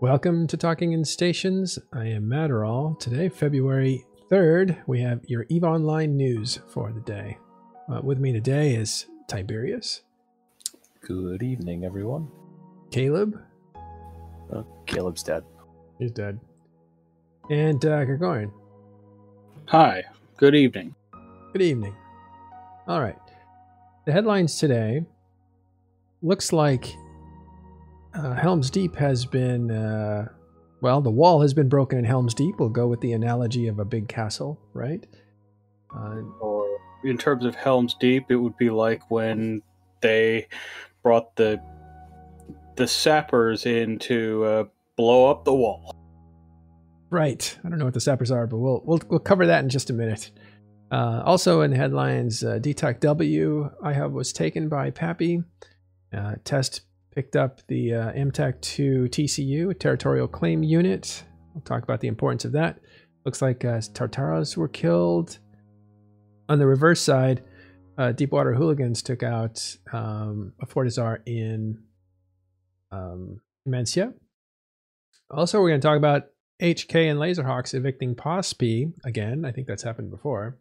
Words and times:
Welcome 0.00 0.46
to 0.48 0.56
Talking 0.56 0.92
in 0.92 1.04
Stations. 1.04 1.78
I 1.92 2.06
am 2.06 2.24
Matterall. 2.28 2.98
Today, 2.98 3.28
February 3.28 4.04
3rd, 4.30 4.78
we 4.86 5.00
have 5.02 5.20
your 5.26 5.44
EVE 5.48 5.64
Online 5.64 6.16
news 6.16 6.60
for 6.68 6.90
the 6.92 7.00
day. 7.00 7.36
Uh, 7.92 8.00
with 8.02 8.18
me 8.18 8.32
today 8.32 8.74
is 8.74 9.06
Tiberius, 9.28 10.02
Good 11.02 11.42
evening, 11.42 11.84
everyone. 11.84 12.28
Caleb, 12.90 13.40
Uh, 14.52 14.62
Caleb's 14.86 15.22
dead. 15.22 15.44
he's 15.98 16.12
dead, 16.12 16.38
and 17.50 17.84
uh, 17.84 18.04
Gregorian. 18.04 18.52
Hi, 19.66 20.02
good 20.36 20.54
evening. 20.54 20.94
Good 21.52 21.62
evening. 21.62 21.94
All 22.86 23.00
right. 23.00 23.16
The 24.06 24.12
headlines 24.12 24.58
today 24.58 25.04
looks 26.22 26.52
like 26.52 26.94
uh, 28.14 28.34
Helm's 28.34 28.70
Deep 28.70 28.96
has 28.96 29.24
been, 29.24 29.70
uh, 29.70 30.28
well, 30.80 31.00
the 31.00 31.10
wall 31.10 31.40
has 31.42 31.54
been 31.54 31.68
broken 31.68 31.98
in 31.98 32.04
Helm's 32.04 32.34
Deep. 32.34 32.56
We'll 32.58 32.68
go 32.68 32.86
with 32.86 33.00
the 33.00 33.12
analogy 33.12 33.68
of 33.68 33.78
a 33.78 33.84
big 33.84 34.08
castle, 34.08 34.58
right? 34.72 35.06
Uh, 35.94 36.20
Or 36.40 36.66
in 37.04 37.18
terms 37.18 37.44
of 37.44 37.54
Helm's 37.54 37.94
Deep, 38.00 38.24
it 38.30 38.36
would 38.36 38.56
be 38.56 38.70
like 38.70 39.10
when 39.10 39.62
they 40.00 40.48
brought 41.02 41.36
the 41.36 41.60
the 42.76 42.86
sappers 42.86 43.66
in 43.66 43.98
to 43.98 44.44
uh, 44.44 44.64
blow 44.96 45.30
up 45.30 45.44
the 45.44 45.52
wall. 45.52 45.94
right. 47.10 47.58
I 47.62 47.68
don't 47.68 47.78
know 47.78 47.84
what 47.84 47.92
the 47.94 48.00
sappers 48.00 48.30
are, 48.30 48.46
but 48.46 48.56
we'll 48.58 48.80
we'll, 48.84 49.00
we'll 49.08 49.18
cover 49.20 49.46
that 49.46 49.62
in 49.62 49.68
just 49.68 49.90
a 49.90 49.92
minute. 49.92 50.30
Uh, 50.90 51.22
also 51.24 51.60
in 51.60 51.70
the 51.72 51.76
headlines, 51.76 52.42
uh, 52.42 52.58
DTAC 52.60 53.00
W 53.00 53.70
I 53.82 53.92
have 53.92 54.12
was 54.12 54.32
taken 54.32 54.68
by 54.68 54.90
Pappy. 54.90 55.42
Uh, 56.12 56.36
test 56.44 56.82
picked 57.14 57.36
up 57.36 57.60
the 57.66 57.94
uh, 57.94 58.12
MTAC 58.12 58.60
2 58.60 59.08
TCU, 59.10 59.78
Territorial 59.78 60.28
Claim 60.28 60.62
Unit. 60.62 61.24
We'll 61.54 61.62
talk 61.62 61.82
about 61.82 62.00
the 62.00 62.08
importance 62.08 62.44
of 62.44 62.52
that. 62.52 62.78
Looks 63.24 63.42
like 63.42 63.64
uh, 63.64 63.78
Tataras 63.78 64.56
were 64.56 64.68
killed. 64.68 65.38
On 66.48 66.58
the 66.58 66.66
reverse 66.66 67.00
side, 67.00 67.42
uh, 67.98 68.12
Deepwater 68.12 68.54
Hooligans 68.54 69.02
took 69.02 69.22
out 69.22 69.76
um, 69.92 70.52
a 70.60 70.66
Fortizar 70.66 71.18
in 71.26 71.82
um, 72.90 73.40
Mencia. 73.68 74.14
Also, 75.30 75.60
we're 75.60 75.68
going 75.68 75.80
to 75.80 75.86
talk 75.86 75.96
about 75.96 76.24
HK 76.62 77.10
and 77.10 77.18
Laserhawks 77.18 77.74
evicting 77.74 78.14
POSP 78.14 78.92
again. 79.04 79.44
I 79.44 79.52
think 79.52 79.66
that's 79.66 79.82
happened 79.82 80.10
before. 80.10 80.58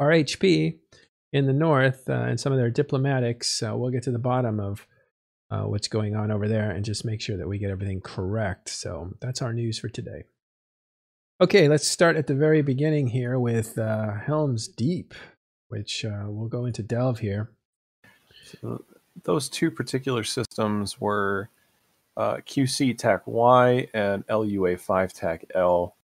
RHP 0.00 0.78
in 1.32 1.46
the 1.46 1.52
north 1.52 2.08
uh, 2.08 2.14
and 2.14 2.40
some 2.40 2.52
of 2.52 2.58
their 2.58 2.70
diplomatics. 2.70 3.62
Uh, 3.62 3.76
we'll 3.76 3.90
get 3.90 4.02
to 4.04 4.10
the 4.10 4.18
bottom 4.18 4.58
of 4.58 4.86
uh, 5.50 5.62
what's 5.62 5.88
going 5.88 6.14
on 6.14 6.30
over 6.30 6.48
there 6.48 6.70
and 6.70 6.84
just 6.84 7.04
make 7.04 7.20
sure 7.20 7.36
that 7.36 7.48
we 7.48 7.58
get 7.58 7.70
everything 7.70 8.00
correct. 8.00 8.68
So 8.68 9.14
that's 9.20 9.42
our 9.42 9.52
news 9.52 9.78
for 9.78 9.88
today. 9.88 10.24
Okay, 11.40 11.68
let's 11.68 11.88
start 11.88 12.16
at 12.16 12.26
the 12.26 12.34
very 12.34 12.62
beginning 12.62 13.08
here 13.08 13.38
with 13.38 13.78
uh, 13.78 14.12
Helm's 14.12 14.68
Deep, 14.68 15.14
which 15.68 16.04
uh, 16.04 16.24
we'll 16.26 16.48
go 16.48 16.66
into 16.66 16.82
delve 16.82 17.18
here. 17.18 17.50
So 18.44 18.84
those 19.24 19.48
two 19.48 19.70
particular 19.70 20.22
systems 20.22 21.00
were 21.00 21.48
uh, 22.16 22.36
QC 22.46 22.96
TAC 22.98 23.22
Y 23.26 23.88
and 23.94 24.24
LUA 24.28 24.76
5 24.76 25.12
TAC 25.12 25.44
L. 25.54 25.96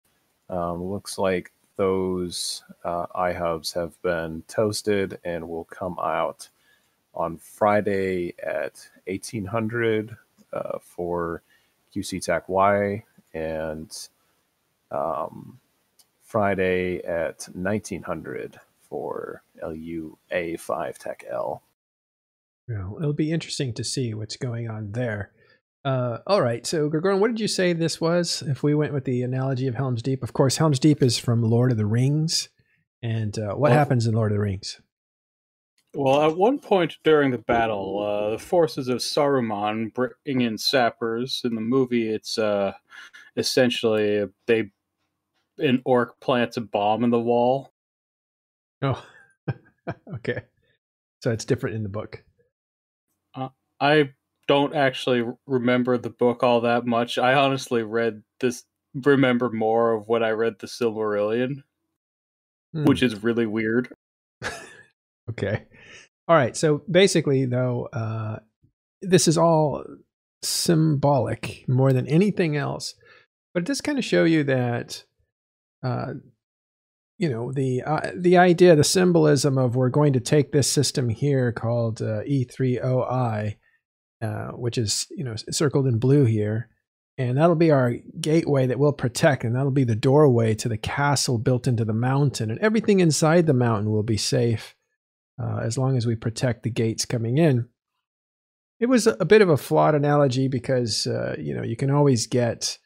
Um, 0.48 0.84
looks 0.84 1.18
like 1.18 1.52
those 1.76 2.62
uh, 2.84 3.06
iHubs 3.16 3.74
have 3.74 4.00
been 4.02 4.44
toasted 4.46 5.18
and 5.24 5.48
will 5.48 5.64
come 5.64 5.98
out 5.98 6.48
on 7.14 7.38
Friday 7.38 8.34
at 8.42 8.88
1800 9.06 10.16
uh, 10.52 10.78
for 10.80 11.42
QC 11.94 12.22
TAC 12.22 12.48
Y 12.48 13.04
and 13.32 14.08
um, 14.90 15.58
Friday 16.22 16.98
at 17.04 17.48
1900 17.52 18.58
for 18.88 19.42
LUA 19.62 20.58
5 20.58 20.98
TAC 20.98 21.24
L. 21.30 21.62
Well, 22.68 22.96
it'll 22.98 23.12
be 23.12 23.32
interesting 23.32 23.72
to 23.74 23.84
see 23.84 24.14
what's 24.14 24.36
going 24.36 24.68
on 24.70 24.92
there. 24.92 25.30
Uh, 25.84 26.18
all 26.26 26.40
right, 26.40 26.66
so 26.66 26.88
Gregorian, 26.88 27.20
what 27.20 27.28
did 27.28 27.40
you 27.40 27.48
say 27.48 27.74
this 27.74 28.00
was? 28.00 28.42
If 28.46 28.62
we 28.62 28.74
went 28.74 28.94
with 28.94 29.04
the 29.04 29.22
analogy 29.22 29.66
of 29.66 29.74
Helm's 29.74 30.00
Deep, 30.00 30.22
of 30.22 30.32
course, 30.32 30.56
Helm's 30.56 30.78
Deep 30.78 31.02
is 31.02 31.18
from 31.18 31.42
Lord 31.42 31.70
of 31.70 31.76
the 31.76 31.84
Rings, 31.84 32.48
and 33.02 33.38
uh, 33.38 33.48
what 33.48 33.70
Well- 33.70 33.72
happens 33.72 34.06
in 34.06 34.14
Lord 34.14 34.32
of 34.32 34.36
the 34.36 34.42
Rings? 34.42 34.80
Well, 35.94 36.22
at 36.22 36.36
one 36.36 36.58
point 36.58 36.96
during 37.04 37.30
the 37.30 37.38
battle, 37.38 38.00
uh, 38.00 38.30
the 38.30 38.38
forces 38.38 38.88
of 38.88 38.98
Saruman 38.98 39.92
bring 39.94 40.40
in 40.40 40.58
sappers. 40.58 41.42
In 41.44 41.54
the 41.54 41.60
movie, 41.60 42.08
it's 42.08 42.36
uh, 42.38 42.72
essentially 43.36 44.26
they 44.46 44.70
an 45.58 45.82
orc 45.84 46.18
plants 46.20 46.56
a 46.56 46.60
bomb 46.60 47.04
in 47.04 47.10
the 47.10 47.20
wall. 47.20 47.72
Oh, 48.82 49.04
okay, 50.14 50.42
so 51.22 51.30
it's 51.30 51.44
different 51.44 51.76
in 51.76 51.82
the 51.84 51.88
book. 51.88 52.24
I 53.80 54.10
don't 54.46 54.74
actually 54.74 55.24
remember 55.46 55.98
the 55.98 56.10
book 56.10 56.42
all 56.42 56.62
that 56.62 56.86
much. 56.86 57.18
I 57.18 57.34
honestly 57.34 57.82
read 57.82 58.22
this, 58.40 58.64
remember 58.94 59.50
more 59.50 59.92
of 59.92 60.08
what 60.08 60.22
I 60.22 60.30
read 60.30 60.58
the 60.58 60.66
Silmarillion, 60.66 61.62
Hmm. 62.72 62.84
which 62.84 63.02
is 63.02 63.22
really 63.22 63.46
weird. 63.46 63.92
Okay. 65.30 65.64
All 66.26 66.36
right. 66.36 66.56
So 66.56 66.82
basically, 66.90 67.44
though, 67.44 67.88
uh, 67.92 68.38
this 69.02 69.28
is 69.28 69.36
all 69.36 69.84
symbolic 70.42 71.64
more 71.68 71.92
than 71.92 72.06
anything 72.06 72.56
else. 72.56 72.94
But 73.52 73.62
it 73.62 73.66
does 73.66 73.80
kind 73.80 73.98
of 73.98 74.04
show 74.04 74.24
you 74.24 74.44
that, 74.44 75.04
uh, 75.82 76.14
you 77.18 77.28
know, 77.28 77.52
the 77.52 77.82
uh, 77.82 78.10
the 78.16 78.36
idea, 78.36 78.74
the 78.74 78.84
symbolism 78.84 79.58
of 79.58 79.76
we're 79.76 79.90
going 79.90 80.12
to 80.14 80.20
take 80.20 80.50
this 80.50 80.70
system 80.70 81.08
here 81.08 81.52
called 81.52 82.02
uh, 82.02 82.22
E3OI, 82.22 83.56
uh, 84.20 84.48
which 84.52 84.76
is 84.76 85.06
you 85.10 85.22
know 85.22 85.36
circled 85.50 85.86
in 85.86 86.00
blue 86.00 86.24
here, 86.24 86.68
and 87.16 87.38
that'll 87.38 87.54
be 87.54 87.70
our 87.70 87.94
gateway 88.20 88.66
that 88.66 88.80
we'll 88.80 88.92
protect, 88.92 89.44
and 89.44 89.54
that'll 89.54 89.70
be 89.70 89.84
the 89.84 89.94
doorway 89.94 90.56
to 90.56 90.68
the 90.68 90.76
castle 90.76 91.38
built 91.38 91.68
into 91.68 91.84
the 91.84 91.92
mountain, 91.92 92.50
and 92.50 92.58
everything 92.58 92.98
inside 92.98 93.46
the 93.46 93.54
mountain 93.54 93.92
will 93.92 94.02
be 94.02 94.16
safe 94.16 94.74
uh, 95.42 95.60
as 95.62 95.78
long 95.78 95.96
as 95.96 96.06
we 96.06 96.14
protect 96.14 96.62
the 96.62 96.70
gates 96.70 97.04
coming 97.04 97.38
in. 97.38 97.68
It 98.80 98.86
was 98.86 99.06
a, 99.06 99.24
bit 99.24 99.40
of 99.40 99.48
a 99.48 99.56
flawed 99.56 99.94
analogy 99.94 100.48
because 100.48 101.06
uh, 101.06 101.36
you 101.38 101.54
know 101.54 101.62
you 101.62 101.76
can 101.76 101.90
always 101.90 102.26
get 102.26 102.78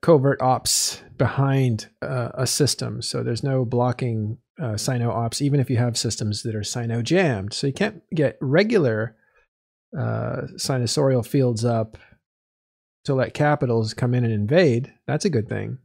covert 0.00 0.40
ops 0.40 1.02
behind 1.16 1.88
uh, 2.02 2.30
a 2.34 2.46
system, 2.46 3.02
so 3.02 3.22
there's 3.22 3.42
no 3.42 3.64
blocking 3.64 4.38
uh, 4.60 4.74
cyno 4.74 5.08
ops, 5.08 5.40
even 5.40 5.60
if 5.60 5.70
you 5.70 5.76
have 5.76 5.96
systems 5.96 6.42
that 6.42 6.54
are 6.54 6.60
cyno 6.60 7.02
jammed. 7.02 7.52
So 7.52 7.66
you 7.66 7.72
can't 7.72 8.02
get 8.14 8.36
regular 8.40 9.16
uh, 9.96 10.42
cynosural 10.56 11.26
fields 11.26 11.64
up 11.64 11.96
to 13.04 13.14
let 13.14 13.34
capitals 13.34 13.94
come 13.94 14.14
in 14.14 14.24
and 14.24 14.32
invade. 14.32 14.92
That's 15.06 15.24
a 15.24 15.30
good 15.30 15.48
thing. 15.48 15.78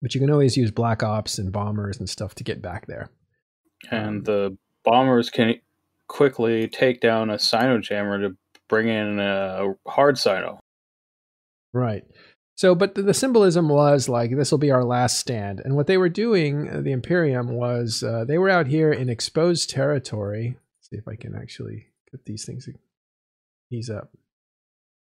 But 0.00 0.14
you 0.14 0.20
can 0.20 0.30
always 0.30 0.56
use 0.56 0.70
black 0.70 1.02
ops 1.02 1.38
and 1.38 1.52
bombers 1.52 1.98
and 1.98 2.08
stuff 2.08 2.34
to 2.36 2.44
get 2.44 2.62
back 2.62 2.86
there. 2.86 3.10
And 3.90 4.24
the 4.24 4.56
bombers 4.84 5.30
can 5.30 5.54
quickly 6.08 6.68
take 6.68 7.00
down 7.00 7.30
a 7.30 7.34
cyno 7.34 7.82
jammer 7.82 8.20
to 8.20 8.36
bring 8.68 8.88
in 8.88 9.18
a 9.18 9.74
hard 9.86 10.16
cyno. 10.16 10.58
Right. 11.72 12.04
So, 12.56 12.74
but 12.74 12.94
the, 12.94 13.02
the 13.02 13.14
symbolism 13.14 13.68
was 13.68 14.08
like 14.08 14.36
this 14.36 14.50
will 14.50 14.58
be 14.58 14.70
our 14.70 14.84
last 14.84 15.18
stand. 15.18 15.60
And 15.64 15.74
what 15.74 15.86
they 15.86 15.98
were 15.98 16.08
doing, 16.08 16.70
uh, 16.70 16.80
the 16.82 16.92
Imperium, 16.92 17.48
was 17.48 18.02
uh, 18.02 18.24
they 18.24 18.38
were 18.38 18.50
out 18.50 18.68
here 18.68 18.92
in 18.92 19.08
exposed 19.08 19.70
territory. 19.70 20.56
Let's 20.78 20.90
see 20.90 20.96
if 20.96 21.08
I 21.08 21.16
can 21.16 21.34
actually 21.34 21.88
get 22.10 22.24
these 22.24 22.44
things 22.44 22.68
ease 23.70 23.90
up. 23.90 24.10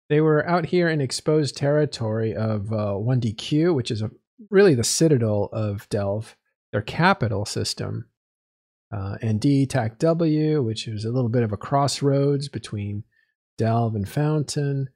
They 0.09 0.21
were 0.21 0.47
out 0.49 0.66
here 0.66 0.89
in 0.89 1.00
exposed 1.00 1.56
territory 1.56 2.34
of 2.34 2.72
uh, 2.72 2.95
1DQ, 2.95 3.74
which 3.74 3.91
is 3.91 4.03
a, 4.03 4.10
really 4.51 4.74
the 4.74 4.84
citadel 4.84 5.48
of 5.53 5.89
Delve, 5.89 6.36
their 6.71 6.83
capital 6.83 7.45
system, 7.45 8.07
uh, 8.92 9.16
and 9.22 9.41
DTAC 9.41 9.98
W, 9.98 10.62
which 10.62 10.86
is 10.86 11.04
a 11.04 11.10
little 11.10 11.30
bit 11.30 11.42
of 11.42 11.53
a 11.53 11.56
crossroads 11.56 12.48
between 12.48 13.04
Delve 13.56 13.94
and 13.94 14.09
Fountain. 14.09 14.89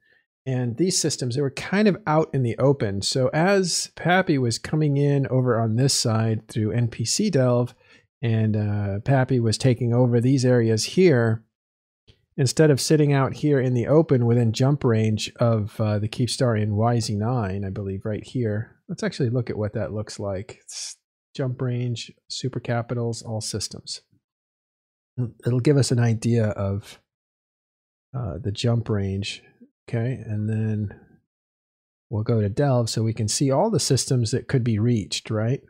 And 0.45 0.77
these 0.77 0.99
systems 0.99 1.35
they 1.35 1.41
were 1.41 1.51
kind 1.51 1.87
of 1.87 1.97
out 2.07 2.29
in 2.33 2.43
the 2.43 2.57
open. 2.57 3.01
So 3.01 3.29
as 3.33 3.91
pappy 3.95 4.37
was 4.37 4.59
coming 4.59 4.95
in 4.95 5.27
over 5.27 5.59
on 5.59 5.75
this 5.75 5.93
side 5.93 6.47
through 6.47 6.73
npc 6.73 7.31
delve 7.31 7.75
and 8.21 8.55
uh, 8.55 8.99
pappy 9.01 9.39
was 9.39 9.57
taking 9.57 9.93
over 9.93 10.21
these 10.21 10.45
areas 10.45 10.85
here 10.85 11.43
instead 12.37 12.71
of 12.71 12.79
sitting 12.79 13.11
out 13.11 13.33
here 13.33 13.59
in 13.59 13.73
the 13.73 13.87
open 13.87 14.25
within 14.25 14.53
jump 14.53 14.83
range 14.83 15.31
of 15.39 15.79
uh, 15.81 15.99
the 15.99 16.07
Keepstar 16.07 16.59
in 16.59 16.71
yz9 16.71 17.65
i 17.65 17.69
believe 17.69 18.05
right 18.05 18.23
here. 18.23 18.75
Let's 18.87 19.03
actually 19.03 19.29
look 19.29 19.49
at 19.49 19.57
what 19.57 19.73
that 19.73 19.91
looks 19.91 20.17
like. 20.17 20.59
It's 20.61 20.96
jump 21.37 21.61
range 21.61 22.11
super 22.29 22.59
capitals 22.59 23.21
all 23.21 23.41
systems 23.41 24.01
it'll 25.45 25.59
give 25.59 25.77
us 25.77 25.91
an 25.91 25.99
idea 25.99 26.47
of 26.49 26.99
uh, 28.17 28.37
the 28.41 28.51
jump 28.51 28.89
range 28.89 29.43
Okay, 29.89 30.21
and 30.25 30.49
then 30.49 30.99
we'll 32.09 32.23
go 32.23 32.41
to 32.41 32.49
Delve 32.49 32.89
so 32.89 33.03
we 33.03 33.13
can 33.13 33.27
see 33.27 33.51
all 33.51 33.69
the 33.69 33.79
systems 33.79 34.31
that 34.31 34.47
could 34.47 34.63
be 34.63 34.79
reached, 34.79 35.29
right? 35.29 35.61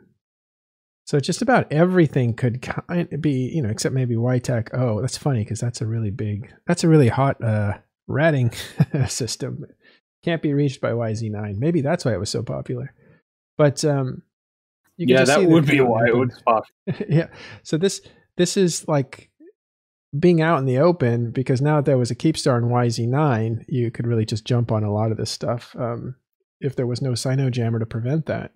So 1.06 1.20
just 1.20 1.42
about 1.42 1.72
everything 1.72 2.34
could 2.34 2.62
kind 2.62 3.12
of 3.14 3.22
be, 3.22 3.52
you 3.54 3.62
know, 3.62 3.70
except 3.70 3.94
maybe 3.94 4.16
YTAC. 4.16 4.70
Oh, 4.74 5.02
that's 5.02 5.18
funny 5.18 5.44
because 5.44 5.60
that's 5.60 5.82
a 5.82 5.88
really 5.88 6.10
big, 6.10 6.52
that's 6.66 6.84
a 6.84 6.88
really 6.88 7.10
hot 7.10 7.42
uh, 7.44 7.78
ratting 8.08 8.52
system. 9.08 9.66
Can't 10.24 10.42
be 10.42 10.54
reached 10.54 10.82
by 10.82 10.92
YZ9. 10.92 11.58
Maybe 11.58 11.82
that's 11.82 12.04
why 12.04 12.14
it 12.14 12.20
was 12.20 12.32
so 12.32 12.42
popular. 12.42 12.94
But 13.56 13.86
um, 13.86 14.24
yeah, 14.98 15.24
that 15.24 15.44
would 15.44 15.66
be 15.66 15.80
why 15.82 16.08
it 16.08 16.16
was 16.16 16.42
popular. 16.46 17.06
yeah. 17.10 17.28
So 17.64 17.78
this 17.78 18.02
this 18.36 18.58
is 18.58 18.88
like 18.88 19.30
being 20.18 20.42
out 20.42 20.60
in 20.60 20.66
the 20.66 20.80
open 20.80 21.32
because 21.32 21.62
now 21.62 21.78
that 21.78 21.86
there 21.86 21.98
was 21.98 22.12
a 22.12 22.16
Keepstar 22.16 22.58
in 22.58 22.70
YZ9, 22.70 23.66
you 23.68 23.92
could 23.92 24.08
really 24.08 24.26
just 24.26 24.46
jump 24.46 24.72
on 24.72 24.84
a 24.84 24.94
lot 24.94 25.12
of 25.12 25.18
this 25.18 25.30
stuff 25.30 25.76
um, 25.78 26.16
if 26.60 26.76
there 26.76 26.88
was 26.88 27.02
no 27.02 27.12
cynojammer 27.12 27.80
to 27.80 27.86
prevent 27.86 28.26
that. 28.26 28.52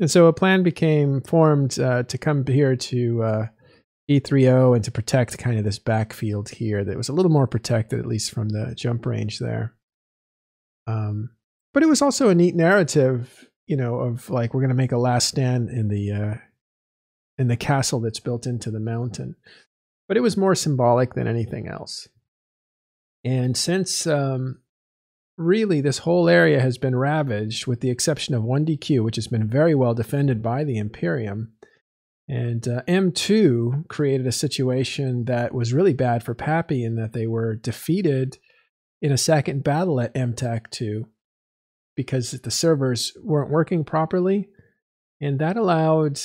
And 0.00 0.10
so 0.10 0.26
a 0.26 0.32
plan 0.32 0.62
became 0.62 1.20
formed 1.22 1.78
uh, 1.78 2.02
to 2.04 2.18
come 2.18 2.44
here 2.46 2.74
to 2.74 3.22
uh, 3.22 3.46
E30 4.10 4.74
and 4.74 4.84
to 4.84 4.90
protect 4.90 5.38
kind 5.38 5.58
of 5.58 5.64
this 5.64 5.78
backfield 5.78 6.48
here 6.48 6.84
that 6.84 6.96
was 6.96 7.08
a 7.08 7.12
little 7.12 7.30
more 7.30 7.46
protected, 7.46 8.00
at 8.00 8.06
least 8.06 8.32
from 8.32 8.48
the 8.48 8.74
jump 8.76 9.06
range 9.06 9.38
there. 9.38 9.74
Um, 10.86 11.30
but 11.72 11.82
it 11.82 11.88
was 11.88 12.02
also 12.02 12.28
a 12.28 12.34
neat 12.34 12.54
narrative, 12.54 13.48
you 13.66 13.76
know, 13.76 13.96
of 13.96 14.28
like 14.30 14.54
we're 14.54 14.60
going 14.60 14.70
to 14.70 14.74
make 14.74 14.92
a 14.92 14.98
last 14.98 15.28
stand 15.28 15.68
in 15.68 15.88
the 15.88 16.12
uh, 16.12 16.34
in 17.38 17.48
the 17.48 17.56
castle 17.56 18.00
that's 18.00 18.20
built 18.20 18.46
into 18.46 18.70
the 18.70 18.80
mountain. 18.80 19.36
But 20.08 20.16
it 20.16 20.20
was 20.20 20.36
more 20.36 20.54
symbolic 20.54 21.14
than 21.14 21.26
anything 21.26 21.68
else. 21.68 22.08
And 23.24 23.56
since 23.56 24.06
um, 24.06 24.62
really 25.36 25.80
this 25.80 25.98
whole 25.98 26.28
area 26.28 26.60
has 26.60 26.78
been 26.78 26.96
ravaged, 26.96 27.66
with 27.66 27.80
the 27.80 27.90
exception 27.90 28.34
of 28.34 28.42
1DQ, 28.42 29.04
which 29.04 29.16
has 29.16 29.28
been 29.28 29.48
very 29.48 29.74
well 29.74 29.94
defended 29.94 30.42
by 30.42 30.64
the 30.64 30.78
Imperium. 30.78 31.52
And 32.28 32.66
uh, 32.66 32.82
M2 32.88 33.88
created 33.88 34.26
a 34.26 34.32
situation 34.32 35.24
that 35.24 35.54
was 35.54 35.72
really 35.72 35.92
bad 35.92 36.22
for 36.22 36.34
Pappy 36.34 36.84
in 36.84 36.94
that 36.96 37.12
they 37.12 37.26
were 37.26 37.56
defeated 37.56 38.38
in 39.00 39.12
a 39.12 39.18
second 39.18 39.64
battle 39.64 40.00
at 40.00 40.14
MTAC 40.14 40.70
2 40.70 41.06
because 41.96 42.32
the 42.32 42.50
servers 42.50 43.12
weren't 43.22 43.50
working 43.50 43.84
properly. 43.84 44.48
And 45.20 45.38
that 45.38 45.56
allowed 45.56 46.20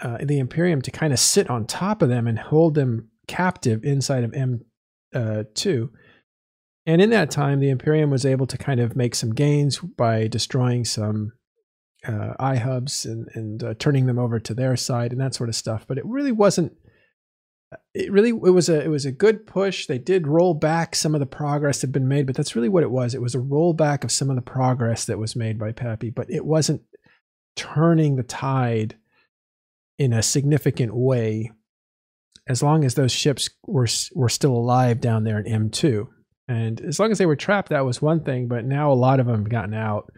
uh, 0.00 0.18
the 0.22 0.38
Imperium 0.38 0.82
to 0.82 0.90
kind 0.90 1.12
of 1.12 1.18
sit 1.18 1.50
on 1.50 1.66
top 1.66 2.02
of 2.02 2.08
them 2.08 2.26
and 2.26 2.38
hold 2.38 2.74
them 2.74 3.10
captive 3.26 3.84
inside 3.84 4.24
of 4.24 4.32
M2. 4.32 5.90
And 6.84 7.00
in 7.00 7.10
that 7.10 7.30
time, 7.30 7.60
the 7.60 7.70
Imperium 7.70 8.10
was 8.10 8.26
able 8.26 8.46
to 8.46 8.58
kind 8.58 8.80
of 8.80 8.96
make 8.96 9.14
some 9.14 9.34
gains 9.34 9.78
by 9.78 10.26
destroying 10.26 10.84
some 10.84 11.32
uh, 12.04 12.34
iHubs 12.40 13.04
and, 13.04 13.28
and 13.34 13.62
uh, 13.62 13.74
turning 13.78 14.06
them 14.06 14.18
over 14.18 14.40
to 14.40 14.54
their 14.54 14.76
side 14.76 15.12
and 15.12 15.20
that 15.20 15.34
sort 15.34 15.48
of 15.48 15.54
stuff. 15.54 15.84
But 15.86 15.98
it 15.98 16.06
really 16.06 16.32
wasn't. 16.32 16.72
It 17.94 18.10
really 18.10 18.30
it 18.30 18.52
was 18.52 18.68
a 18.68 18.82
it 18.82 18.88
was 18.88 19.04
a 19.04 19.12
good 19.12 19.46
push. 19.46 19.86
They 19.86 19.98
did 19.98 20.26
roll 20.26 20.54
back 20.54 20.94
some 20.94 21.14
of 21.14 21.20
the 21.20 21.26
progress 21.26 21.80
that 21.80 21.88
had 21.88 21.92
been 21.92 22.08
made, 22.08 22.26
but 22.26 22.36
that's 22.36 22.56
really 22.56 22.68
what 22.68 22.82
it 22.82 22.90
was. 22.90 23.14
It 23.14 23.22
was 23.22 23.34
a 23.34 23.38
rollback 23.38 24.04
of 24.04 24.12
some 24.12 24.30
of 24.30 24.36
the 24.36 24.42
progress 24.42 25.04
that 25.06 25.18
was 25.18 25.36
made 25.36 25.58
by 25.58 25.72
Pappy, 25.72 26.10
but 26.10 26.30
it 26.30 26.44
wasn't 26.44 26.82
turning 27.56 28.16
the 28.16 28.22
tide 28.22 28.96
in 29.98 30.12
a 30.12 30.22
significant 30.22 30.94
way. 30.94 31.52
As 32.48 32.62
long 32.62 32.84
as 32.84 32.94
those 32.94 33.12
ships 33.12 33.48
were 33.66 33.86
were 34.14 34.28
still 34.28 34.56
alive 34.56 35.00
down 35.00 35.24
there 35.24 35.38
in 35.38 35.70
M2, 35.70 36.08
and 36.48 36.80
as 36.80 36.98
long 36.98 37.12
as 37.12 37.18
they 37.18 37.26
were 37.26 37.36
trapped, 37.36 37.68
that 37.68 37.84
was 37.84 38.02
one 38.02 38.24
thing. 38.24 38.48
But 38.48 38.64
now 38.64 38.90
a 38.90 38.94
lot 38.94 39.20
of 39.20 39.26
them 39.26 39.36
have 39.36 39.48
gotten 39.48 39.74
out. 39.74 40.12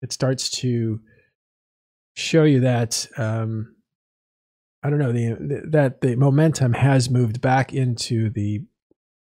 It 0.00 0.12
starts 0.12 0.48
to 0.60 1.00
show 2.16 2.44
you 2.44 2.60
that 2.60 3.06
um, 3.16 3.76
I 4.82 4.90
don't 4.90 4.98
know 4.98 5.12
the, 5.12 5.36
the, 5.38 5.62
that 5.70 6.00
the 6.00 6.16
momentum 6.16 6.72
has 6.72 7.10
moved 7.10 7.40
back 7.40 7.72
into 7.72 8.30
the 8.30 8.62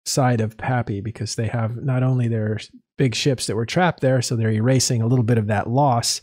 side 0.05 0.41
of 0.41 0.59
Pappy 0.59 1.01
because 1.01 1.35
they 1.35 1.47
have 1.47 1.77
not 1.77 2.03
only 2.03 2.29
their 2.29 2.59
big 2.99 3.15
ships 3.15 3.47
that 3.47 3.57
were 3.57 3.67
trapped 3.67 4.01
there, 4.01 4.21
so 4.21 4.37
they're 4.37 4.51
erasing 4.51 5.01
a 5.01 5.07
little 5.07 5.25
bit 5.25 5.39
of 5.39 5.47
that 5.47 5.69
loss, 5.69 6.21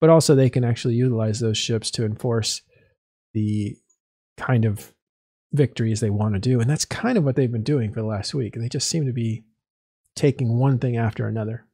but 0.00 0.10
also 0.10 0.34
they 0.34 0.50
can 0.50 0.64
actually 0.64 0.94
utilize 0.94 1.40
those 1.40 1.58
ships 1.58 1.90
to 1.90 2.04
enforce 2.04 2.62
the 3.34 3.76
kind 4.36 4.64
of 4.64 4.92
victories 5.52 6.00
they 6.00 6.10
want 6.10 6.34
to 6.34 6.40
do. 6.40 6.60
And 6.60 6.70
that's 6.70 6.84
kind 6.84 7.18
of 7.18 7.24
what 7.24 7.36
they've 7.36 7.50
been 7.50 7.64
doing 7.64 7.92
for 7.92 8.00
the 8.00 8.06
last 8.06 8.34
week. 8.34 8.54
They 8.54 8.68
just 8.68 8.88
seem 8.88 9.06
to 9.06 9.12
be 9.12 9.44
taking 10.14 10.58
one 10.58 10.78
thing 10.78 10.96
after 10.96 11.26
another. 11.26 11.66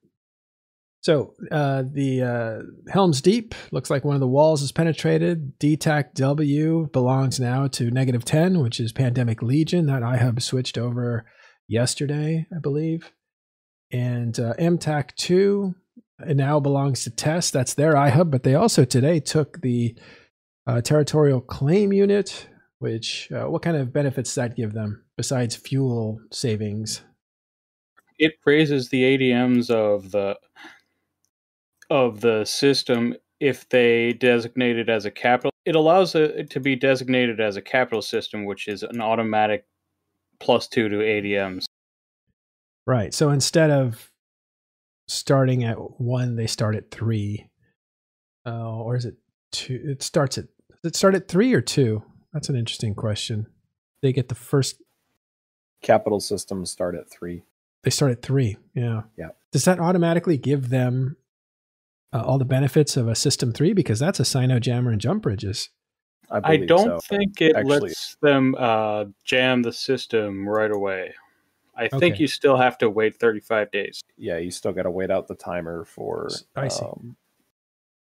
So 1.07 1.35
uh, 1.53 1.85
the 1.89 2.21
uh, 2.21 2.91
Helm's 2.93 3.21
Deep 3.21 3.55
looks 3.71 3.91
like 3.91 4.05
one 4.05 4.17
of 4.17 4.21
the 4.21 4.27
walls 4.27 4.61
is 4.61 4.73
penetrated. 4.73 5.57
DTAC 5.61 6.15
W 6.15 6.89
belongs 6.93 7.39
now 7.39 7.69
to 7.69 7.93
negative 7.93 8.25
10, 8.25 8.59
which 8.59 8.81
is 8.81 8.91
Pandemic 8.91 9.41
Legion. 9.41 9.87
That 9.87 10.03
iHub 10.03 10.43
switched 10.43 10.77
over 10.77 11.25
yesterday, 11.69 12.49
I 12.53 12.59
believe. 12.59 13.13
And 13.93 14.37
uh, 14.41 14.55
MTAC 14.55 15.15
2 15.15 15.77
it 16.27 16.37
now 16.37 16.59
belongs 16.59 17.05
to 17.05 17.11
Test. 17.11 17.53
That's 17.53 17.75
their 17.75 17.95
iHub, 17.95 18.33
but 18.33 18.43
they 18.43 18.57
also 18.57 18.85
today 18.85 19.21
took 19.21 19.61
the 19.61 19.97
uh, 20.67 20.81
territorial 20.81 21.41
claim 21.41 21.93
unit, 21.93 22.49
which 22.81 23.31
uh, 23.31 23.45
what 23.45 23.63
kind 23.63 23.77
of 23.77 23.93
benefits 23.93 24.31
does 24.31 24.43
that 24.43 24.57
give 24.57 24.73
them 24.73 25.05
besides 25.17 25.55
fuel 25.55 26.19
savings? 26.33 27.03
it 28.19 28.35
raises 28.45 28.89
the 28.89 29.03
ADMs 29.03 29.71
of 29.71 30.11
the 30.11 30.37
of 31.91 32.21
the 32.21 32.45
system 32.45 33.15
if 33.41 33.69
they 33.69 34.13
designate 34.15 34.79
it 34.79 34.89
as 34.89 35.05
a 35.05 35.11
capital. 35.11 35.51
It 35.65 35.75
allows 35.75 36.15
it 36.15 36.51
to 36.51 36.61
be 36.61 36.77
designated 36.77 37.41
as 37.41 37.57
a 37.57 37.63
capital 37.63 38.03
system, 38.03 38.45
which 38.45 38.69
is 38.69 38.83
an 38.83 39.01
automatic 39.01 39.67
plus 40.41 40.69
two 40.69 40.89
to 40.89 40.97
ADMs. 40.97 41.65
Right. 42.87 43.13
So 43.13 43.31
instead 43.31 43.71
of 43.71 44.11
starting 45.09 45.65
at 45.65 46.01
one, 46.01 46.37
they 46.37 46.47
start 46.47 46.77
at 46.77 46.91
three. 46.91 47.49
Uh, 48.47 48.79
or 48.79 48.97
is 48.97 49.05
it 49.05 49.17
two? 49.51 49.81
It 49.85 50.03
starts 50.03 50.39
at. 50.39 50.45
Does 50.83 50.93
it 50.93 50.97
start 50.97 51.15
at 51.15 51.29
three 51.29 51.53
or 51.53 51.61
two? 51.61 52.05
That's 52.33 52.49
an 52.49 52.57
interesting 52.57 52.95
question. 52.95 53.47
They 54.03 54.13
get 54.13 54.29
the 54.29 54.35
first. 54.35 54.81
Capital 55.83 56.21
systems 56.21 56.71
start 56.71 56.95
at 56.95 57.11
three. 57.11 57.43
They 57.83 57.91
start 57.91 58.13
at 58.13 58.23
three. 58.23 58.57
Yeah. 58.75 59.03
Yeah. 59.19 59.31
Does 59.53 59.65
that 59.65 59.81
automatically 59.81 60.37
give 60.37 60.71
them 60.71 61.17
uh, 62.17 62.23
all 62.23 62.39
the 62.39 62.45
benefits 62.45 62.97
of 62.97 63.09
a 63.09 63.15
system 63.15 63.53
three? 63.53 63.73
Because 63.73 63.99
that's 63.99 64.21
a 64.21 64.25
cyno 64.25 64.61
jammer 64.61 64.91
and 64.91 65.01
jump 65.01 65.23
bridges. 65.23 65.71
I, 66.31 66.41
I 66.45 66.57
don't 66.57 67.01
so. 67.03 67.17
think 67.17 67.41
it 67.41 67.55
Actually, 67.55 67.81
lets 67.81 68.17
them 68.21 68.57
uh, 68.59 69.05
jam 69.25 69.63
the 69.63 69.73
system 69.73 70.49
right 70.49 70.71
away. 70.71 71.15
I 71.77 71.85
okay. 71.87 71.99
think 71.99 72.21
you 72.21 72.27
still 72.27 72.57
have 72.57 72.79
to 72.79 72.91
wait 72.91 73.17
35 73.21 73.71
days. 73.71 74.01
Yeah, 74.17 74.39
you 74.39 74.51
still 74.51 74.73
got 74.73 74.85
to 74.85 74.91
wait 74.91 75.11
out 75.11 75.29
the 75.29 75.35
timer 75.35 75.85
for. 75.85 76.29
I 76.57 76.69
see. 76.69 76.85
Um, 76.85 77.17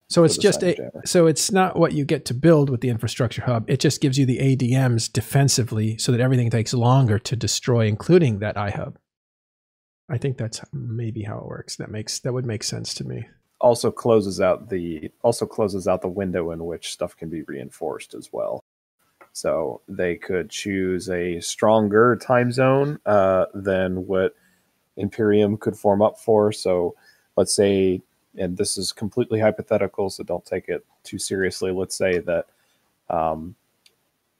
so 0.09 0.25
it's 0.25 0.37
just 0.37 0.61
a, 0.61 0.91
so 1.05 1.25
it's 1.25 1.53
not 1.53 1.79
what 1.79 1.93
you 1.93 2.03
get 2.03 2.25
to 2.25 2.33
build 2.33 2.69
with 2.69 2.81
the 2.81 2.89
infrastructure 2.89 3.43
hub. 3.43 3.69
It 3.69 3.79
just 3.79 4.01
gives 4.01 4.17
you 4.17 4.25
the 4.25 4.39
ADMs 4.39 5.11
defensively, 5.11 5.97
so 5.97 6.11
that 6.11 6.19
everything 6.19 6.49
takes 6.49 6.73
longer 6.73 7.17
to 7.17 7.35
destroy, 7.37 7.87
including 7.87 8.39
that 8.39 8.57
iHub. 8.57 8.95
I 10.09 10.17
think 10.17 10.37
that's 10.37 10.59
maybe 10.73 11.23
how 11.23 11.37
it 11.37 11.45
works. 11.45 11.77
That 11.77 11.89
makes 11.89 12.19
that 12.19 12.33
would 12.33 12.45
make 12.45 12.63
sense 12.63 12.93
to 12.95 13.05
me. 13.05 13.29
Also 13.61 13.91
closes 13.91 14.41
out 14.41 14.69
the 14.69 15.11
also 15.21 15.45
closes 15.45 15.87
out 15.87 16.01
the 16.01 16.07
window 16.07 16.51
in 16.51 16.65
which 16.65 16.91
stuff 16.91 17.15
can 17.15 17.29
be 17.29 17.43
reinforced 17.43 18.13
as 18.13 18.33
well. 18.33 18.63
So 19.33 19.81
they 19.87 20.15
could 20.15 20.49
choose 20.49 21.09
a 21.09 21.39
stronger 21.39 22.15
time 22.17 22.51
zone 22.51 22.99
uh, 23.05 23.45
than 23.53 24.05
what 24.07 24.35
Imperium 24.97 25.57
could 25.57 25.77
form 25.77 26.01
up 26.01 26.19
for. 26.19 26.51
So 26.51 26.95
let's 27.37 27.55
say, 27.55 28.01
and 28.37 28.57
this 28.57 28.77
is 28.77 28.91
completely 28.91 29.39
hypothetical, 29.39 30.09
so 30.09 30.23
don't 30.23 30.45
take 30.45 30.67
it 30.67 30.85
too 31.03 31.17
seriously. 31.17 31.71
Let's 31.71 31.95
say 31.95 32.19
that, 32.19 32.47
um, 33.09 33.55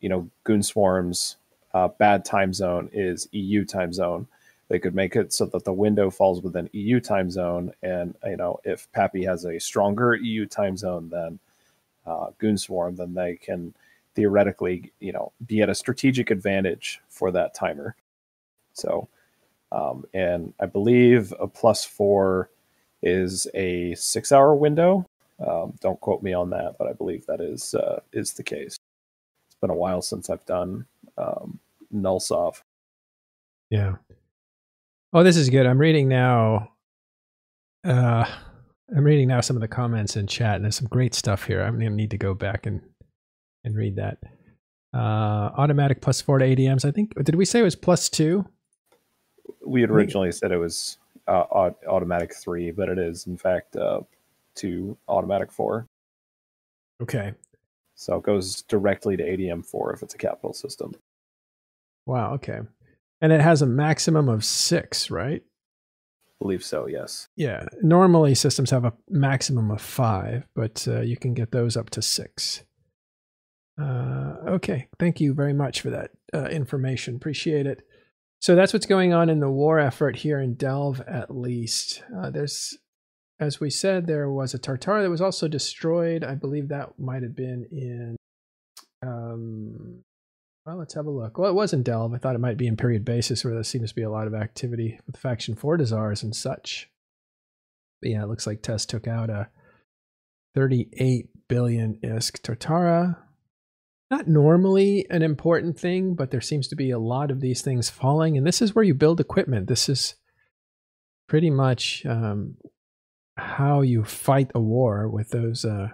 you 0.01 0.09
know, 0.09 0.29
Goon 0.43 0.63
Swarm's 0.63 1.37
uh, 1.73 1.87
bad 1.87 2.25
time 2.25 2.53
zone 2.53 2.89
is 2.91 3.29
EU 3.31 3.63
time 3.65 3.93
zone. 3.93 4.27
They 4.71 4.79
could 4.79 4.95
make 4.95 5.17
it 5.17 5.33
so 5.33 5.47
that 5.47 5.65
the 5.65 5.73
window 5.73 6.09
falls 6.09 6.41
within 6.41 6.69
EU 6.71 7.01
time 7.01 7.29
zone, 7.29 7.73
and 7.83 8.15
you 8.23 8.37
know 8.37 8.61
if 8.63 8.89
Pappy 8.93 9.21
has 9.25 9.43
a 9.43 9.59
stronger 9.59 10.15
EU 10.15 10.45
time 10.45 10.77
zone 10.77 11.09
than 11.09 11.39
uh, 12.05 12.27
Goon 12.37 12.57
Swarm, 12.57 12.95
then 12.95 13.13
they 13.13 13.35
can 13.35 13.73
theoretically, 14.15 14.93
you 15.01 15.11
know, 15.11 15.33
be 15.45 15.61
at 15.61 15.69
a 15.69 15.75
strategic 15.75 16.31
advantage 16.31 17.01
for 17.09 17.31
that 17.31 17.53
timer. 17.53 17.97
So, 18.71 19.09
um, 19.73 20.05
and 20.13 20.53
I 20.57 20.67
believe 20.67 21.33
a 21.37 21.47
plus 21.47 21.83
four 21.83 22.49
is 23.03 23.47
a 23.53 23.93
six-hour 23.95 24.55
window. 24.55 25.05
Um, 25.45 25.73
don't 25.81 25.99
quote 25.99 26.23
me 26.23 26.31
on 26.31 26.49
that, 26.51 26.77
but 26.79 26.87
I 26.87 26.93
believe 26.93 27.25
that 27.25 27.41
is 27.41 27.75
uh, 27.75 27.99
is 28.13 28.31
the 28.31 28.43
case. 28.43 28.77
It's 29.47 29.59
been 29.59 29.69
a 29.69 29.75
while 29.75 30.01
since 30.01 30.29
I've 30.29 30.45
done 30.45 30.85
um, 31.17 31.59
null 31.91 32.21
sov. 32.21 32.63
Yeah, 33.69 33.95
Oh, 35.13 35.23
this 35.23 35.35
is 35.35 35.49
good. 35.49 35.65
I'm 35.65 35.77
reading 35.77 36.07
now. 36.07 36.69
Uh, 37.83 38.25
I'm 38.95 39.03
reading 39.03 39.27
now 39.27 39.41
some 39.41 39.57
of 39.57 39.61
the 39.61 39.67
comments 39.67 40.15
in 40.15 40.25
chat, 40.25 40.55
and 40.55 40.63
there's 40.63 40.77
some 40.77 40.87
great 40.87 41.13
stuff 41.13 41.43
here. 41.43 41.61
I'm 41.61 41.77
gonna 41.77 41.89
need 41.89 42.11
to 42.11 42.17
go 42.17 42.33
back 42.33 42.65
and 42.65 42.81
and 43.65 43.75
read 43.75 43.97
that. 43.97 44.19
Uh, 44.93 45.51
automatic 45.57 46.01
plus 46.01 46.21
four 46.21 46.39
to 46.39 46.45
ADMs. 46.45 46.85
I 46.85 46.91
think 46.91 47.13
did 47.23 47.35
we 47.35 47.43
say 47.43 47.59
it 47.59 47.63
was 47.63 47.75
plus 47.75 48.09
two? 48.09 48.45
We 49.65 49.81
had 49.81 49.89
originally 49.89 50.31
said 50.31 50.51
it 50.51 50.57
was 50.57 50.97
uh, 51.27 51.71
automatic 51.87 52.33
three, 52.33 52.71
but 52.71 52.87
it 52.87 52.97
is 52.97 53.27
in 53.27 53.37
fact 53.37 53.75
uh, 53.75 54.01
two 54.55 54.97
automatic 55.09 55.51
four. 55.51 55.87
Okay. 57.01 57.33
So 57.95 58.15
it 58.15 58.23
goes 58.23 58.61
directly 58.63 59.17
to 59.17 59.23
ADM 59.23 59.65
four 59.65 59.93
if 59.93 60.03
it's 60.03 60.15
a 60.15 60.17
capital 60.17 60.53
system. 60.53 60.93
Wow. 62.05 62.33
Okay. 62.35 62.59
And 63.21 63.31
it 63.31 63.41
has 63.41 63.61
a 63.61 63.67
maximum 63.67 64.27
of 64.27 64.43
six, 64.43 65.11
right? 65.11 65.43
believe 66.41 66.63
so. 66.63 66.87
Yes. 66.87 67.27
Yeah. 67.35 67.65
Normally 67.81 68.33
systems 68.33 68.71
have 68.71 68.83
a 68.83 68.93
maximum 69.07 69.69
of 69.69 69.79
five, 69.79 70.47
but 70.55 70.85
uh, 70.87 71.01
you 71.01 71.15
can 71.15 71.33
get 71.33 71.51
those 71.51 71.77
up 71.77 71.91
to 71.91 72.01
six. 72.01 72.63
Uh, 73.79 74.35
okay. 74.47 74.87
Thank 74.99 75.21
you 75.21 75.33
very 75.33 75.53
much 75.53 75.81
for 75.81 75.91
that 75.91 76.11
uh, 76.33 76.45
information. 76.45 77.15
Appreciate 77.15 77.67
it. 77.67 77.83
So 78.39 78.55
that's 78.55 78.73
what's 78.73 78.87
going 78.87 79.13
on 79.13 79.29
in 79.29 79.39
the 79.39 79.51
war 79.51 79.79
effort 79.79 80.15
here 80.17 80.39
in 80.39 80.55
Delve, 80.55 81.01
at 81.01 81.29
least. 81.29 82.03
Uh, 82.17 82.31
there's, 82.31 82.75
as 83.39 83.59
we 83.59 83.69
said, 83.69 84.07
there 84.07 84.31
was 84.31 84.55
a 84.55 84.59
Tatara 84.59 85.03
that 85.03 85.11
was 85.11 85.21
also 85.21 85.47
destroyed. 85.47 86.23
I 86.23 86.33
believe 86.33 86.69
that 86.69 86.99
might 86.99 87.21
have 87.21 87.35
been 87.35 87.67
in. 87.71 88.15
Um, 89.03 90.03
well, 90.65 90.77
let's 90.77 90.93
have 90.93 91.05
a 91.05 91.11
look. 91.11 91.37
Well, 91.37 91.49
it 91.49 91.55
was 91.55 91.73
in 91.73 91.83
Delve. 91.83 92.13
I 92.13 92.17
thought 92.17 92.35
it 92.35 92.41
might 92.41 92.57
be 92.57 92.67
in 92.67 92.77
period 92.77 93.05
basis, 93.05 93.43
where 93.43 93.53
there 93.53 93.63
seems 93.63 93.89
to 93.89 93.95
be 93.95 94.03
a 94.03 94.11
lot 94.11 94.27
of 94.27 94.33
activity 94.33 94.99
with 95.05 95.17
faction 95.17 95.55
Fortizars 95.55 96.23
and 96.23 96.35
such. 96.35 96.89
But 98.01 98.11
yeah, 98.11 98.23
it 98.23 98.29
looks 98.29 98.47
like 98.47 98.61
Test 98.61 98.89
took 98.89 99.07
out 99.07 99.29
a 99.29 99.49
38 100.55 101.27
billion 101.47 101.99
ISK 102.03 102.41
Tatara 102.41 103.17
not 104.11 104.27
normally 104.27 105.07
an 105.09 105.23
important 105.23 105.79
thing, 105.79 106.15
but 106.15 106.31
there 106.31 106.41
seems 106.41 106.67
to 106.67 106.75
be 106.75 106.91
a 106.91 106.99
lot 106.99 107.31
of 107.31 107.39
these 107.39 107.61
things 107.61 107.89
falling. 107.89 108.37
And 108.37 108.45
this 108.45 108.61
is 108.61 108.75
where 108.75 108.83
you 108.83 108.93
build 108.93 109.21
equipment. 109.21 109.67
This 109.67 109.87
is 109.87 110.15
pretty 111.29 111.49
much 111.49 112.05
um, 112.05 112.57
how 113.37 113.79
you 113.79 114.03
fight 114.03 114.51
a 114.53 114.59
war 114.59 115.09
with 115.09 115.29
those 115.29 115.63
uh, 115.63 115.87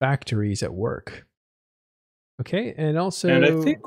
factories 0.00 0.64
at 0.64 0.74
work. 0.74 1.26
Okay, 2.40 2.74
and 2.76 2.98
also, 2.98 3.28
and 3.28 3.44
I 3.44 3.62
think 3.62 3.80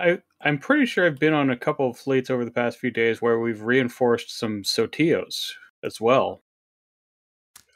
I 0.00 0.18
I'm 0.42 0.58
pretty 0.58 0.86
sure 0.86 1.06
I've 1.06 1.18
been 1.18 1.34
on 1.34 1.50
a 1.50 1.56
couple 1.56 1.88
of 1.90 1.98
fleets 1.98 2.30
over 2.30 2.44
the 2.44 2.50
past 2.50 2.78
few 2.78 2.90
days 2.90 3.20
where 3.20 3.38
we've 3.38 3.62
reinforced 3.62 4.36
some 4.36 4.62
Sotiyos 4.62 5.52
as 5.84 6.00
well. 6.00 6.42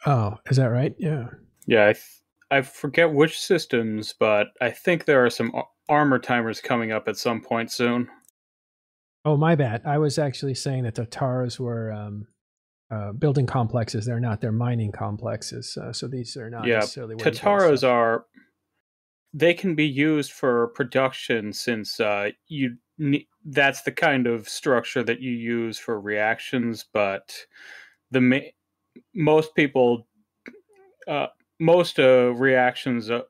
Oh, 0.07 0.38
is 0.50 0.57
that 0.57 0.66
right? 0.66 0.95
Yeah. 0.99 1.28
Yeah, 1.66 1.88
I 1.88 1.93
th- 1.93 2.21
I 2.50 2.62
forget 2.62 3.12
which 3.12 3.38
systems, 3.38 4.14
but 4.19 4.49
I 4.61 4.71
think 4.71 5.04
there 5.04 5.25
are 5.25 5.31
some 5.31 5.52
armor 5.88 6.19
timers 6.19 6.61
coming 6.61 6.93
up 6.93 7.09
at 7.09 7.16
some 7.16 7.40
point 7.40 7.71
soon. 7.71 8.09
Oh, 9.25 9.37
my 9.37 9.54
bad. 9.54 9.83
I 9.87 9.99
was 9.99 10.19
actually 10.19 10.54
saying 10.54 10.85
that 10.85 10.95
the 10.95 11.07
Tars 11.07 11.59
were 11.59 11.90
um, 11.93 12.26
uh, 12.90 13.12
building 13.12 13.47
complexes. 13.47 14.04
They're 14.04 14.21
not. 14.21 14.40
They're 14.40 14.52
mining 14.52 14.93
complexes. 14.93 15.76
Uh, 15.76 15.93
so 15.93 16.07
these 16.07 16.37
are 16.37 16.50
not 16.50 16.66
yeah, 16.66 16.76
necessarily. 16.76 17.16
Tataras 17.16 17.88
are. 17.88 18.26
They 19.35 19.53
can 19.53 19.75
be 19.75 19.87
used 19.87 20.33
for 20.33 20.69
production 20.69 21.53
since 21.53 22.00
uh, 22.00 22.31
you. 22.49 22.76
Ne- 22.97 23.26
that's 23.45 23.83
the 23.83 23.93
kind 23.93 24.29
of 24.29 24.49
structure 24.49 25.03
that 25.03 25.21
you 25.21 25.33
use 25.33 25.79
for 25.79 26.00
reactions, 26.00 26.87
but 26.93 27.37
the 28.12 28.21
ma- 28.21 28.38
most 29.14 29.55
people 29.57 30.07
uh, 31.07 31.26
most 31.61 31.99
uh, 31.99 32.33
reactions 32.35 33.11
uh, 33.11 33.23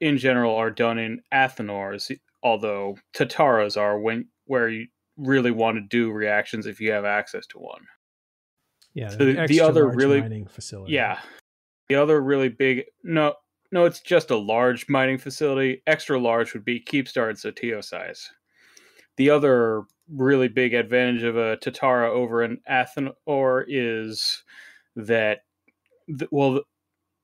in 0.00 0.18
general 0.18 0.54
are 0.54 0.70
done 0.70 0.98
in 0.98 1.20
Athanors, 1.32 2.16
although 2.42 2.96
Tataras 3.14 3.76
are 3.76 3.98
when 3.98 4.28
where 4.46 4.68
you 4.68 4.86
really 5.16 5.50
want 5.50 5.76
to 5.76 5.80
do 5.80 6.10
reactions 6.10 6.66
if 6.66 6.80
you 6.80 6.92
have 6.92 7.04
access 7.04 7.46
to 7.48 7.58
one. 7.58 7.82
Yeah, 8.94 9.08
so 9.08 9.18
the, 9.18 9.46
the 9.46 9.60
other 9.60 9.88
really 9.88 10.44
facility. 10.46 10.92
Yeah, 10.92 11.18
the 11.88 11.96
other 11.96 12.20
really 12.20 12.48
big 12.48 12.84
no 13.02 13.34
no, 13.72 13.86
it's 13.86 14.00
just 14.00 14.30
a 14.30 14.36
large 14.36 14.88
mining 14.88 15.16
facility. 15.16 15.82
Extra 15.86 16.18
large 16.18 16.52
would 16.52 16.64
be 16.64 16.78
Keepstar 16.78 17.30
and 17.30 17.38
Sotiyo 17.38 17.82
size. 17.82 18.30
The 19.16 19.30
other 19.30 19.84
really 20.08 20.48
big 20.48 20.74
advantage 20.74 21.22
of 21.22 21.36
a 21.36 21.56
Tatara 21.56 22.10
over 22.10 22.42
an 22.42 22.60
Athanor 22.70 23.64
is 23.66 24.42
that 24.94 25.40
well 26.30 26.60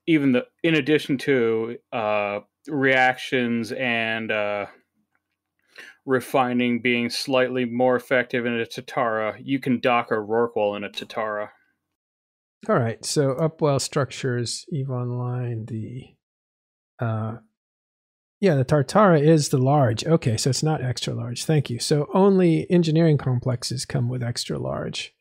even 0.07 0.33
the 0.33 0.47
in 0.62 0.75
addition 0.75 1.19
to 1.19 1.76
uh, 1.93 2.40
reactions 2.67 3.73
and 3.73 4.33
uh, 4.33 4.67
refining 6.07 6.81
being 6.81 7.11
slightly 7.11 7.67
more 7.67 7.95
effective 7.95 8.47
in 8.47 8.59
a 8.59 8.64
Tatara, 8.64 9.38
you 9.38 9.59
can 9.59 9.81
dock 9.81 10.11
a 10.11 10.14
Rorqual 10.14 10.76
in 10.78 10.85
a 10.85 10.88
Tatara. 10.88 11.50
All 12.69 12.76
right, 12.76 13.05
so 13.05 13.35
Upwell 13.35 13.81
structures 13.81 14.64
Eve 14.73 14.90
Online 14.90 15.67
the 15.67 16.14
uh 17.00 17.37
yeah, 18.40 18.55
the 18.55 18.64
Tatara 18.64 19.21
is 19.21 19.49
the 19.49 19.59
large. 19.59 20.07
Okay, 20.07 20.37
so 20.37 20.50
it's 20.50 20.62
not 20.62 20.83
extra 20.83 21.12
large. 21.12 21.45
Thank 21.45 21.71
you. 21.71 21.81
So 21.81 22.09
only 22.14 22.71
engineering 22.71 23.19
complexes 23.19 23.85
come 23.85 24.09
with 24.09 24.23
extra 24.23 24.59
large. 24.59 25.12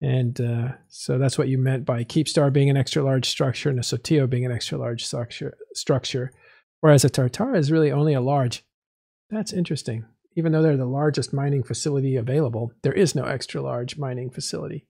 And 0.00 0.38
uh, 0.40 0.72
so 0.88 1.18
that's 1.18 1.38
what 1.38 1.48
you 1.48 1.58
meant 1.58 1.84
by 1.86 2.04
Keepstar 2.04 2.52
being 2.52 2.68
an 2.68 2.76
extra 2.76 3.02
large 3.02 3.28
structure 3.28 3.70
and 3.70 3.78
a 3.78 3.82
Sotiyo 3.82 4.28
being 4.28 4.44
an 4.44 4.52
extra 4.52 4.78
large 4.78 5.04
structure, 5.06 5.56
structure. 5.74 6.30
Whereas 6.80 7.04
a 7.04 7.10
Tatara 7.10 7.56
is 7.56 7.72
really 7.72 7.90
only 7.90 8.12
a 8.12 8.20
large. 8.20 8.62
That's 9.30 9.52
interesting. 9.52 10.04
Even 10.36 10.52
though 10.52 10.62
they're 10.62 10.76
the 10.76 10.84
largest 10.84 11.32
mining 11.32 11.64
facility 11.64 12.14
available, 12.14 12.72
there 12.82 12.92
is 12.92 13.14
no 13.14 13.24
extra 13.24 13.60
large 13.60 13.96
mining 13.98 14.30
facility. 14.30 14.86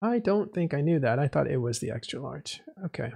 I 0.00 0.20
don't 0.20 0.52
think 0.52 0.72
I 0.72 0.82
knew 0.82 1.00
that. 1.00 1.18
I 1.18 1.26
thought 1.26 1.50
it 1.50 1.56
was 1.56 1.80
the 1.80 1.90
extra 1.90 2.20
large. 2.20 2.60
Okay. 2.84 3.12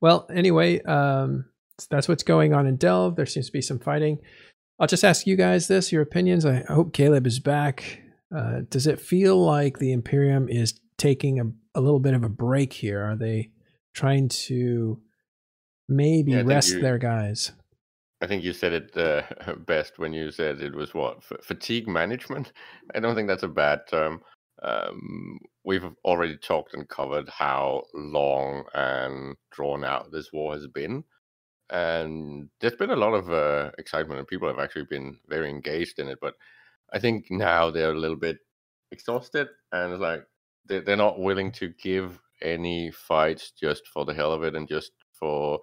Well, 0.00 0.26
anyway, 0.32 0.80
um, 0.82 1.46
that's 1.90 2.08
what's 2.08 2.22
going 2.22 2.54
on 2.54 2.66
in 2.66 2.76
Delve. 2.76 3.16
There 3.16 3.26
seems 3.26 3.46
to 3.46 3.52
be 3.52 3.62
some 3.62 3.78
fighting. 3.78 4.18
I'll 4.78 4.86
just 4.86 5.04
ask 5.04 5.26
you 5.26 5.36
guys 5.36 5.68
this, 5.68 5.90
your 5.90 6.02
opinions. 6.02 6.44
I 6.44 6.64
hope 6.68 6.92
Caleb 6.92 7.26
is 7.26 7.38
back. 7.38 8.02
Uh, 8.34 8.60
does 8.68 8.86
it 8.86 9.00
feel 9.00 9.36
like 9.42 9.78
the 9.78 9.92
Imperium 9.92 10.48
is 10.48 10.78
taking 10.98 11.40
a, 11.40 11.78
a 11.78 11.80
little 11.80 12.00
bit 12.00 12.14
of 12.14 12.24
a 12.24 12.28
break 12.28 12.72
here? 12.72 13.02
Are 13.02 13.16
they 13.16 13.50
trying 13.94 14.28
to 14.28 15.00
maybe 15.88 16.32
yeah, 16.32 16.42
rest 16.44 16.72
you, 16.72 16.80
their 16.80 16.98
guys? 16.98 17.52
I 18.20 18.26
think 18.26 18.44
you 18.44 18.52
said 18.52 18.72
it 18.72 18.96
uh, 18.96 19.54
best 19.66 19.98
when 19.98 20.12
you 20.12 20.30
said 20.30 20.60
it 20.60 20.74
was 20.74 20.94
what 20.94 21.18
F- 21.18 21.44
fatigue 21.44 21.88
management. 21.88 22.52
I 22.94 23.00
don't 23.00 23.14
think 23.14 23.28
that's 23.28 23.42
a 23.42 23.48
bad 23.48 23.80
term. 23.88 24.22
Um, 24.62 25.38
we've 25.66 25.84
already 26.04 26.38
talked 26.38 26.72
and 26.72 26.88
covered 26.88 27.28
how 27.28 27.82
long 27.92 28.64
and 28.74 29.36
drawn 29.50 29.84
out 29.84 30.10
this 30.10 30.32
war 30.32 30.54
has 30.54 30.66
been, 30.68 31.04
and 31.68 32.48
there's 32.60 32.76
been 32.76 32.90
a 32.90 32.96
lot 32.96 33.12
of 33.12 33.30
uh, 33.30 33.70
excitement, 33.76 34.18
and 34.18 34.28
people 34.28 34.48
have 34.48 34.58
actually 34.60 34.86
been 34.88 35.18
very 35.28 35.50
engaged 35.50 35.98
in 35.98 36.08
it. 36.08 36.18
But 36.22 36.34
I 36.92 36.98
think 36.98 37.26
now 37.30 37.70
they're 37.70 37.92
a 37.92 37.98
little 37.98 38.16
bit 38.16 38.38
exhausted 38.92 39.48
and 39.72 39.92
it's 39.92 40.00
like 40.00 40.24
they're, 40.66 40.80
they're 40.80 40.96
not 40.96 41.20
willing 41.20 41.52
to 41.52 41.72
give 41.82 42.18
any 42.42 42.90
fights 42.90 43.52
just 43.58 43.86
for 43.88 44.04
the 44.04 44.14
hell 44.14 44.32
of 44.32 44.42
it 44.42 44.54
and 44.54 44.68
just 44.68 44.92
for 45.12 45.60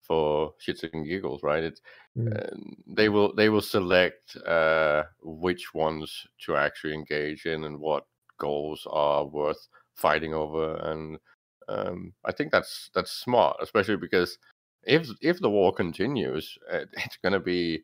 for 0.00 0.52
shits 0.60 0.84
and 0.92 1.06
giggles, 1.06 1.42
right? 1.42 1.64
It's 1.64 1.80
mm. 2.16 2.36
uh, 2.36 2.56
they 2.86 3.08
will 3.08 3.34
they 3.34 3.48
will 3.48 3.62
select 3.62 4.36
uh, 4.36 5.04
which 5.22 5.72
ones 5.74 6.26
to 6.44 6.56
actually 6.56 6.94
engage 6.94 7.46
in 7.46 7.64
and 7.64 7.78
what 7.78 8.04
goals 8.44 8.86
are 8.90 9.24
worth 9.24 9.68
fighting 9.94 10.34
over, 10.34 10.76
and 10.90 11.18
um, 11.68 12.12
I 12.24 12.32
think 12.32 12.52
that's 12.52 12.90
that's 12.94 13.12
smart, 13.12 13.56
especially 13.62 13.96
because 13.96 14.38
if 14.84 15.08
if 15.20 15.40
the 15.40 15.50
war 15.50 15.72
continues, 15.72 16.58
it's 16.72 17.18
going 17.22 17.32
to 17.32 17.40
be 17.40 17.82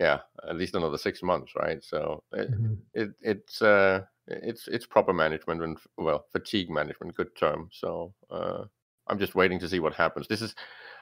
yeah, 0.00 0.20
at 0.48 0.56
least 0.56 0.74
another 0.74 0.98
six 0.98 1.22
months, 1.22 1.52
right? 1.56 1.84
So 1.84 2.22
it, 2.32 2.50
mm-hmm. 2.50 2.74
it 2.94 3.10
it's 3.20 3.60
uh 3.60 4.00
it's 4.26 4.66
it's 4.68 4.86
proper 4.86 5.12
management 5.12 5.62
and 5.62 5.78
well 5.98 6.24
fatigue 6.32 6.70
management, 6.70 7.14
good 7.14 7.36
term. 7.36 7.68
So 7.70 8.14
uh, 8.30 8.64
I'm 9.08 9.18
just 9.18 9.34
waiting 9.34 9.58
to 9.58 9.68
see 9.68 9.80
what 9.80 9.94
happens. 9.94 10.26
This 10.26 10.40
is 10.40 10.54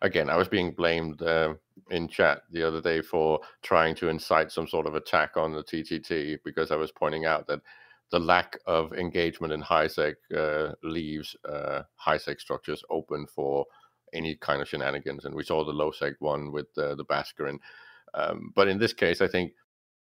again, 0.03 0.29
I 0.29 0.37
was 0.37 0.49
being 0.49 0.73
blamed 0.73 1.23
uh, 1.23 1.55
in 1.91 2.09
chat 2.09 2.43
the 2.51 2.67
other 2.67 2.81
day 2.81 3.01
for 3.01 3.41
trying 3.63 3.95
to 3.97 4.09
incite 4.09 4.51
some 4.51 4.67
sort 4.67 4.87
of 4.87 4.97
attack 4.97 5.37
on 5.37 5.53
the 5.53 5.63
TTT 5.63 6.39
because 6.45 6.73
I 6.73 6.77
was 6.77 6.91
pointing 6.91 7.25
out 7.25 7.47
that 7.47 7.61
the 8.11 8.19
lack 8.19 8.59
of 8.67 8.93
engagement 8.93 9.53
in 9.53 9.61
high 9.61 9.87
sec 9.87 10.15
uh, 10.37 10.73
leaves 10.83 11.37
uh, 11.49 11.83
high 11.97 12.19
sec 12.19 12.41
structures 12.41 12.83
open 12.91 13.27
for 13.27 13.67
any 14.13 14.35
kind 14.37 14.63
of 14.63 14.69
shenanigans, 14.69 15.25
and 15.25 15.35
we 15.35 15.45
saw 15.45 15.65
the 15.65 15.73
low 15.73 15.91
sec 15.91 16.15
one 16.21 16.51
with 16.51 16.69
uh, 16.79 16.95
the 16.95 17.05
Bhaskaran 17.05 17.59
um, 18.15 18.53
but 18.55 18.69
in 18.69 18.79
this 18.79 18.93
case, 18.93 19.21
I 19.21 19.29
think 19.29 19.53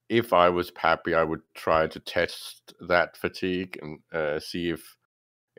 if 0.10 0.34
I 0.34 0.50
was 0.50 0.72
Pappy, 0.72 1.13
I 1.13 1.24
would 1.24 1.42
try 1.54 1.88
to 1.88 2.00
test 2.00 2.74
that 2.88 3.18
fatigue 3.18 3.77
and 3.82 4.00
uh, 4.13 4.39
see 4.39 4.70
if 4.70 4.96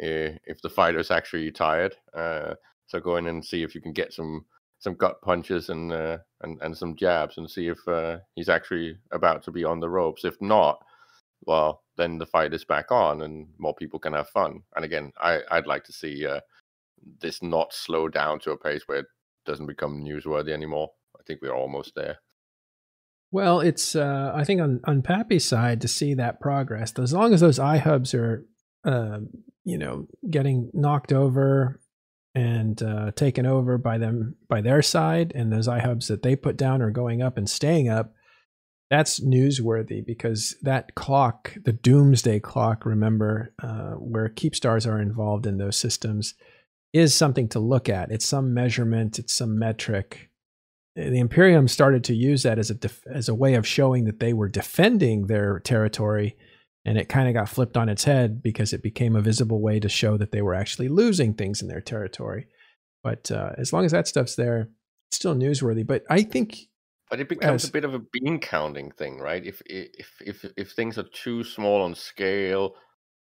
if 0.01 0.63
the 0.63 0.71
fighter 0.71 1.01
is 1.01 1.11
actually 1.11 1.51
tired. 1.51 1.97
Uh, 2.15 2.55
so 2.87 3.01
go 3.01 3.17
in 3.17 3.27
and 3.27 3.45
see 3.45 3.65
if 3.65 3.75
you 3.75 3.81
can 3.81 3.93
get 3.93 4.13
some 4.13 4.47
some 4.79 4.95
gut 4.95 5.21
punches 5.23 5.71
and 5.71 5.93
uh, 5.93 6.19
and 6.43 6.61
and 6.63 6.77
some 6.77 6.97
jabs 6.97 7.37
and 7.37 7.51
see 7.51 7.69
if 7.69 7.87
uh, 7.89 8.19
he's 8.35 8.49
actually 8.49 8.97
about 9.11 9.43
to 9.43 9.51
be 9.51 9.65
on 9.65 9.81
the 9.81 9.89
ropes. 9.89 10.25
If 10.25 10.41
not, 10.41 10.83
well, 11.43 11.83
then 11.99 12.17
the 12.17 12.27
fight 12.27 12.55
is 12.55 12.65
back 12.65 12.91
on 12.91 13.21
and 13.21 13.49
more 13.59 13.75
people 13.75 13.99
can 13.99 14.15
have 14.15 14.31
fun. 14.31 14.63
And 14.75 14.85
again, 14.85 15.13
I 15.21 15.41
I'd 15.51 15.67
like 15.67 15.85
to 15.85 15.93
see 15.93 16.27
uh, 16.27 16.41
this 17.21 17.43
not 17.43 17.75
slow 17.75 18.09
down 18.09 18.39
to 18.41 18.53
a 18.53 18.57
pace 18.57 18.85
where 18.87 19.01
it 19.01 19.07
doesn't 19.45 19.67
become 19.67 20.03
newsworthy 20.03 20.53
anymore. 20.53 20.89
I 21.19 21.23
think 21.25 21.43
we're 21.43 21.55
almost 21.55 21.95
there. 21.95 22.19
Well, 23.31 23.61
it's 23.61 23.95
uh, 23.95 24.33
I 24.35 24.45
think 24.45 24.61
on 24.61 24.81
on 24.85 25.03
Pappy's 25.03 25.47
side 25.47 25.83
to 25.83 25.89
see 25.89 26.15
that 26.15 26.41
progress. 26.41 26.99
As 26.99 27.13
long 27.13 27.35
as 27.35 27.41
those 27.41 27.59
iHubs 27.59 28.15
are, 28.15 28.47
uh, 28.85 29.19
you 29.65 29.77
know, 29.77 30.07
getting 30.31 30.71
knocked 30.73 31.13
over 31.13 31.81
and 32.35 32.83
uh, 32.83 33.11
taken 33.13 33.45
over 33.45 33.77
by 33.77 33.99
them 33.99 34.37
by 34.49 34.63
their 34.63 34.81
side, 34.81 35.33
and 35.35 35.53
those 35.53 35.69
iHubs 35.69 36.07
that 36.09 36.23
they 36.23 36.37
put 36.37 36.57
down 36.57 36.81
are 36.81 36.91
going 36.91 37.21
up 37.21 37.37
and 37.37 37.51
staying 37.51 37.89
up. 37.89 38.15
That's 38.91 39.21
newsworthy 39.21 40.05
because 40.05 40.57
that 40.63 40.95
clock, 40.95 41.55
the 41.63 41.73
doomsday 41.75 42.41
clock, 42.41 42.87
remember, 42.87 43.53
uh, 43.63 43.93
where 43.93 44.29
Keepstars 44.31 44.87
are 44.91 45.01
involved 45.01 45.47
in 45.47 45.59
those 45.59 45.77
systems, 45.77 46.35
is 46.95 47.15
something 47.15 47.49
to 47.49 47.59
look 47.59 47.89
at. 47.89 48.11
It's 48.11 48.25
some 48.25 48.55
measurement, 48.55 49.19
it's 49.19 49.35
some 49.35 49.59
metric. 49.59 50.31
The 50.97 51.19
Imperium 51.19 51.69
started 51.69 52.03
to 52.05 52.15
use 52.15 52.43
that 52.43 52.59
as 52.59 52.71
a 52.71 52.75
def- 52.75 53.07
as 53.07 53.29
a 53.29 53.35
way 53.35 53.55
of 53.55 53.67
showing 53.67 54.05
that 54.05 54.21
they 54.21 54.33
were 54.33 54.49
defending 54.49 55.27
their 55.27 55.61
territory, 55.61 56.37
and 56.85 56.97
it 56.97 57.11
kind 57.11 57.29
of 57.29 57.35
got 57.35 57.49
flipped 57.49 57.77
on 57.77 57.91
its 57.91 58.05
head 58.05 58.43
because 58.43 58.73
it 58.73 58.83
became 58.83 59.15
a 59.15 59.21
visible 59.21 59.61
way 59.61 59.79
to 59.81 59.89
show 59.89 60.17
that 60.17 60.33
they 60.33 60.43
were 60.43 60.55
actually 60.55 60.89
losing 60.89 61.35
things 61.35 61.61
in 61.61 61.69
their 61.69 61.83
territory. 61.83 62.47
But 63.05 63.31
uh, 63.31 63.53
as 63.59 63.73
long 63.73 63.85
as 63.85 63.93
that 63.93 64.09
stuff's 64.09 64.35
there, 64.35 64.71
it's 65.11 65.17
still 65.17 65.37
newsworthy. 65.37 65.87
But 65.87 66.05
I 66.11 66.23
think 66.23 66.57
but 67.11 67.21
it 67.21 67.29
becomes 67.29 67.65
as, 67.65 67.71
a 67.71 67.73
bit 67.73 67.85
of 67.85 67.95
a 67.95 68.01
bean 68.13 68.39
counting 68.39 68.91
thing, 68.91 69.19
right? 69.19 69.45
If 69.45 69.63
if 69.67 70.21
if 70.21 70.45
if 70.57 70.73
things 70.73 70.99
are 70.99 71.05
too 71.05 71.45
small 71.45 71.83
on 71.83 71.95
scale, 71.95 72.75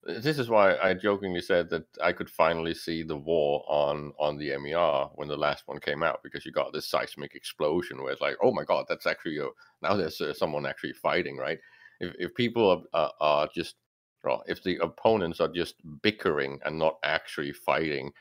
this 0.04 0.38
is 0.38 0.48
why 0.48 0.76
I 0.76 0.94
jokingly 0.94 1.40
said 1.40 1.70
that 1.70 1.84
I 2.02 2.12
could 2.12 2.30
finally 2.30 2.74
see 2.74 3.02
the 3.02 3.16
war 3.16 3.64
on 3.68 4.12
on 4.18 4.38
the 4.38 4.56
MER 4.58 5.10
when 5.14 5.28
the 5.28 5.36
last 5.36 5.64
one 5.66 5.78
came 5.78 6.02
out 6.02 6.20
because 6.22 6.44
you 6.44 6.52
got 6.52 6.72
this 6.72 6.88
seismic 6.88 7.34
explosion 7.34 8.02
where 8.02 8.12
it's 8.12 8.20
like, 8.20 8.36
oh 8.42 8.52
my 8.52 8.64
god, 8.64 8.86
that's 8.88 9.06
actually 9.06 9.38
a, 9.38 9.48
now 9.82 9.96
there's 9.96 10.20
uh, 10.20 10.34
someone 10.34 10.66
actually 10.66 10.92
fighting, 10.92 11.36
right? 11.36 11.58
If 12.00 12.14
if 12.18 12.34
people 12.34 12.84
are, 12.92 13.12
are 13.20 13.48
just 13.54 13.76
well, 14.24 14.42
if 14.46 14.62
the 14.62 14.78
opponents 14.78 15.40
are 15.40 15.48
just 15.48 15.76
bickering 16.02 16.58
and 16.64 16.78
not 16.78 16.96
actually 17.04 17.52
fighting, 17.52 18.12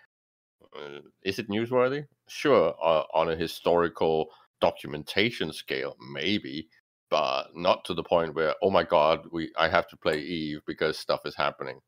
uh, 0.77 0.99
is 1.23 1.39
it 1.39 1.49
newsworthy? 1.49 2.05
Sure, 2.27 2.75
uh, 2.81 3.03
on 3.13 3.29
a 3.29 3.35
historical 3.35 4.29
documentation 4.61 5.51
scale, 5.53 5.95
maybe, 6.11 6.69
but 7.09 7.55
not 7.55 7.85
to 7.85 7.93
the 7.93 8.03
point 8.03 8.35
where 8.35 8.55
oh 8.61 8.69
my 8.69 8.83
god 8.83 9.21
we 9.31 9.51
i 9.57 9.67
have 9.67 9.87
to 9.87 9.97
play 9.97 10.19
eve 10.19 10.59
because 10.65 10.97
stuff 10.97 11.21
is 11.25 11.35
happening. 11.35 11.79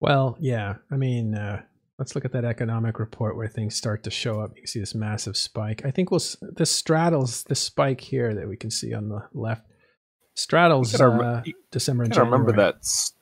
Well 0.00 0.36
yeah 0.40 0.74
i 0.90 0.96
mean 0.96 1.34
uh, 1.34 1.62
let's 1.98 2.14
look 2.14 2.24
at 2.24 2.32
that 2.32 2.44
economic 2.44 2.98
report 2.98 3.36
where 3.36 3.48
things 3.48 3.74
start 3.74 4.02
to 4.04 4.10
show 4.10 4.40
up. 4.40 4.52
You 4.54 4.62
can 4.62 4.66
see 4.66 4.80
this 4.80 4.94
massive 4.94 5.36
spike. 5.36 5.82
I 5.84 5.90
think 5.90 6.10
we'll 6.10 6.22
this 6.40 6.70
straddles 6.70 7.44
the 7.44 7.54
spike 7.54 8.00
here 8.00 8.34
that 8.34 8.48
we 8.48 8.56
can 8.56 8.70
see 8.70 8.94
on 8.94 9.08
the 9.08 9.24
left 9.32 9.66
straddles 10.36 10.92
uh, 11.00 11.42
december 11.70 12.02
and 12.02 12.16
remember 12.16 12.50
that 12.50 12.76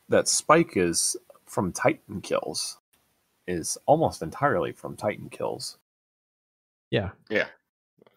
that 0.08 0.26
spike 0.26 0.78
is 0.78 1.14
from 1.44 1.70
titan 1.70 2.22
kills 2.22 2.78
is 3.46 3.76
almost 3.84 4.22
entirely 4.22 4.72
from 4.72 4.96
titan 4.96 5.28
kills. 5.28 5.78
Yeah. 6.90 7.10
Yeah 7.28 7.46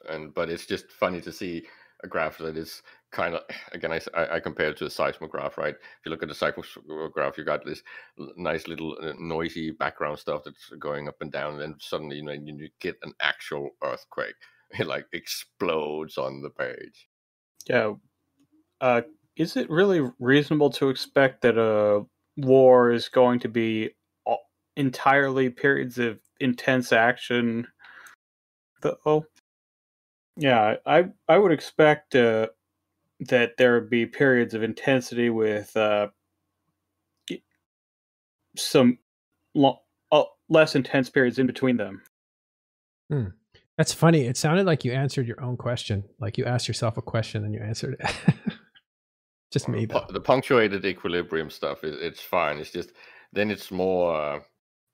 and 0.10 0.34
but 0.34 0.50
it's 0.50 0.66
just 0.66 0.92
funny 0.92 1.22
to 1.22 1.32
see 1.32 1.66
a 2.04 2.08
graph 2.08 2.38
that 2.38 2.58
is 2.58 2.82
kind 3.12 3.36
of 3.36 3.42
again 3.72 3.92
I, 3.92 4.00
I 4.36 4.40
compare 4.40 4.70
it 4.70 4.78
to 4.78 4.86
a 4.86 4.90
seismograph 4.90 5.58
right? 5.58 5.76
If 5.76 6.06
you 6.06 6.12
look 6.12 6.24
at 6.24 6.30
the 6.30 6.36
seismograph 6.36 7.38
you 7.38 7.44
got 7.44 7.66
this 7.66 7.84
nice 8.38 8.68
little 8.68 8.98
uh, 9.02 9.14
noisy 9.20 9.72
background 9.72 10.20
stuff 10.20 10.44
that's 10.46 10.70
going 10.80 11.08
up 11.08 11.18
and 11.22 11.32
down 11.32 11.54
and 11.54 11.62
then 11.62 11.76
suddenly 11.80 12.18
you 12.18 12.24
know 12.24 12.34
you 12.34 12.70
get 12.80 12.98
an 13.04 13.14
actual 13.22 13.72
earthquake. 13.84 14.36
It 14.78 14.88
like 14.88 15.06
explodes 15.14 16.18
on 16.18 16.42
the 16.42 16.50
page. 16.50 17.08
Yeah. 17.68 17.94
Uh, 18.82 19.04
is 19.38 19.56
it 19.56 19.70
really 19.70 20.02
reasonable 20.20 20.72
to 20.72 20.90
expect 20.90 21.44
that 21.44 21.58
a 21.58 22.04
war 22.36 22.92
is 22.92 23.08
going 23.08 23.40
to 23.42 23.48
be 23.48 23.92
entirely 24.76 25.50
periods 25.50 25.98
of 25.98 26.20
intense 26.40 26.92
action 26.92 27.68
though 28.82 29.26
yeah, 30.38 30.76
I 30.86 31.06
I 31.28 31.38
would 31.38 31.52
expect 31.52 32.16
uh, 32.16 32.48
that 33.22 33.58
there 33.58 33.76
would 33.76 33.90
be 33.90 34.06
periods 34.06 34.54
of 34.54 34.64
intensity 34.64 35.30
with 35.30 35.76
uh, 35.78 36.08
some 38.58 38.98
lo- 39.54 39.82
uh, 40.12 40.24
less 40.50 40.76
intense 40.76 41.10
periods 41.10 41.40
in 41.40 41.48
between 41.48 41.78
them. 41.78 42.02
Hmm. 43.10 43.28
That's 43.78 43.94
funny. 43.94 44.26
It 44.26 44.38
sounded 44.38 44.66
like 44.66 44.86
you 44.86 44.94
answered 44.94 45.28
your 45.28 45.42
own 45.42 45.58
question. 45.58 46.04
Like 46.20 46.38
you 46.38 46.46
asked 46.46 46.68
yourself 46.68 46.98
a 46.98 47.02
question 47.02 47.44
and 47.44 47.54
you 47.54 47.60
answered 47.60 47.98
it. 48.00 48.16
just 49.52 49.68
me. 49.68 49.86
Though. 49.86 50.06
The 50.10 50.22
punctuated 50.22 50.86
equilibrium 50.86 51.50
stuff 51.50 51.84
is 51.84 51.98
it's 52.00 52.22
fine. 52.22 52.58
It's 52.58 52.72
just 52.72 52.94
then 53.34 53.52
it's 53.52 53.72
more 53.72 54.16
uh, 54.16 54.40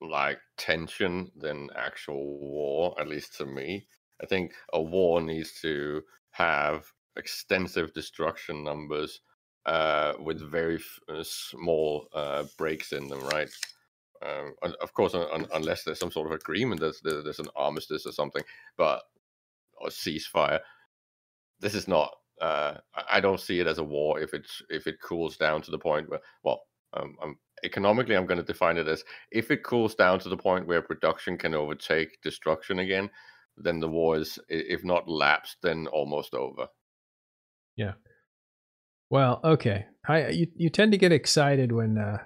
like 0.02 0.40
tension 0.58 1.32
than 1.38 1.70
actual 1.76 2.40
war, 2.40 2.96
at 3.00 3.08
least 3.08 3.38
to 3.38 3.46
me. 3.46 3.86
I 4.22 4.26
think 4.26 4.54
a 4.74 4.82
war 4.82 5.22
needs 5.22 5.60
to 5.62 6.04
have 6.32 6.86
extensive 7.18 7.94
destruction 7.94 8.64
numbers 8.64 9.22
uh, 9.66 10.14
with 10.20 10.40
very 10.40 10.76
f- 10.76 11.00
uh, 11.10 11.24
small 11.24 12.08
uh, 12.14 12.44
breaks 12.58 12.94
in 12.94 13.08
them, 13.08 13.22
right? 13.26 13.50
Um, 14.26 14.54
of 14.82 14.94
course, 14.94 15.14
un- 15.14 15.48
unless 15.54 15.84
there's 15.84 16.00
some 16.00 16.12
sort 16.12 16.28
of 16.28 16.34
agreement, 16.34 16.80
there's, 16.80 17.02
there's 17.04 17.40
an 17.40 17.50
armistice 17.56 18.06
or 18.06 18.12
something, 18.12 18.44
but 18.78 19.02
or 19.76 19.90
ceasefire. 19.90 20.60
This 21.60 21.76
is 21.76 21.88
not. 21.88 22.14
Uh, 22.40 22.78
I 23.10 23.20
don't 23.20 23.40
see 23.40 23.60
it 23.60 23.68
as 23.68 23.78
a 23.78 23.84
war 23.84 24.20
if 24.20 24.34
it's 24.34 24.64
if 24.70 24.88
it 24.88 25.02
cools 25.02 25.38
down 25.38 25.62
to 25.62 25.72
the 25.72 25.78
point 25.78 26.10
where, 26.10 26.22
well, 26.44 26.64
um, 26.94 27.16
I'm, 27.22 27.38
economically, 27.64 28.16
I'm 28.16 28.26
going 28.26 28.40
to 28.40 28.44
define 28.44 28.78
it 28.78 28.88
as 28.88 29.04
if 29.32 29.52
it 29.52 29.64
cools 29.64 29.94
down 29.94 30.20
to 30.20 30.30
the 30.30 30.38
point 30.38 30.68
where 30.68 30.82
production 30.82 31.38
can 31.38 31.54
overtake 31.54 32.20
destruction 32.24 32.80
again, 32.80 33.10
then 33.58 33.80
the 33.80 33.90
war 33.90 34.18
is, 34.18 34.40
if 34.50 34.84
not 34.84 35.10
lapsed, 35.10 35.58
then 35.62 35.88
almost 35.88 36.34
over. 36.34 36.68
Yeah. 37.76 37.94
Well, 39.10 39.42
okay. 39.44 39.86
I 40.08 40.30
you 40.30 40.48
you 40.56 40.70
tend 40.70 40.94
to 40.94 40.98
get 40.98 41.12
excited 41.12 41.72
when 41.72 41.98
uh, 41.98 42.20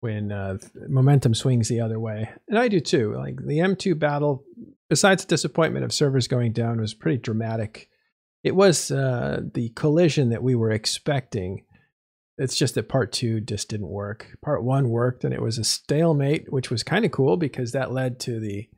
when 0.00 0.30
uh, 0.30 0.58
momentum 0.88 1.34
swings 1.34 1.68
the 1.68 1.80
other 1.80 1.98
way, 1.98 2.30
and 2.48 2.58
I 2.58 2.68
do 2.68 2.80
too. 2.80 3.14
Like 3.16 3.36
the 3.36 3.58
M2 3.58 3.98
battle, 3.98 4.44
besides 4.90 5.24
the 5.24 5.28
disappointment 5.28 5.84
of 5.84 5.92
servers 5.92 6.28
going 6.28 6.52
down, 6.52 6.80
was 6.80 6.94
pretty 6.94 7.18
dramatic. 7.18 7.88
It 8.44 8.54
was 8.54 8.90
uh, 8.90 9.40
the 9.54 9.70
collision 9.70 10.30
that 10.30 10.42
we 10.42 10.54
were 10.54 10.70
expecting. 10.70 11.64
It's 12.38 12.56
just 12.56 12.74
that 12.74 12.88
part 12.88 13.12
two 13.12 13.40
just 13.40 13.68
didn't 13.68 13.88
work. 13.88 14.26
Part 14.42 14.64
one 14.64 14.88
worked, 14.88 15.24
and 15.24 15.32
it 15.32 15.42
was 15.42 15.58
a 15.58 15.64
stalemate, 15.64 16.52
which 16.52 16.70
was 16.70 16.82
kind 16.82 17.04
of 17.04 17.12
cool 17.12 17.36
because 17.36 17.72
that 17.72 17.92
led 17.92 18.18
to 18.20 18.40
the 18.40 18.68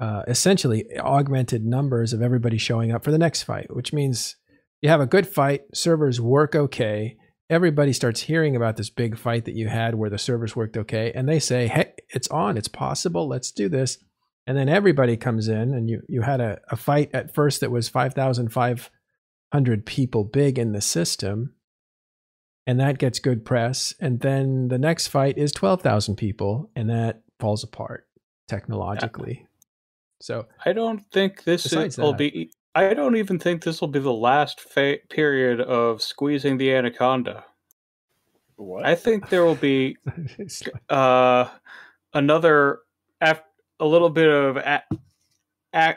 uh, 0.00 0.22
essentially 0.26 0.86
augmented 0.98 1.64
numbers 1.64 2.12
of 2.12 2.22
everybody 2.22 2.56
showing 2.56 2.90
up 2.90 3.04
for 3.04 3.10
the 3.10 3.18
next 3.18 3.42
fight, 3.42 3.74
which 3.74 3.92
means 3.92 4.36
you 4.80 4.88
have 4.88 5.00
a 5.00 5.06
good 5.06 5.28
fight, 5.28 5.62
servers 5.74 6.20
work 6.20 6.56
okay. 6.56 7.16
Everybody 7.50 7.92
starts 7.92 8.22
hearing 8.22 8.56
about 8.56 8.76
this 8.76 8.88
big 8.88 9.18
fight 9.18 9.44
that 9.44 9.54
you 9.54 9.68
had 9.68 9.94
where 9.96 10.08
the 10.08 10.18
servers 10.18 10.56
worked 10.56 10.76
okay, 10.76 11.12
and 11.14 11.28
they 11.28 11.38
say, 11.38 11.66
"Hey, 11.66 11.92
it's 12.08 12.28
on, 12.28 12.56
it's 12.56 12.68
possible, 12.68 13.28
let's 13.28 13.50
do 13.50 13.68
this." 13.68 13.98
And 14.46 14.56
then 14.56 14.68
everybody 14.68 15.16
comes 15.16 15.48
in, 15.48 15.74
and 15.74 15.90
you 15.90 16.00
you 16.08 16.22
had 16.22 16.40
a, 16.40 16.60
a 16.70 16.76
fight 16.76 17.10
at 17.12 17.34
first 17.34 17.60
that 17.60 17.70
was 17.70 17.88
five 17.88 18.14
thousand 18.14 18.52
five 18.52 18.88
hundred 19.52 19.84
people 19.84 20.24
big 20.24 20.58
in 20.58 20.72
the 20.72 20.80
system, 20.80 21.54
and 22.66 22.80
that 22.80 22.98
gets 22.98 23.18
good 23.18 23.44
press. 23.44 23.94
And 24.00 24.20
then 24.20 24.68
the 24.68 24.78
next 24.78 25.08
fight 25.08 25.36
is 25.36 25.52
twelve 25.52 25.82
thousand 25.82 26.16
people, 26.16 26.70
and 26.74 26.88
that 26.88 27.22
falls 27.38 27.64
apart 27.64 28.06
technologically. 28.48 29.46
So 30.20 30.46
I 30.64 30.72
don't 30.72 31.00
think 31.12 31.44
this 31.44 31.72
is, 31.72 31.98
will 31.98 32.12
be. 32.12 32.52
I 32.74 32.94
don't 32.94 33.16
even 33.16 33.38
think 33.38 33.64
this 33.64 33.80
will 33.80 33.88
be 33.88 33.98
the 33.98 34.12
last 34.12 34.60
fa- 34.60 34.98
period 35.08 35.60
of 35.60 36.02
squeezing 36.02 36.56
the 36.56 36.72
anaconda. 36.72 37.44
What? 38.56 38.84
I 38.84 38.94
think 38.94 39.28
there 39.28 39.44
will 39.44 39.56
be 39.56 39.96
uh, 40.88 41.48
another 42.12 42.80
af- 43.20 43.42
a 43.80 43.86
little 43.86 44.10
bit 44.10 44.28
of 44.28 44.56
a- 44.58 44.84
a- 45.72 45.96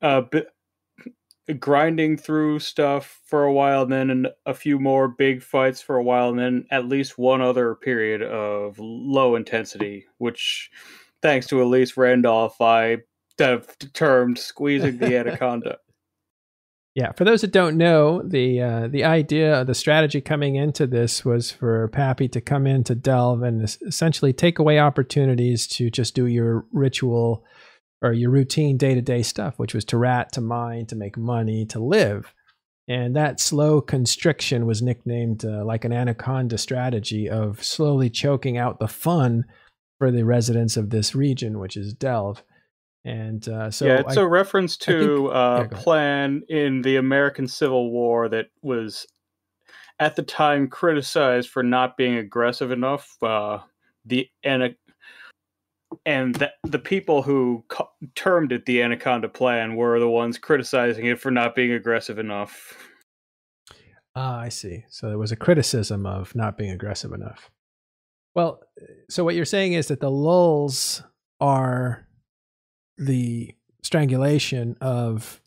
uh, 0.00 0.22
grinding 1.58 2.16
through 2.16 2.58
stuff 2.60 3.20
for 3.24 3.44
a 3.44 3.52
while, 3.52 3.82
and 3.82 3.92
then 3.92 4.26
a 4.46 4.54
few 4.54 4.78
more 4.78 5.08
big 5.08 5.42
fights 5.42 5.82
for 5.82 5.96
a 5.96 6.02
while, 6.02 6.30
and 6.30 6.38
then 6.38 6.66
at 6.70 6.88
least 6.88 7.18
one 7.18 7.40
other 7.40 7.74
period 7.74 8.22
of 8.22 8.78
low 8.78 9.36
intensity, 9.36 10.06
which, 10.18 10.70
thanks 11.26 11.48
to 11.48 11.60
Elise 11.60 11.96
Randolph, 11.96 12.60
I 12.60 12.98
have 13.40 13.76
termed 13.92 14.38
squeezing 14.38 14.98
the 14.98 15.16
anaconda. 15.18 15.78
Yeah, 16.94 17.12
for 17.12 17.24
those 17.24 17.42
that 17.42 17.52
don't 17.52 17.76
know, 17.76 18.22
the 18.22 18.62
uh, 18.62 18.88
the 18.88 19.04
idea, 19.04 19.66
the 19.66 19.74
strategy 19.74 20.22
coming 20.22 20.56
into 20.56 20.86
this 20.86 21.26
was 21.26 21.50
for 21.50 21.88
Pappy 21.88 22.26
to 22.28 22.40
come 22.40 22.66
in 22.66 22.84
to 22.84 22.94
delve 22.94 23.42
and 23.42 23.62
essentially 23.86 24.32
take 24.32 24.58
away 24.58 24.78
opportunities 24.78 25.66
to 25.66 25.90
just 25.90 26.14
do 26.14 26.24
your 26.24 26.64
ritual 26.72 27.44
or 28.00 28.14
your 28.14 28.30
routine 28.30 28.78
day 28.78 28.94
to 28.94 29.02
day 29.02 29.22
stuff, 29.22 29.58
which 29.58 29.74
was 29.74 29.84
to 29.84 29.98
rat, 29.98 30.32
to 30.32 30.40
mine, 30.40 30.86
to 30.86 30.96
make 30.96 31.18
money, 31.18 31.66
to 31.66 31.80
live. 31.80 32.32
And 32.88 33.14
that 33.14 33.40
slow 33.40 33.82
constriction 33.82 34.64
was 34.64 34.80
nicknamed 34.80 35.44
uh, 35.44 35.66
like 35.66 35.84
an 35.84 35.92
anaconda 35.92 36.56
strategy 36.56 37.28
of 37.28 37.62
slowly 37.62 38.08
choking 38.08 38.56
out 38.56 38.78
the 38.78 38.88
fun 38.88 39.44
for 39.98 40.10
the 40.10 40.24
residents 40.24 40.76
of 40.76 40.90
this 40.90 41.14
region, 41.14 41.58
which 41.58 41.76
is 41.76 41.94
Delve. 41.94 42.42
And 43.04 43.48
uh, 43.48 43.70
so, 43.70 43.86
yeah, 43.86 44.00
it's 44.00 44.16
I, 44.16 44.22
a 44.22 44.26
reference 44.26 44.76
to 44.78 45.28
a 45.28 45.60
yeah, 45.60 45.68
plan 45.78 46.42
in 46.48 46.82
the 46.82 46.96
American 46.96 47.46
Civil 47.46 47.90
War 47.90 48.28
that 48.28 48.46
was 48.62 49.06
at 50.00 50.16
the 50.16 50.22
time 50.22 50.68
criticized 50.68 51.48
for 51.48 51.62
not 51.62 51.96
being 51.96 52.16
aggressive 52.16 52.70
enough. 52.72 53.16
Uh, 53.22 53.58
the 54.04 54.28
and 54.42 54.74
and 56.04 56.34
the, 56.34 56.52
the 56.64 56.78
people 56.78 57.22
who 57.22 57.64
co- 57.68 57.90
termed 58.14 58.52
it 58.52 58.66
the 58.66 58.82
Anaconda 58.82 59.28
Plan 59.28 59.76
were 59.76 59.98
the 60.00 60.08
ones 60.08 60.36
criticizing 60.36 61.06
it 61.06 61.20
for 61.20 61.30
not 61.30 61.54
being 61.54 61.72
aggressive 61.72 62.18
enough. 62.18 62.74
Ah, 64.14 64.40
I 64.40 64.48
see. 64.48 64.84
So 64.88 65.08
there 65.08 65.18
was 65.18 65.32
a 65.32 65.36
criticism 65.36 66.06
of 66.06 66.34
not 66.34 66.56
being 66.56 66.70
aggressive 66.70 67.12
enough. 67.12 67.50
Well, 68.36 68.60
so 69.08 69.24
what 69.24 69.34
you're 69.34 69.46
saying 69.46 69.72
is 69.72 69.88
that 69.88 70.00
the 70.00 70.10
lulls 70.10 71.02
are 71.40 72.06
the 72.98 73.54
strangulation 73.82 74.76
of 74.82 75.40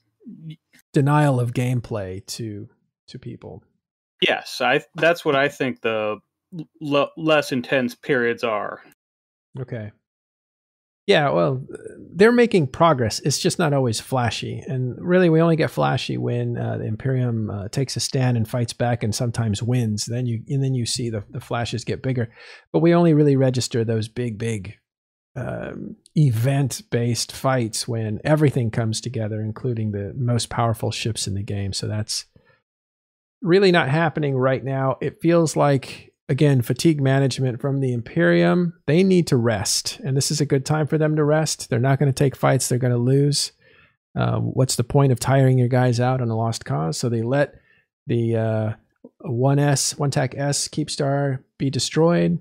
denial 0.92 1.40
of 1.40 1.54
gameplay 1.54 2.26
to 2.26 2.68
to 3.08 3.20
people. 3.20 3.64
Yes, 4.22 4.60
I 4.60 4.82
that's 4.96 5.24
what 5.24 5.36
I 5.36 5.50
think 5.50 5.82
the 5.82 6.18
l- 6.84 7.12
less 7.16 7.52
intense 7.52 7.94
periods 7.94 8.44
are. 8.44 8.82
Okay. 9.60 9.92
Yeah, 11.10 11.32
well, 11.32 11.66
they're 12.14 12.32
making 12.32 12.68
progress. 12.68 13.20
It's 13.22 13.40
just 13.40 13.58
not 13.58 13.74
always 13.74 14.00
flashy, 14.00 14.64
and 14.68 14.96
really, 15.00 15.28
we 15.28 15.42
only 15.42 15.56
get 15.56 15.72
flashy 15.72 16.20
when 16.20 16.56
uh, 16.56 16.78
the 16.78 16.86
Imperium 16.86 17.50
uh, 17.50 17.68
takes 17.70 17.96
a 17.96 18.00
stand 18.00 18.38
and 18.38 18.48
fights 18.48 18.74
back, 18.74 19.02
and 19.02 19.16
sometimes 19.16 19.64
wins. 19.64 20.06
Then 20.06 20.28
you 20.28 20.44
and 20.48 20.64
then 20.64 20.76
you 20.76 20.86
see 20.86 21.10
the 21.10 21.24
the 21.32 21.40
flashes 21.40 21.84
get 21.84 22.04
bigger, 22.04 22.30
but 22.72 22.82
we 22.82 22.94
only 22.94 23.16
really 23.16 23.36
register 23.36 23.84
those 23.84 24.08
big, 24.08 24.38
big 24.38 24.76
um, 25.36 25.96
event 26.16 26.84
based 26.92 27.32
fights 27.32 27.88
when 27.88 28.20
everything 28.24 28.70
comes 28.70 29.02
together, 29.02 29.42
including 29.42 29.92
the 29.92 30.14
most 30.16 30.52
powerful 30.52 30.92
ships 30.92 31.26
in 31.26 31.34
the 31.34 31.42
game. 31.42 31.74
So 31.74 31.88
that's 31.88 32.26
really 33.42 33.72
not 33.72 33.90
happening 33.90 34.38
right 34.38 34.64
now. 34.64 34.98
It 35.02 35.22
feels 35.24 35.56
like, 35.56 36.09
again, 36.30 36.62
fatigue 36.62 37.02
management 37.02 37.60
from 37.60 37.82
the 37.82 37.92
Imperium. 37.92 38.74
They 38.86 39.04
need 39.04 39.28
to 39.28 39.38
rest, 39.38 40.00
and 40.04 40.16
this 40.16 40.32
is 40.32 40.40
a 40.40 40.46
good 40.46 40.66
time 40.66 40.88
for 40.88 40.98
them 40.98 41.16
to 41.16 41.24
rest. 41.24 41.70
They're 41.70 41.80
not 41.80 42.00
going 42.00 42.12
to 42.12 42.18
take 42.18 42.36
fights, 42.36 42.70
they're 42.70 42.78
going 42.78 42.94
to 42.94 43.00
lose. 43.00 43.52
Uh, 44.18 44.40
what's 44.40 44.76
the 44.76 44.84
point 44.84 45.12
of 45.12 45.20
tiring 45.20 45.58
your 45.58 45.68
guys 45.68 46.00
out 46.00 46.22
on 46.22 46.30
a 46.30 46.38
lost 46.38 46.66
cause? 46.66 46.98
So 46.98 47.10
they 47.10 47.22
let 47.22 47.56
the 48.08 48.36
uh, 48.36 48.74
1S, 49.24 49.96
1TAC 49.98 50.38
S 50.38 50.68
Keepstar 50.68 51.44
be 51.58 51.70
destroyed. 51.70 52.40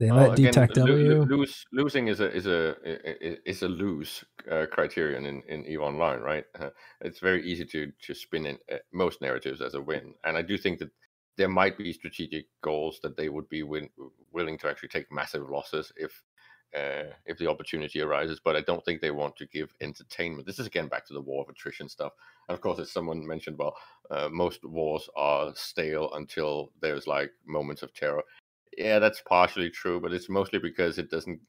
They 0.00 0.10
Well, 0.10 0.30
let 0.30 0.38
again, 0.38 0.52
DTAC 0.52 0.74
W. 0.74 1.22
lose 1.22 1.64
losing 1.72 2.08
is 2.08 2.18
a 2.18 2.34
is 2.34 2.46
a 2.46 2.74
is 3.48 3.62
a 3.62 3.68
lose 3.68 4.24
uh, 4.50 4.66
criterion 4.68 5.26
in 5.26 5.42
in 5.48 5.64
Eve 5.64 5.80
Online, 5.80 6.18
right? 6.18 6.44
Uh, 6.58 6.70
it's 7.02 7.20
very 7.20 7.46
easy 7.46 7.64
to 7.66 7.92
to 8.02 8.12
spin 8.12 8.46
in 8.46 8.58
uh, 8.72 8.78
most 8.92 9.20
narratives 9.20 9.60
as 9.60 9.74
a 9.74 9.80
win, 9.80 10.14
and 10.24 10.36
I 10.36 10.42
do 10.42 10.58
think 10.58 10.80
that 10.80 10.90
there 11.36 11.48
might 11.48 11.78
be 11.78 11.92
strategic 11.92 12.46
goals 12.62 13.00
that 13.02 13.16
they 13.16 13.28
would 13.28 13.48
be 13.48 13.62
win- 13.62 13.90
willing 14.32 14.58
to 14.58 14.68
actually 14.68 14.88
take 14.90 15.10
massive 15.10 15.48
losses 15.48 15.92
if 15.96 16.22
uh, 16.76 17.12
if 17.26 17.36
the 17.38 17.46
opportunity 17.46 18.00
arises. 18.00 18.40
But 18.42 18.56
I 18.56 18.62
don't 18.62 18.84
think 18.84 19.00
they 19.00 19.10
want 19.10 19.36
to 19.36 19.46
give 19.46 19.74
entertainment. 19.80 20.46
This 20.46 20.58
is 20.58 20.66
again 20.66 20.88
back 20.88 21.06
to 21.06 21.14
the 21.14 21.20
war 21.20 21.42
of 21.42 21.48
attrition 21.50 21.88
stuff. 21.88 22.12
And 22.48 22.54
of 22.54 22.60
course, 22.60 22.78
as 22.78 22.90
someone 22.90 23.26
mentioned, 23.26 23.58
well, 23.58 23.76
uh, 24.10 24.28
most 24.30 24.64
wars 24.64 25.08
are 25.16 25.52
stale 25.54 26.10
until 26.14 26.72
there's 26.80 27.06
like 27.06 27.30
moments 27.46 27.82
of 27.82 27.92
terror. 27.94 28.22
Yeah, 28.76 28.98
that's 28.98 29.20
partially 29.20 29.70
true, 29.70 30.00
but 30.00 30.12
it's 30.12 30.30
mostly 30.30 30.58
because 30.58 30.98
it 30.98 31.10
doesn't 31.10 31.40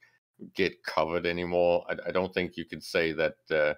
get 0.56 0.84
covered 0.84 1.26
anymore. 1.26 1.86
I, 1.89 2.10
I 2.10 2.12
don't 2.12 2.34
think 2.34 2.58
you 2.58 2.65
can 2.65 2.82
say 2.82 3.13
that, 3.13 3.36
uh, 3.50 3.74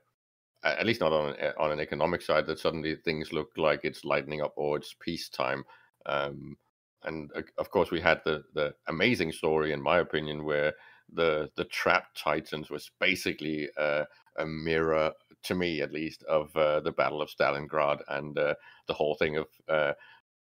at 0.63 0.85
least 0.85 1.01
not 1.01 1.13
on 1.13 1.35
on 1.59 1.71
an 1.71 1.79
economic 1.79 2.21
side, 2.21 2.47
that 2.47 2.59
suddenly 2.59 2.95
things 2.95 3.33
look 3.33 3.49
like 3.55 3.81
it's 3.83 4.03
lightening 4.03 4.41
up 4.41 4.53
or 4.55 4.77
it's 4.77 4.95
peacetime. 4.99 5.63
Um, 6.05 6.57
and 7.03 7.31
uh, 7.35 7.43
of 7.57 7.69
course, 7.69 7.91
we 7.91 8.01
had 8.01 8.21
the 8.25 8.43
the 8.53 8.75
amazing 8.87 9.31
story, 9.31 9.71
in 9.73 9.81
my 9.81 9.99
opinion, 9.99 10.43
where 10.45 10.73
the 11.11 11.49
the 11.55 11.65
trapped 11.65 12.17
titans 12.17 12.69
was 12.69 12.91
basically 12.99 13.69
uh, 13.77 14.05
a 14.37 14.45
mirror, 14.45 15.11
to 15.43 15.55
me 15.55 15.81
at 15.81 15.91
least, 15.91 16.23
of 16.23 16.55
uh, 16.55 16.79
the 16.81 16.91
Battle 16.91 17.21
of 17.21 17.29
Stalingrad 17.29 18.01
and 18.09 18.37
uh, 18.37 18.55
the 18.87 18.93
whole 18.93 19.15
thing 19.15 19.37
of 19.37 19.47
uh, 19.69 19.93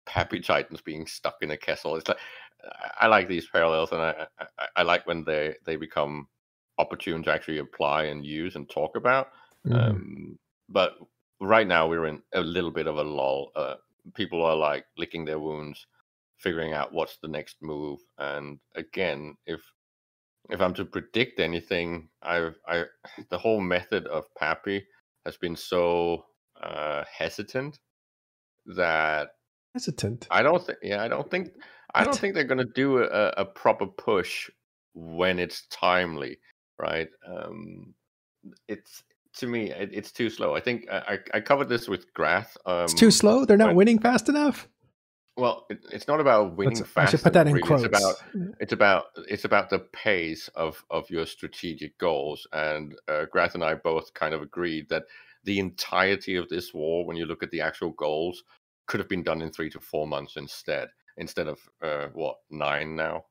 Happy 0.07 0.39
Titans 0.41 0.81
being 0.81 1.07
stuck 1.07 1.37
in 1.41 1.51
a 1.51 1.57
castle. 1.57 1.95
It's 1.97 2.07
like 2.07 2.19
I 2.99 3.07
like 3.07 3.27
these 3.27 3.47
parallels, 3.47 3.91
and 3.91 4.01
I, 4.01 4.27
I, 4.39 4.67
I 4.77 4.83
like 4.83 5.05
when 5.07 5.23
they 5.23 5.55
they 5.65 5.75
become 5.75 6.27
opportune 6.77 7.23
to 7.23 7.31
actually 7.31 7.59
apply 7.59 8.03
and 8.05 8.25
use 8.25 8.55
and 8.55 8.69
talk 8.69 8.95
about. 8.95 9.29
Mhm. 9.65 9.75
Um, 9.75 10.39
but 10.69 10.95
right 11.39 11.67
now 11.67 11.87
we're 11.87 12.05
in 12.07 12.21
a 12.33 12.41
little 12.41 12.71
bit 12.71 12.87
of 12.87 12.97
a 12.97 13.03
lull. 13.03 13.51
Uh, 13.55 13.75
people 14.13 14.43
are 14.43 14.55
like 14.55 14.85
licking 14.97 15.25
their 15.25 15.39
wounds, 15.39 15.85
figuring 16.37 16.73
out 16.73 16.93
what's 16.93 17.17
the 17.17 17.27
next 17.27 17.57
move. 17.61 17.99
And 18.17 18.59
again, 18.75 19.35
if 19.45 19.61
if 20.49 20.61
I'm 20.61 20.73
to 20.75 20.85
predict 20.85 21.39
anything, 21.39 22.09
I've 22.21 22.57
I 22.67 22.85
the 23.29 23.37
whole 23.37 23.61
method 23.61 24.07
of 24.07 24.33
Pappy 24.35 24.85
has 25.25 25.37
been 25.37 25.55
so 25.55 26.25
uh, 26.61 27.03
hesitant 27.17 27.79
that 28.65 29.29
Hesitant. 29.73 30.27
I 30.29 30.43
don't 30.43 30.63
think. 30.63 30.77
Yeah, 30.83 31.03
I 31.03 31.07
don't 31.07 31.29
think. 31.29 31.49
I 31.95 32.03
don't 32.03 32.17
think 32.17 32.35
they're 32.35 32.43
going 32.43 32.59
to 32.59 32.73
do 32.75 32.99
a, 32.99 33.33
a 33.37 33.45
proper 33.45 33.87
push 33.87 34.49
when 34.93 35.39
it's 35.39 35.65
timely, 35.67 36.37
right? 36.79 37.07
Um, 37.27 37.95
it's 38.67 39.03
to 39.37 39.47
me, 39.47 39.71
it, 39.71 39.89
it's 39.93 40.11
too 40.11 40.29
slow. 40.29 40.55
I 40.55 40.59
think 40.59 40.87
I, 40.91 41.19
I 41.33 41.39
covered 41.39 41.69
this 41.69 41.87
with 41.87 42.13
Grath. 42.13 42.55
Um, 42.65 42.83
It's 42.83 42.93
too 42.93 43.11
slow. 43.11 43.45
They're 43.45 43.57
not 43.57 43.67
when- 43.69 43.77
winning 43.77 43.99
fast 43.99 44.29
enough. 44.29 44.67
Well, 45.35 45.65
it, 45.71 45.79
it's 45.91 46.07
not 46.07 46.19
about 46.19 46.55
winning 46.55 46.75
Let's- 46.77 46.87
fast. 46.91 47.07
I 47.07 47.11
should 47.11 47.23
put 47.23 47.33
that 47.33 47.47
in 47.47 47.53
really. 47.53 47.67
quotes. 47.67 47.83
It's 47.83 47.91
about 47.97 48.15
it's 48.59 48.73
about 48.73 49.03
it's 49.27 49.45
about 49.45 49.69
the 49.71 49.79
pace 49.79 50.47
of 50.55 50.83
of 50.91 51.09
your 51.09 51.25
strategic 51.25 51.97
goals. 51.97 52.45
And 52.53 52.93
uh, 53.07 53.25
Grath 53.31 53.55
and 53.55 53.63
I 53.63 53.73
both 53.73 54.13
kind 54.13 54.35
of 54.35 54.43
agreed 54.43 54.89
that 54.89 55.03
the 55.43 55.57
entirety 55.57 56.35
of 56.35 56.47
this 56.49 56.71
war, 56.73 57.05
when 57.05 57.17
you 57.17 57.25
look 57.25 57.41
at 57.41 57.49
the 57.49 57.61
actual 57.61 57.91
goals, 57.91 58.43
could 58.85 58.99
have 58.99 59.09
been 59.09 59.23
done 59.23 59.41
in 59.41 59.51
three 59.51 59.71
to 59.71 59.79
four 59.79 60.05
months 60.07 60.37
instead, 60.37 60.89
instead 61.17 61.47
of 61.47 61.57
uh, 61.81 62.07
what 62.13 62.37
nine 62.51 62.95
now. 62.95 63.25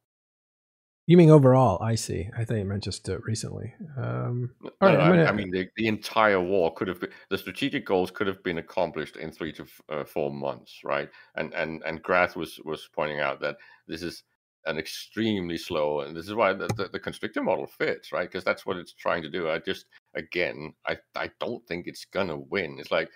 You 1.06 1.16
mean 1.16 1.30
overall? 1.30 1.82
I 1.82 1.96
see. 1.96 2.30
I 2.36 2.44
think 2.44 2.60
you 2.60 2.64
meant 2.64 2.84
just 2.84 3.08
uh, 3.08 3.18
recently. 3.20 3.74
Um, 3.96 4.54
No, 4.62 4.70
right, 4.80 5.00
I, 5.00 5.08
gonna- 5.08 5.24
I 5.24 5.32
mean 5.32 5.50
the, 5.50 5.68
the 5.76 5.88
entire 5.88 6.40
war 6.40 6.72
could 6.74 6.86
have 6.88 7.00
been 7.00 7.10
the 7.28 7.38
strategic 7.38 7.84
goals 7.84 8.10
could 8.12 8.28
have 8.28 8.42
been 8.44 8.58
accomplished 8.58 9.16
in 9.16 9.32
three 9.32 9.52
to 9.54 9.62
f- 9.62 9.80
uh, 9.88 10.04
four 10.04 10.30
months, 10.30 10.80
right? 10.84 11.10
And 11.34 11.52
and 11.54 11.82
and 11.84 12.02
Grath 12.02 12.36
was 12.36 12.60
was 12.64 12.88
pointing 12.94 13.18
out 13.20 13.40
that 13.40 13.56
this 13.88 14.02
is 14.02 14.22
an 14.66 14.78
extremely 14.78 15.58
slow, 15.58 16.02
and 16.02 16.16
this 16.16 16.28
is 16.28 16.34
why 16.34 16.52
the, 16.52 16.68
the, 16.76 16.88
the 16.92 17.00
constrictor 17.00 17.42
model 17.42 17.66
fits, 17.66 18.12
right? 18.12 18.28
Because 18.30 18.44
that's 18.44 18.64
what 18.64 18.76
it's 18.76 18.92
trying 18.94 19.22
to 19.22 19.28
do. 19.28 19.50
I 19.50 19.58
just 19.58 19.86
again, 20.14 20.72
I 20.86 20.98
I 21.16 21.30
don't 21.40 21.66
think 21.66 21.88
it's 21.88 22.04
gonna 22.04 22.38
win. 22.38 22.76
It's 22.78 22.92
like 22.92 23.10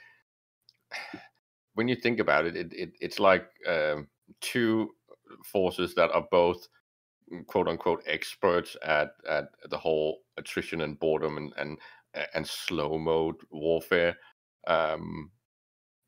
when 1.74 1.86
you 1.88 1.94
think 1.94 2.18
about 2.18 2.46
it, 2.46 2.56
it, 2.56 2.72
it 2.72 2.90
it's 3.00 3.20
like 3.20 3.48
um, 3.68 4.08
two 4.40 4.90
forces 5.44 5.94
that 5.94 6.10
are 6.10 6.26
both 6.30 6.66
quote 7.46 7.68
unquote 7.68 8.02
experts 8.06 8.76
at 8.82 9.10
at 9.28 9.48
the 9.70 9.78
whole 9.78 10.20
attrition 10.36 10.82
and 10.82 10.98
boredom 10.98 11.36
and 11.36 11.52
and 11.58 11.78
and 12.34 12.46
slow 12.46 12.98
mode 12.98 13.36
warfare. 13.50 14.16
Um, 14.66 15.30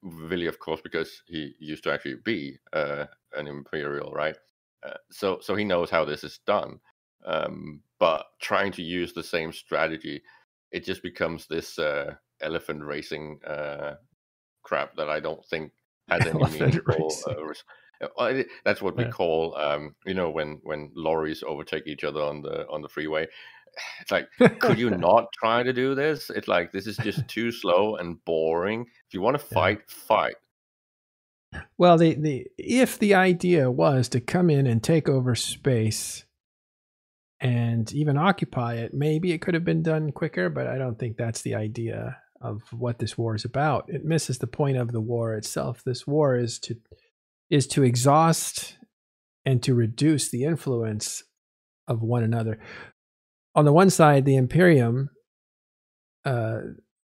Willie, 0.02 0.46
of 0.46 0.58
course, 0.58 0.80
because 0.80 1.22
he 1.26 1.54
used 1.58 1.82
to 1.84 1.92
actually 1.92 2.16
be 2.24 2.56
uh, 2.72 3.06
an 3.34 3.46
imperial, 3.48 4.12
right? 4.12 4.36
Uh, 4.86 4.94
so 5.10 5.38
so 5.42 5.56
he 5.56 5.64
knows 5.64 5.90
how 5.90 6.04
this 6.04 6.24
is 6.24 6.40
done. 6.46 6.78
Um, 7.26 7.82
but 7.98 8.26
trying 8.40 8.72
to 8.72 8.82
use 8.82 9.12
the 9.12 9.24
same 9.24 9.52
strategy, 9.52 10.22
it 10.70 10.84
just 10.84 11.02
becomes 11.02 11.46
this 11.46 11.78
uh, 11.78 12.14
elephant 12.40 12.84
racing 12.84 13.40
uh, 13.44 13.96
crap 14.62 14.94
that 14.96 15.08
I 15.08 15.20
don't 15.20 15.44
think 15.46 15.72
has 16.08 16.26
any 16.26 16.44
meaningful. 16.44 17.10
Uh, 18.00 18.06
res- 18.06 18.12
well, 18.16 18.26
it- 18.28 18.48
that's 18.64 18.82
what 18.82 18.96
we 18.96 19.04
Yeah. 19.04 19.10
call, 19.10 19.56
um, 19.56 19.94
you 20.06 20.14
know, 20.14 20.30
when 20.30 20.60
when 20.62 20.90
lorries 20.94 21.42
overtake 21.46 21.86
each 21.86 22.04
other 22.04 22.20
on 22.22 22.42
the 22.42 22.66
on 22.68 22.82
the 22.82 22.88
freeway. 22.88 23.26
It's 24.00 24.10
like, 24.10 24.28
could 24.60 24.78
you 24.78 24.90
not 25.08 25.26
try 25.32 25.62
to 25.62 25.72
do 25.72 25.94
this? 25.94 26.30
It's 26.30 26.48
like 26.48 26.72
this 26.72 26.86
is 26.88 26.96
just 26.96 27.28
too 27.28 27.52
slow 27.52 27.96
and 27.96 28.22
boring. 28.24 28.86
If 29.06 29.14
you 29.14 29.20
want 29.20 29.38
to 29.38 29.44
Yeah. 29.50 29.54
fight, 29.54 29.90
fight. 29.90 30.34
Well, 31.78 31.96
the, 31.96 32.14
the 32.14 32.46
if 32.58 32.98
the 32.98 33.14
idea 33.14 33.70
was 33.70 34.08
to 34.10 34.20
come 34.20 34.50
in 34.50 34.66
and 34.66 34.82
take 34.82 35.08
over 35.08 35.34
space 35.34 36.24
and 37.40 37.92
even 37.92 38.16
occupy 38.18 38.74
it, 38.74 38.92
maybe 38.94 39.32
it 39.32 39.38
could 39.40 39.54
have 39.54 39.64
been 39.64 39.82
done 39.82 40.10
quicker, 40.12 40.50
but 40.50 40.66
I 40.66 40.76
don't 40.76 40.98
think 40.98 41.16
that's 41.16 41.42
the 41.42 41.54
idea 41.54 42.18
of 42.40 42.62
what 42.72 42.98
this 42.98 43.16
war 43.16 43.34
is 43.34 43.44
about. 43.44 43.84
It 43.88 44.04
misses 44.04 44.38
the 44.38 44.46
point 44.46 44.76
of 44.76 44.92
the 44.92 45.00
war 45.00 45.34
itself. 45.34 45.82
This 45.84 46.06
war 46.06 46.36
is 46.36 46.58
to 46.60 46.76
is 47.50 47.66
to 47.68 47.82
exhaust 47.82 48.76
and 49.44 49.62
to 49.62 49.74
reduce 49.74 50.30
the 50.30 50.44
influence 50.44 51.24
of 51.86 52.02
one 52.02 52.22
another. 52.22 52.58
On 53.54 53.64
the 53.64 53.72
one 53.72 53.90
side, 53.90 54.24
the 54.24 54.36
Imperium 54.36 55.10
uh, 56.24 56.60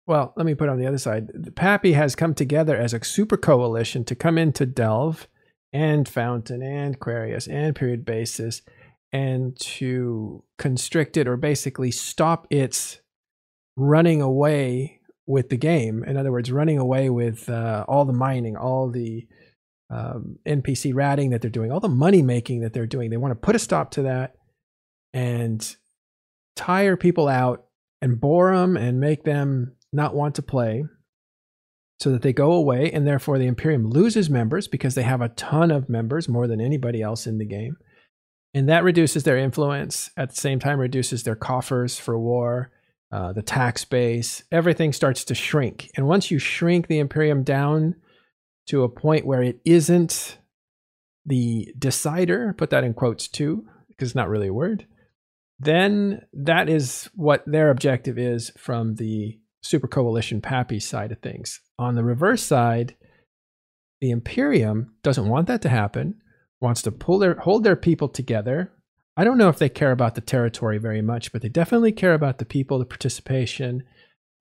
well, 0.06 0.34
let 0.36 0.46
me 0.46 0.54
put 0.54 0.68
it 0.68 0.72
on 0.72 0.80
the 0.80 0.88
other 0.88 0.98
side. 0.98 1.30
The 1.34 1.52
Pappy 1.52 1.94
has 1.94 2.16
come 2.16 2.34
together 2.34 2.76
as 2.76 2.94
a 2.94 3.04
super 3.04 3.38
coalition 3.38 4.04
to 4.06 4.16
come 4.16 4.38
into 4.38 4.66
Delve 4.66 5.28
and 5.72 6.08
Fountain 6.08 6.62
and 6.62 7.00
Querious 7.00 7.48
and 7.48 7.76
Period 7.76 8.04
Basis 8.04 8.62
and 9.12 9.58
to 9.60 10.44
constrict 10.58 11.16
it 11.18 11.28
or 11.28 11.38
basically 11.38 11.92
stop 11.92 12.48
its 12.50 13.00
running 13.78 14.22
away 14.22 15.00
with 15.26 15.50
the 15.50 15.58
game. 15.58 16.04
In 16.04 16.18
other 16.18 16.32
words, 16.32 16.52
running 16.52 16.78
away 16.78 17.10
with 17.10 17.48
uh, 17.50 17.86
all 17.88 18.04
the 18.04 18.14
mining, 18.14 18.58
all 18.58 18.90
the 18.90 19.26
um, 19.90 20.40
NPC 20.46 20.94
ratting 20.94 21.30
that 21.32 21.42
they're 21.42 21.50
doing, 21.52 21.72
all 21.72 21.80
the 21.80 21.90
money 21.90 22.22
making 22.22 22.62
that 22.62 22.74
they're 22.74 22.88
doing. 22.88 23.10
They 23.10 23.18
want 23.18 23.32
to 23.32 23.46
put 23.46 23.56
a 23.56 23.60
stop 23.60 23.92
to 23.92 24.04
that 24.04 24.36
and 25.14 25.76
tire 26.56 26.98
people 26.98 27.28
out 27.28 27.66
and 28.02 28.20
bore 28.20 28.56
them 28.56 28.76
and 28.76 29.00
make 29.00 29.24
them 29.24 29.76
not 29.92 30.16
want 30.16 30.36
to 30.36 30.42
play 30.42 30.84
so 32.00 32.12
that 32.12 32.22
they 32.22 32.34
go 32.34 32.52
away 32.52 32.92
and 32.92 33.08
therefore 33.08 33.38
the 33.38 33.48
imperium 33.48 33.90
loses 33.90 34.30
members 34.30 34.68
because 34.68 34.96
they 34.96 35.04
have 35.04 35.22
a 35.22 35.30
ton 35.30 35.72
of 35.72 35.88
members 35.88 36.28
more 36.28 36.48
than 36.48 36.60
anybody 36.60 37.02
else 37.02 37.26
in 37.26 37.38
the 37.38 37.46
game 37.46 37.78
and 38.54 38.68
that 38.68 38.84
reduces 38.84 39.24
their 39.24 39.38
influence 39.38 40.10
at 40.18 40.30
the 40.30 40.36
same 40.36 40.60
time 40.60 40.80
reduces 40.80 41.24
their 41.24 41.36
coffers 41.36 41.98
for 41.98 42.20
war 42.20 42.72
uh, 43.12 43.32
the 43.32 43.42
tax 43.42 43.86
base 43.86 44.44
everything 44.52 44.92
starts 44.92 45.24
to 45.24 45.36
shrink 45.36 45.90
and 45.96 46.08
once 46.08 46.30
you 46.30 46.40
shrink 46.40 46.88
the 46.88 47.00
imperium 47.00 47.44
down 47.44 47.96
to 48.68 48.84
a 48.84 48.90
point 48.90 49.26
where 49.26 49.42
it 49.42 49.60
isn't 49.66 50.38
the 51.26 51.74
decider 51.78 52.54
put 52.58 52.70
that 52.70 52.84
in 52.84 52.94
quotes 52.94 53.28
too 53.28 53.66
because 53.88 54.10
it's 54.10 54.16
not 54.16 54.30
really 54.30 54.48
a 54.48 54.54
word 54.54 54.86
then 55.60 56.26
that 56.34 56.70
is 56.70 57.10
what 57.16 57.44
their 57.46 57.70
objective 57.70 58.18
is 58.18 58.52
from 58.58 58.96
the 58.96 59.40
super 59.62 59.88
coalition 59.88 60.42
pappy 60.42 60.80
side 60.80 61.12
of 61.12 61.20
things. 61.20 61.62
On 61.80 61.96
the 61.96 62.04
reverse 62.04 62.44
side 62.44 62.96
the 64.02 64.12
imperium 64.12 64.94
doesn't 65.02 65.30
want 65.30 65.48
that 65.48 65.62
to 65.62 65.70
happen 65.70 66.16
wants 66.60 66.82
to 66.82 66.92
pull 66.92 67.20
their 67.20 67.36
hold 67.36 67.64
their 67.64 67.76
people 67.76 68.10
together. 68.10 68.72
I 69.16 69.24
don't 69.24 69.38
know 69.38 69.50
if 69.50 69.60
they 69.60 69.70
care 69.70 69.92
about 69.92 70.16
the 70.16 70.22
territory 70.22 70.78
very 70.78 71.02
much 71.02 71.32
but 71.32 71.42
they 71.42 71.50
definitely 71.50 71.94
care 71.94 72.14
about 72.14 72.40
the 72.40 72.46
people 72.46 72.80
the 72.80 72.86
participation 72.86 73.84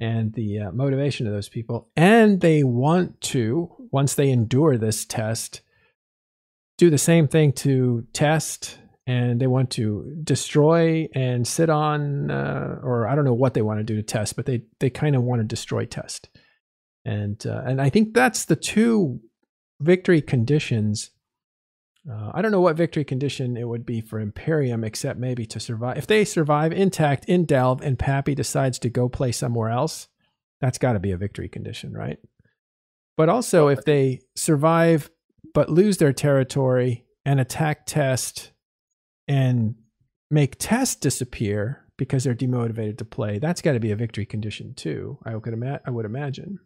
and 0.01 0.33
the 0.35 0.59
uh, 0.59 0.73
motivation 0.73 1.27
of 1.27 1.33
those 1.33 1.49
people 1.49 1.89
and 1.97 2.41
they 2.41 2.65
want 2.65 3.21
to 3.21 3.82
once 3.93 4.15
they 4.15 4.31
endure 4.31 4.77
this 4.77 5.05
test 5.05 5.61
do 6.79 6.91
the 6.91 6.99
same 6.99 7.29
thing 7.29 7.53
to 7.53 8.05
test 8.13 8.79
and 9.07 9.41
they 9.41 9.47
want 9.47 9.71
to 9.71 10.17
destroy 10.23 11.09
and 11.15 11.47
sit 11.47 11.69
on 11.69 12.31
uh, 12.31 12.79
or 12.83 13.07
i 13.07 13.15
don't 13.15 13.25
know 13.25 13.35
what 13.35 13.55
they 13.55 13.63
want 13.63 13.79
to 13.81 13.85
do 13.85 13.97
to 13.97 14.03
test 14.03 14.37
but 14.37 14.47
they 14.47 14.63
they 14.81 14.91
kind 14.91 15.17
of 15.17 15.23
want 15.23 15.41
to 15.41 15.45
destroy 15.45 15.85
test. 15.85 16.29
And 17.05 17.45
uh, 17.47 17.63
and 17.67 17.81
i 17.81 17.89
think 17.89 18.15
that's 18.15 18.45
the 18.45 18.57
two 18.57 19.21
victory 19.81 20.23
conditions. 20.23 21.11
Uh, 22.11 22.33
i 22.35 22.43
don't 22.43 22.51
know 22.51 22.61
what 22.61 22.77
victory 22.77 23.05
condition 23.05 23.57
it 23.57 23.69
would 23.69 23.87
be 23.87 24.01
for 24.01 24.19
imperium 24.19 24.83
except 24.83 25.21
maybe 25.21 25.47
to 25.47 25.61
survive 25.61 25.97
if 25.97 26.07
they 26.09 26.25
survive 26.25 26.73
intact 26.73 27.25
in 27.27 27.45
delve 27.45 27.81
and 27.81 27.97
pappy 27.97 28.35
decides 28.35 28.81
to 28.81 28.89
go 28.89 29.09
play 29.09 29.31
somewhere 29.31 29.71
else 29.71 30.09
that's 30.61 30.79
got 30.79 30.95
to 30.95 30.99
be 30.99 31.13
a 31.13 31.17
victory 31.17 31.49
condition 31.49 31.93
right 31.93 32.19
but 33.17 33.29
also 33.29 33.69
if 33.69 33.85
they 33.85 34.21
survive 34.37 35.11
but 35.55 35.69
lose 35.69 35.99
their 35.99 36.13
territory 36.13 37.05
and 37.25 37.41
attack 37.41 37.87
test 37.87 38.53
and 39.29 39.75
make 40.31 40.57
test 40.59 41.01
disappear 41.01 41.85
because 41.99 42.25
they're 42.25 42.35
demotivated 42.35 42.99
to 42.99 43.05
play 43.05 43.39
that's 43.39 43.63
got 43.63 43.73
to 43.73 43.81
be 43.81 43.91
a 43.91 43.97
victory 43.97 44.27
condition 44.27 44.75
too 44.75 45.19
i 45.25 45.33
could 45.39 45.53
ima- 45.53 45.81
i 45.87 45.91
would 45.91 46.07
imagine 46.07 46.59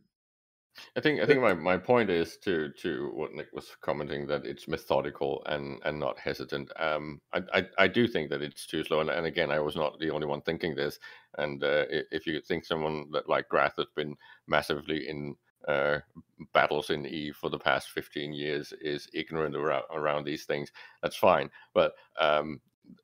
I 0.94 1.00
think 1.00 1.20
I 1.20 1.26
think 1.26 1.40
my, 1.40 1.54
my 1.54 1.76
point 1.76 2.10
is 2.10 2.36
to 2.38 2.70
to 2.80 3.10
what 3.14 3.32
Nick 3.32 3.48
was 3.52 3.68
commenting 3.80 4.26
that 4.26 4.44
it's 4.44 4.68
methodical 4.68 5.42
and 5.46 5.80
and 5.84 5.98
not 5.98 6.18
hesitant. 6.18 6.70
Um, 6.78 7.20
I 7.32 7.42
I, 7.52 7.66
I 7.78 7.88
do 7.88 8.06
think 8.06 8.30
that 8.30 8.42
it's 8.42 8.66
too 8.66 8.84
slow, 8.84 9.00
and, 9.00 9.10
and 9.10 9.26
again, 9.26 9.50
I 9.50 9.60
was 9.60 9.76
not 9.76 9.98
the 9.98 10.10
only 10.10 10.26
one 10.26 10.42
thinking 10.42 10.74
this. 10.74 10.98
And 11.38 11.62
uh, 11.62 11.84
if 11.88 12.26
you 12.26 12.40
think 12.40 12.64
someone 12.64 13.06
that 13.12 13.28
like 13.28 13.48
Grath 13.48 13.76
has 13.78 13.86
been 13.94 14.16
massively 14.46 15.08
in 15.08 15.36
uh, 15.66 15.98
battles 16.52 16.90
in 16.90 17.06
E 17.06 17.32
for 17.32 17.50
the 17.50 17.58
past 17.58 17.90
fifteen 17.90 18.32
years 18.32 18.72
is 18.80 19.08
ignorant 19.14 19.56
around 19.56 19.84
around 19.92 20.24
these 20.24 20.44
things, 20.44 20.70
that's 21.02 21.16
fine. 21.16 21.50
But 21.74 21.94
um, 22.20 22.60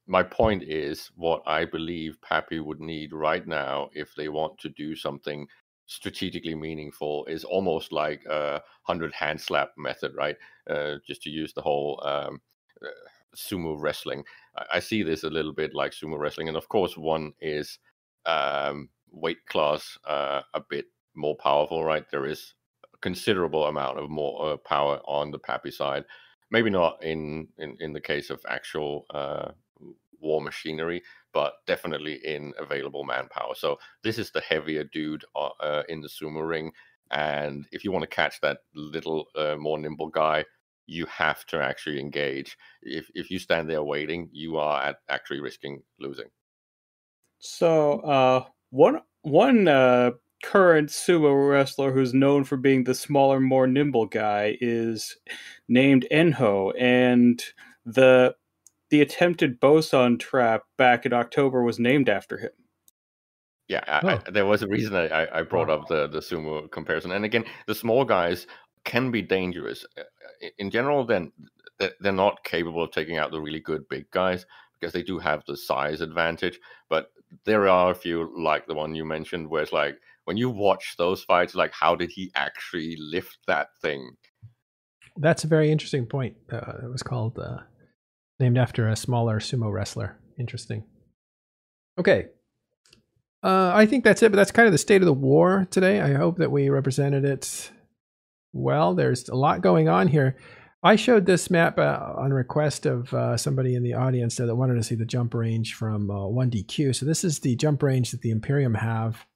my 0.06 0.22
point 0.22 0.62
is 0.62 1.10
what 1.16 1.42
I 1.46 1.64
believe 1.64 2.20
Pappy 2.22 2.60
would 2.60 2.80
need 2.80 3.12
right 3.12 3.46
now 3.46 3.90
if 3.94 4.14
they 4.14 4.28
want 4.28 4.58
to 4.58 4.68
do 4.68 4.94
something 4.94 5.46
strategically 5.86 6.54
meaningful 6.54 7.24
is 7.26 7.44
almost 7.44 7.92
like 7.92 8.24
a 8.26 8.62
hundred 8.82 9.12
hand 9.12 9.40
slap 9.40 9.72
method, 9.76 10.12
right? 10.16 10.36
Uh, 10.70 10.94
just 11.06 11.22
to 11.22 11.30
use 11.30 11.52
the 11.52 11.60
whole 11.60 12.00
um, 12.06 12.40
uh, 12.82 12.88
sumo 13.36 13.76
wrestling. 13.78 14.22
I, 14.56 14.76
I 14.76 14.80
see 14.80 15.02
this 15.02 15.24
a 15.24 15.30
little 15.30 15.52
bit 15.52 15.74
like 15.74 15.92
sumo 15.92 16.18
wrestling, 16.18 16.48
and 16.48 16.56
of 16.56 16.68
course, 16.68 16.96
one 16.96 17.32
is 17.40 17.78
um, 18.24 18.88
weight 19.10 19.44
class 19.46 19.98
uh, 20.06 20.42
a 20.54 20.60
bit 20.70 20.86
more 21.14 21.36
powerful, 21.36 21.84
right? 21.84 22.08
There 22.10 22.26
is 22.26 22.54
a 22.94 22.98
considerable 22.98 23.66
amount 23.66 23.98
of 23.98 24.10
more 24.10 24.52
uh, 24.52 24.56
power 24.56 25.00
on 25.04 25.30
the 25.30 25.38
Pappy 25.38 25.70
side. 25.70 26.04
Maybe 26.50 26.70
not 26.70 27.02
in 27.02 27.48
in, 27.58 27.76
in 27.80 27.92
the 27.92 28.00
case 28.00 28.30
of 28.30 28.44
actual 28.48 29.06
uh, 29.10 29.52
war 30.20 30.40
machinery, 30.40 31.02
but 31.32 31.54
definitely 31.66 32.14
in 32.24 32.52
available 32.58 33.04
manpower. 33.04 33.54
So 33.54 33.78
this 34.02 34.18
is 34.18 34.30
the 34.30 34.40
heavier 34.40 34.84
dude 34.84 35.24
uh, 35.34 35.50
uh, 35.60 35.82
in 35.88 36.00
the 36.00 36.08
sumo 36.08 36.46
ring, 36.46 36.72
and 37.10 37.66
if 37.72 37.84
you 37.84 37.92
want 37.92 38.02
to 38.02 38.16
catch 38.16 38.40
that 38.40 38.60
little 38.74 39.26
uh, 39.34 39.56
more 39.56 39.78
nimble 39.78 40.08
guy, 40.08 40.44
you 40.86 41.06
have 41.06 41.44
to 41.46 41.62
actually 41.62 42.00
engage. 42.00 42.56
If 42.82 43.10
if 43.14 43.30
you 43.30 43.38
stand 43.38 43.68
there 43.68 43.82
waiting, 43.82 44.28
you 44.32 44.58
are 44.58 44.82
at 44.82 44.98
actually 45.08 45.40
risking 45.40 45.82
losing. 45.98 46.28
So, 47.38 48.00
uh, 48.00 48.46
one 48.70 49.02
one 49.22 49.68
uh, 49.68 50.12
current 50.42 50.90
sumo 50.90 51.50
wrestler 51.50 51.92
who's 51.92 52.12
known 52.14 52.44
for 52.44 52.56
being 52.56 52.84
the 52.84 52.94
smaller, 52.94 53.40
more 53.40 53.66
nimble 53.66 54.06
guy 54.06 54.56
is 54.60 55.16
named 55.68 56.06
Enho, 56.12 56.72
and 56.78 57.42
the 57.84 58.34
the 58.90 59.00
attempted 59.00 59.58
boson 59.60 60.18
trap 60.18 60.62
back 60.76 61.06
in 61.06 61.12
October 61.14 61.62
was 61.62 61.78
named 61.78 62.08
after 62.10 62.36
him. 62.38 62.50
Yeah, 63.68 63.82
I, 63.86 64.00
Oh. 64.02 64.20
I, 64.26 64.30
there 64.30 64.46
was 64.46 64.62
a 64.62 64.66
reason 64.68 64.94
I, 64.94 65.06
I- 65.08 65.38
I 65.38 65.42
brought 65.42 65.70
up 65.70 65.88
the 65.88 66.06
the 66.08 66.20
sumo 66.20 66.70
comparison, 66.70 67.12
and 67.12 67.24
again, 67.24 67.44
the 67.66 67.74
small 67.74 68.04
guys 68.04 68.46
can 68.84 69.10
be 69.10 69.22
dangerous. 69.22 69.84
Uh, 69.98 70.02
In 70.58 70.70
general, 70.70 71.04
then 71.06 71.32
they're 71.78 71.92
they're 72.00 72.12
not 72.12 72.44
capable 72.44 72.82
of 72.82 72.90
taking 72.90 73.16
out 73.16 73.30
the 73.30 73.40
really 73.40 73.60
good 73.60 73.88
big 73.88 74.10
guys 74.10 74.44
because 74.74 74.92
they 74.92 75.02
do 75.02 75.18
have 75.18 75.42
the 75.46 75.56
size 75.56 76.00
advantage. 76.00 76.58
But 76.88 77.12
there 77.44 77.68
are 77.68 77.92
a 77.92 77.94
few 77.94 78.30
like 78.36 78.66
the 78.66 78.74
one 78.74 78.94
you 78.94 79.04
mentioned, 79.04 79.48
where 79.48 79.62
it's 79.62 79.72
like 79.72 79.96
when 80.24 80.36
you 80.36 80.50
watch 80.50 80.94
those 80.98 81.22
fights, 81.24 81.54
like 81.54 81.72
how 81.72 81.94
did 81.94 82.10
he 82.10 82.30
actually 82.34 82.96
lift 82.98 83.38
that 83.46 83.68
thing? 83.80 84.16
that's 85.16 85.44
a 85.44 85.48
very 85.48 85.70
interesting 85.70 86.06
point 86.06 86.36
uh, 86.52 86.78
it 86.82 86.90
was 86.90 87.02
called 87.02 87.38
uh, 87.38 87.58
named 88.40 88.58
after 88.58 88.88
a 88.88 88.96
smaller 88.96 89.38
sumo 89.38 89.72
wrestler. 89.72 90.16
Interesting. 90.38 90.84
Okay. 91.98 92.28
Uh, 93.44 93.72
i 93.74 93.84
think 93.84 94.04
that's 94.04 94.22
it 94.22 94.30
but 94.30 94.36
that's 94.36 94.52
kind 94.52 94.66
of 94.66 94.72
the 94.72 94.78
state 94.78 95.02
of 95.02 95.06
the 95.06 95.12
war 95.12 95.66
today. 95.70 96.00
I 96.00 96.14
hope 96.14 96.38
that 96.38 96.50
we 96.50 96.68
represented 96.68 97.24
it 97.24 97.70
well. 98.52 98.94
There's 98.94 99.28
a 99.28 99.34
lot 99.34 99.62
going 99.62 99.88
on 99.88 100.08
here. 100.08 100.36
I 100.84 100.96
showed 100.96 101.26
this 101.26 101.48
map 101.48 101.78
uh, 101.78 102.14
on 102.16 102.32
request 102.32 102.86
of 102.86 103.12
uh, 103.14 103.36
somebody 103.36 103.76
in 103.76 103.84
the 103.84 103.94
audience 103.94 104.36
that 104.36 104.54
wanted 104.54 104.74
to 104.74 104.82
see 104.82 104.96
the 104.96 105.04
jump 105.04 105.32
range 105.34 105.74
from 105.74 106.10
uh, 106.10 106.14
1dq 106.14 106.94
so 106.94 107.06
this 107.06 107.24
is 107.24 107.40
the 107.40 107.56
jump 107.56 107.82
range 107.82 108.10
that 108.12 108.22
the 108.22 108.30
imperium 108.30 108.74
have 108.74 109.26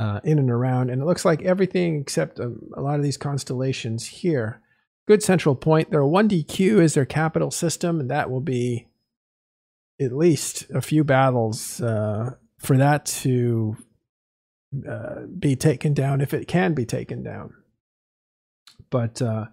uh, 0.00 0.18
in 0.24 0.38
and 0.38 0.50
around. 0.50 0.88
And 0.90 1.02
it 1.02 1.04
looks 1.04 1.26
like 1.26 1.42
everything 1.42 2.00
except 2.00 2.40
a, 2.40 2.52
a 2.74 2.80
lot 2.80 2.96
of 2.96 3.02
these 3.02 3.18
constellations 3.18 4.06
here. 4.06 4.62
Good 5.06 5.22
central 5.22 5.54
point. 5.54 5.90
Their 5.90 6.00
1DQ 6.00 6.80
is 6.80 6.94
their 6.94 7.04
capital 7.04 7.50
system, 7.50 8.00
and 8.00 8.10
that 8.10 8.30
will 8.30 8.40
be 8.40 8.88
at 10.00 10.12
least 10.12 10.70
a 10.70 10.80
few 10.80 11.04
battles 11.04 11.82
uh, 11.82 12.30
for 12.58 12.78
that 12.78 13.04
to 13.04 13.76
uh, 14.88 15.26
be 15.38 15.54
taken 15.54 15.92
down 15.92 16.22
if 16.22 16.32
it 16.32 16.48
can 16.48 16.72
be 16.72 16.86
taken 16.86 17.22
down. 17.22 17.52
But 18.88 19.20
uh, 19.20 19.46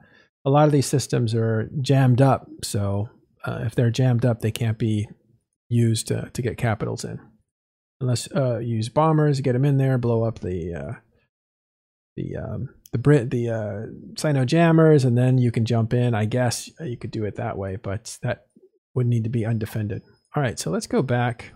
a 0.46 0.50
lot 0.50 0.68
of 0.68 0.72
these 0.72 0.86
systems 0.86 1.36
are 1.36 1.70
jammed 1.82 2.22
up, 2.22 2.48
so 2.64 3.10
uh, 3.46 3.64
if 3.66 3.76
they're 3.76 3.92
jammed 3.92 4.24
up, 4.24 4.40
they 4.40 4.52
can't 4.52 4.78
be 4.78 5.10
used 5.68 6.08
to 6.08 6.30
get 6.34 6.58
capitals 6.58 7.04
in, 7.04 7.20
unless 8.02 8.32
uh, 8.36 8.60
use 8.60 8.90
bombers, 8.90 9.42
get 9.42 9.54
them 9.54 9.66
in 9.66 9.78
there, 9.78 9.98
blow 9.98 10.24
up 10.24 10.40
the 10.40 10.74
uh, 10.74 10.94
the 12.16 12.36
um, 12.36 12.70
the 12.92 12.98
Brit 12.98 13.30
the 13.30 13.50
uh, 13.50 13.86
cyno 14.14 14.46
jammers, 14.46 15.06
and 15.06 15.18
then 15.18 15.38
you 15.38 15.52
can 15.52 15.66
jump 15.66 15.94
in. 15.94 16.14
I 16.14 16.26
guess 16.26 16.70
you 16.80 16.98
could 16.98 17.12
do 17.12 17.26
it 17.26 17.36
that 17.36 17.58
way, 17.58 17.76
but 17.76 18.18
that 18.22 18.48
would 18.94 19.08
need 19.08 19.24
to 19.24 19.30
be 19.30 19.46
undefended. 19.46 20.02
All 20.36 20.44
right, 20.44 20.60
so 20.60 20.70
let's 20.72 20.88
go 20.88 21.02
back 21.02 21.54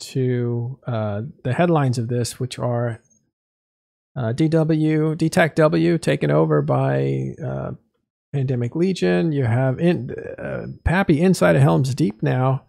to 0.00 0.78
uh, 0.86 1.22
the 1.44 1.52
headlines 1.52 1.98
of 1.98 2.08
this, 2.08 2.38
which 2.38 2.58
are 2.58 3.00
uh, 4.16 4.32
DW, 4.32 5.16
DTAC 5.16 5.54
W 5.54 5.98
taken 5.98 6.30
over 6.30 6.62
by 6.62 7.34
uh, 7.44 7.72
Pandemic 8.32 8.76
Legion. 8.76 9.32
You 9.32 9.44
have 9.44 9.78
in, 9.78 10.10
uh, 10.38 10.66
Pappy 10.84 11.20
inside 11.20 11.56
of 11.56 11.62
Helm's 11.62 11.94
Deep 11.94 12.22
now. 12.22 12.64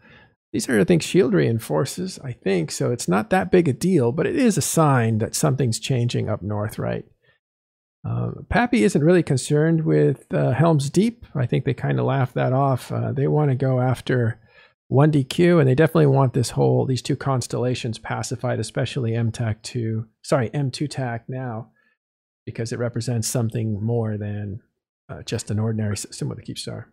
These 0.52 0.68
are, 0.68 0.80
I 0.80 0.84
think, 0.84 1.04
shield 1.04 1.34
reinforces, 1.34 2.18
I 2.24 2.32
think. 2.32 2.72
So 2.72 2.92
it's 2.92 3.08
not 3.08 3.30
that 3.30 3.52
big 3.52 3.68
a 3.68 3.74
deal, 3.74 4.12
but 4.12 4.26
it 4.26 4.36
is 4.36 4.58
a 4.58 4.62
sign 4.62 5.20
that 5.20 5.36
something's 5.36 5.80
changing 5.80 6.28
up 6.28 6.42
north, 6.42 6.80
right? 6.80 7.06
Um, 8.04 8.48
Pappy 8.50 8.84
isn't 8.84 9.04
really 9.04 9.24
concerned 9.24 9.86
with 9.86 10.34
uh, 10.34 10.52
Helm's 10.52 10.90
Deep. 10.90 11.26
I 11.36 11.46
think 11.46 11.66
they 11.66 11.74
kind 11.74 12.00
of 12.00 12.06
laugh 12.06 12.34
that 12.34 12.54
off. 12.54 12.92
Uh, 12.92 13.12
they 13.12 13.28
want 13.28 13.52
to 13.52 13.56
go 13.56 13.80
after 13.80 14.40
1DQ, 14.92 15.60
and 15.60 15.70
they 15.70 15.76
definitely 15.76 16.08
want 16.08 16.34
this 16.34 16.52
whole 16.52 16.86
these 16.86 17.02
two 17.02 17.16
constellations 17.16 18.00
pacified, 18.00 18.60
especially 18.60 19.12
MTAC 19.12 19.62
two, 19.62 20.08
sorry 20.24 20.50
M2 20.50 20.90
TAC 20.90 21.30
now, 21.30 21.70
because 22.46 22.72
it 22.72 22.80
represents 22.80 23.28
something 23.28 23.84
more 23.84 24.18
than 24.18 24.62
uh, 25.10 25.22
just 25.24 25.52
an 25.52 25.60
ordinary 25.60 25.98
system 25.98 26.30
with 26.30 26.40
a 26.40 26.42
Keepstar. 26.42 26.86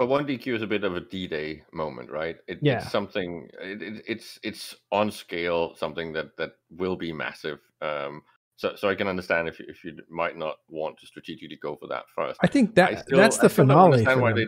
But 0.00 0.08
1DQ 0.08 0.56
is 0.56 0.62
a 0.62 0.66
bit 0.66 0.82
of 0.82 0.96
a 0.96 1.00
D-Day 1.00 1.62
moment, 1.74 2.10
right? 2.10 2.38
It, 2.48 2.58
yeah. 2.62 2.78
It's 2.78 2.90
something. 2.90 3.50
It, 3.60 3.82
it, 3.82 4.02
it's 4.08 4.40
it's 4.42 4.74
on 4.90 5.10
scale, 5.10 5.74
something 5.76 6.10
that 6.14 6.38
that 6.38 6.52
will 6.70 6.96
be 6.96 7.12
massive. 7.12 7.58
Um, 7.82 8.22
so, 8.56 8.74
so 8.76 8.88
I 8.88 8.94
can 8.94 9.08
understand 9.08 9.46
if 9.46 9.60
you, 9.60 9.66
if 9.68 9.84
you 9.84 9.98
might 10.08 10.38
not 10.38 10.56
want 10.70 10.96
to 11.00 11.06
strategically 11.06 11.58
go 11.60 11.76
for 11.76 11.86
that 11.88 12.04
first. 12.08 12.40
I 12.42 12.46
think 12.46 12.74
that 12.76 12.90
I 12.92 12.94
still, 12.94 13.18
that's 13.18 13.36
the 13.36 13.50
finale. 13.50 14.02
they 14.32 14.46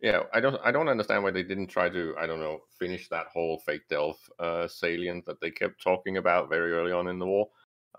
yeah, 0.00 0.20
I 0.32 0.38
don't 0.38 0.60
I 0.64 0.70
don't 0.70 0.88
understand 0.88 1.24
why 1.24 1.32
they 1.32 1.42
didn't 1.42 1.66
try 1.66 1.88
to 1.88 2.14
I 2.16 2.28
don't 2.28 2.38
know 2.38 2.60
finish 2.78 3.08
that 3.08 3.26
whole 3.32 3.58
fake 3.66 3.88
Delve 3.90 4.18
uh, 4.38 4.68
salient 4.68 5.26
that 5.26 5.40
they 5.40 5.50
kept 5.50 5.82
talking 5.82 6.18
about 6.18 6.48
very 6.48 6.72
early 6.72 6.92
on 6.92 7.08
in 7.08 7.18
the 7.18 7.26
war. 7.26 7.48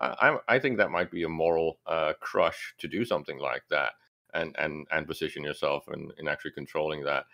I 0.00 0.38
I, 0.48 0.58
think 0.58 0.78
that 0.78 0.90
might 0.90 1.10
be 1.10 1.24
a 1.24 1.28
moral 1.28 1.78
uh, 1.86 2.14
crush 2.20 2.74
to 2.78 2.88
do 2.88 3.04
something 3.04 3.38
like 3.38 3.64
that 3.68 3.92
and 4.36 4.54
and 4.58 4.86
and 4.92 5.06
position 5.06 5.42
yourself 5.42 5.84
in, 5.92 6.10
in 6.18 6.28
actually 6.28 6.52
controlling 6.52 7.02
that 7.02 7.24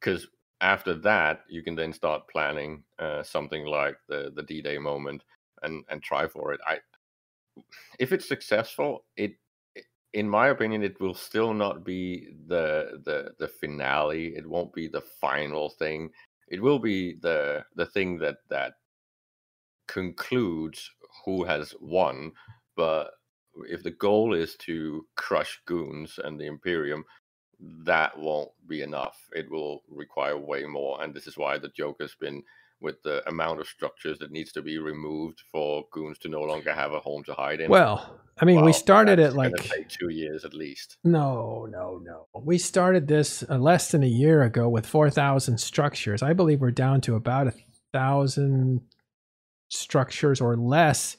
because 0.00 0.28
after 0.60 0.94
that 0.94 1.40
you 1.48 1.62
can 1.62 1.74
then 1.74 1.92
start 1.92 2.28
planning 2.28 2.82
uh, 2.98 3.22
something 3.22 3.64
like 3.64 3.96
the 4.08 4.32
the 4.36 4.42
D-Day 4.42 4.78
moment 4.78 5.24
and 5.62 5.84
and 5.88 6.02
try 6.02 6.28
for 6.28 6.52
it. 6.52 6.60
I 6.66 6.78
if 7.98 8.12
it's 8.12 8.28
successful, 8.28 9.04
it 9.16 9.32
in 10.12 10.28
my 10.28 10.48
opinion, 10.48 10.82
it 10.82 11.00
will 11.00 11.14
still 11.14 11.54
not 11.54 11.84
be 11.84 12.28
the 12.46 13.00
the 13.04 13.32
the 13.38 13.48
finale. 13.48 14.34
It 14.36 14.46
won't 14.46 14.72
be 14.72 14.88
the 14.88 15.00
final 15.00 15.70
thing. 15.70 16.10
It 16.48 16.60
will 16.60 16.78
be 16.78 17.14
the 17.14 17.64
the 17.76 17.86
thing 17.86 18.18
that 18.18 18.38
that 18.48 18.74
concludes 19.86 20.90
who 21.24 21.44
has 21.44 21.74
won. 21.80 22.32
But 22.76 23.12
if 23.68 23.82
the 23.82 23.90
goal 23.90 24.34
is 24.34 24.56
to 24.56 25.06
crush 25.16 25.60
goons 25.66 26.18
and 26.22 26.38
the 26.38 26.46
Imperium, 26.46 27.04
that 27.84 28.18
won't 28.18 28.50
be 28.66 28.82
enough. 28.82 29.18
It 29.32 29.50
will 29.50 29.82
require 29.88 30.36
way 30.36 30.64
more, 30.64 31.02
and 31.02 31.14
this 31.14 31.26
is 31.26 31.36
why 31.36 31.58
the 31.58 31.68
joke 31.68 31.96
has 32.00 32.14
been 32.14 32.42
with 32.80 33.02
the 33.02 33.26
amount 33.28 33.60
of 33.60 33.66
structures 33.66 34.18
that 34.18 34.30
needs 34.30 34.52
to 34.52 34.62
be 34.62 34.78
removed 34.78 35.42
for 35.52 35.84
goons 35.92 36.18
to 36.18 36.28
no 36.28 36.40
longer 36.40 36.72
have 36.72 36.92
a 36.92 37.00
home 37.00 37.22
to 37.24 37.34
hide 37.34 37.60
in. 37.60 37.70
Well, 37.70 38.18
I 38.40 38.46
mean, 38.46 38.56
well, 38.56 38.64
we 38.64 38.72
started 38.72 39.18
it 39.18 39.34
like 39.34 39.52
two 39.88 40.08
years 40.08 40.44
at 40.46 40.54
least. 40.54 40.96
No, 41.04 41.66
no, 41.70 42.00
no. 42.02 42.26
We 42.42 42.56
started 42.56 43.06
this 43.06 43.44
uh, 43.48 43.58
less 43.58 43.90
than 43.90 44.02
a 44.02 44.08
year 44.08 44.42
ago 44.42 44.68
with 44.68 44.86
four 44.86 45.10
thousand 45.10 45.58
structures. 45.58 46.22
I 46.22 46.32
believe 46.32 46.60
we're 46.60 46.70
down 46.70 47.02
to 47.02 47.16
about 47.16 47.48
a 47.48 47.54
thousand 47.92 48.80
structures 49.68 50.40
or 50.40 50.56
less. 50.56 51.18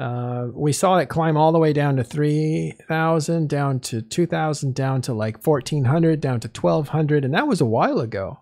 Uh, 0.00 0.48
we 0.54 0.72
saw 0.72 0.96
it 0.96 1.10
climb 1.10 1.36
all 1.36 1.52
the 1.52 1.58
way 1.58 1.74
down 1.74 1.96
to 1.96 2.02
3,000, 2.02 3.48
down 3.50 3.78
to 3.80 4.00
2,000, 4.00 4.74
down 4.74 5.02
to 5.02 5.12
like 5.12 5.46
1,400, 5.46 6.22
down 6.22 6.40
to 6.40 6.48
1,200. 6.48 7.22
And 7.22 7.34
that 7.34 7.46
was 7.46 7.60
a 7.60 7.66
while 7.66 8.00
ago. 8.00 8.40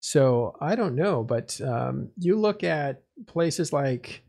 So 0.00 0.56
I 0.60 0.74
don't 0.74 0.96
know, 0.96 1.22
but 1.22 1.60
um, 1.60 2.10
you 2.18 2.36
look 2.36 2.64
at 2.64 3.04
places 3.26 3.72
like 3.72 4.24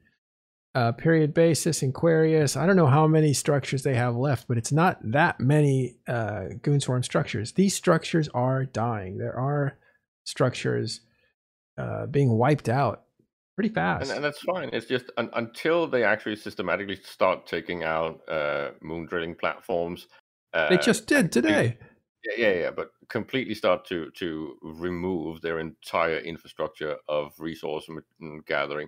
uh, 0.76 0.92
Period 0.92 1.34
Basis, 1.34 1.84
Querious. 1.96 2.56
I 2.56 2.68
don't 2.68 2.76
know 2.76 2.86
how 2.86 3.08
many 3.08 3.34
structures 3.34 3.82
they 3.82 3.96
have 3.96 4.16
left, 4.16 4.48
but 4.48 4.60
it's 4.60 4.72
not 4.72 5.00
that 5.02 5.40
many 5.40 5.96
uh, 6.08 6.50
Goonswarm 6.62 7.04
structures. 7.04 7.54
These 7.54 7.74
structures 7.74 8.30
are 8.36 8.66
dying. 8.66 9.18
There 9.18 9.36
are 9.36 9.80
structures 10.26 11.02
uh, 11.76 12.06
being 12.06 12.38
wiped 12.38 12.70
out 12.70 13.07
pretty 13.58 13.74
fast. 13.74 14.04
And, 14.04 14.18
and 14.18 14.24
that's 14.24 14.40
fine. 14.42 14.70
It's 14.72 14.86
just 14.86 15.10
un- 15.18 15.32
until 15.34 15.88
they 15.88 16.04
actually 16.04 16.36
systematically 16.36 16.96
start 17.04 17.48
taking 17.48 17.84
out 17.84 18.22
uh, 18.30 18.70
moon 18.82 19.08
drilling 19.08 19.34
platforms. 19.34 20.08
they 20.54 20.60
uh, 20.60 20.78
just 20.78 21.08
did 21.08 21.32
today. 21.32 21.78
Yeah, 22.24 22.48
yeah, 22.48 22.54
yeah, 22.54 22.72
but 22.72 22.92
completely 23.10 23.56
start 23.56 23.84
to 23.88 24.12
to 24.12 24.58
remove 24.62 25.42
their 25.42 25.60
entire 25.60 26.20
infrastructure 26.20 26.98
of 27.10 27.34
resource 27.40 27.90
gathering, 28.46 28.88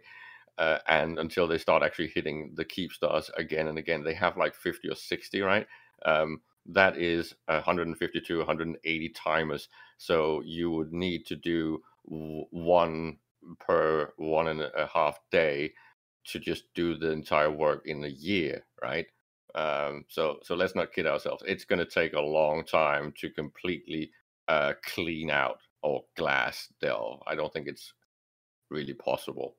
uh, 0.60 0.78
and 0.88 1.18
until 1.18 1.48
they 1.48 1.58
start 1.58 1.82
actually 1.82 2.12
hitting 2.14 2.54
the 2.56 2.66
Keepstars 2.66 3.32
again 3.38 3.68
and 3.68 3.80
again, 3.80 4.04
they 4.04 4.14
have 4.14 4.38
like 4.38 4.54
fifty 4.54 4.88
or 4.88 4.96
sixty, 4.96 5.42
right? 5.42 5.66
Um, 6.06 6.42
that 6.68 6.98
is 6.98 7.34
150 7.48 8.22
to 8.22 8.38
180 8.38 9.10
timers. 9.10 9.70
So 9.98 10.44
you 10.46 10.70
would 10.70 10.94
need 10.94 11.26
to 11.26 11.36
do 11.36 11.82
one 12.04 13.18
per 13.60 14.12
one 14.18 14.48
and 14.48 14.62
a 14.62 14.90
half 14.94 15.20
day 15.32 15.74
to 16.26 16.40
just 16.40 16.66
do 16.76 16.96
the 16.96 17.12
entire 17.12 17.52
work 17.52 17.84
in 17.86 18.04
a 18.04 18.10
year, 18.10 18.66
right? 18.82 19.06
Um, 19.56 20.06
so 20.08 20.40
so 20.44 20.56
let's 20.56 20.76
not 20.76 20.94
kid 20.94 21.08
ourselves. 21.08 21.44
It's 21.48 21.66
going 21.66 21.80
to 21.80 21.86
take 21.86 22.14
a 22.14 22.22
long 22.22 22.64
time 22.64 23.14
to 23.18 23.30
completely 23.30 24.12
uh, 24.48 24.74
clean 24.86 25.30
out 25.30 25.60
or 25.82 26.04
glass 26.18 26.72
Delve. 26.82 27.22
I 27.26 27.36
don't 27.36 27.52
think 27.52 27.68
it's 27.68 27.94
really 28.70 28.94
possible. 28.94 29.56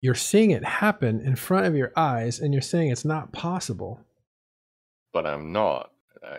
You're 0.00 0.14
seeing 0.14 0.50
it 0.50 0.64
happen 0.64 1.20
in 1.20 1.34
front 1.36 1.66
of 1.66 1.74
your 1.74 1.92
eyes, 1.96 2.38
and 2.38 2.52
you're 2.52 2.60
saying 2.60 2.90
it's 2.90 3.06
not 3.06 3.32
possible. 3.32 4.00
But 5.12 5.26
I'm 5.26 5.52
not. 5.52 5.92
Uh, 6.22 6.38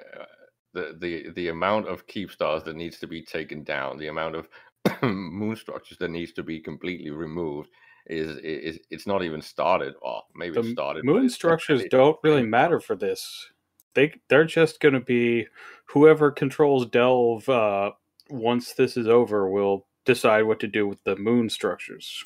the 0.74 0.96
the 1.00 1.30
the 1.32 1.48
amount 1.48 1.88
of 1.88 2.06
Keepstars 2.06 2.64
that 2.66 2.76
needs 2.76 3.00
to 3.00 3.08
be 3.08 3.24
taken 3.24 3.64
down, 3.64 3.98
the 3.98 4.08
amount 4.08 4.36
of 4.36 4.50
moon 5.04 5.56
structures 5.56 5.98
that 6.00 6.10
needs 6.10 6.32
to 6.34 6.44
be 6.44 6.60
completely 6.60 7.12
removed 7.12 7.70
is 8.08 8.38
is 8.38 8.80
it's 8.90 9.08
not 9.08 9.24
even 9.24 9.42
started. 9.42 9.96
Well, 10.02 10.26
maybe 10.36 10.54
the 10.54 10.68
it 10.68 10.74
started. 10.74 11.06
Moon 11.06 11.30
structures 11.30 11.84
don't 11.90 12.18
really 12.24 12.44
matter 12.44 12.80
for 12.80 12.96
this. 12.96 13.48
They 13.94 14.14
they're 14.30 14.46
just 14.46 14.80
going 14.80 14.94
to 14.94 15.00
be 15.00 15.48
whoever 15.88 16.32
controls 16.32 16.86
Delve 16.86 17.48
uh, 17.50 17.92
once 18.30 18.74
this 18.74 18.98
is 18.98 19.08
over 19.08 19.50
will 19.50 19.88
decide 20.06 20.44
what 20.44 20.60
to 20.60 20.68
do 20.68 20.88
with 20.88 21.04
the 21.04 21.16
moon 21.16 21.50
structures. 21.50 22.24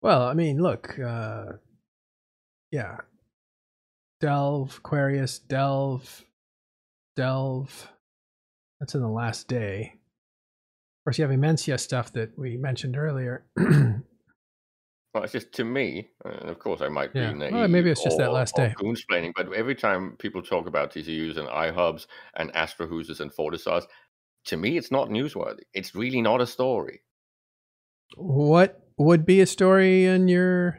Well, 0.00 0.22
I 0.22 0.34
mean, 0.34 0.62
look, 0.62 0.98
uh, 0.98 1.44
yeah, 2.70 2.98
Delve, 4.20 4.82
Querious, 4.82 5.38
Delve, 5.38 6.24
Delve. 7.16 7.88
That's 8.80 8.94
in 8.94 9.00
the 9.00 9.08
last 9.08 9.48
day. 9.48 9.97
Of 11.08 11.12
course, 11.12 11.18
you 11.18 11.26
have 11.26 11.40
Immensea 11.40 11.80
stuff 11.80 12.12
that 12.12 12.38
we 12.38 12.58
mentioned 12.58 12.96
earlier. 12.98 13.46
Well, 15.14 15.24
it's 15.24 15.32
just 15.32 15.52
to 15.52 15.64
me, 15.64 16.10
and 16.22 16.50
of 16.50 16.58
course 16.58 16.82
I 16.82 16.88
might 16.88 17.10
yeah. 17.14 17.32
be 17.32 17.38
naive. 17.38 17.52
Well, 17.54 17.66
maybe 17.66 17.90
it's 17.90 18.04
just 18.04 18.16
or, 18.16 18.24
that 18.24 18.32
last 18.32 18.54
day. 18.54 18.74
Goonsplaining, 18.76 19.32
but 19.34 19.50
every 19.54 19.74
time 19.74 20.16
people 20.18 20.42
talk 20.42 20.66
about 20.66 20.92
TCUs 20.92 21.38
and 21.38 21.48
iHubs 21.48 22.06
and 22.34 22.52
Astrahuses 22.52 23.20
and 23.20 23.32
Fortizars, 23.32 23.84
to 24.44 24.58
me 24.58 24.76
it's 24.76 24.90
not 24.90 25.08
newsworthy. 25.08 25.62
It's 25.72 25.94
really 25.94 26.20
not 26.20 26.42
a 26.42 26.46
story. 26.46 27.00
What 28.16 28.82
would 28.98 29.24
be 29.24 29.40
a 29.40 29.46
story 29.46 30.04
in 30.04 30.28
your 30.28 30.78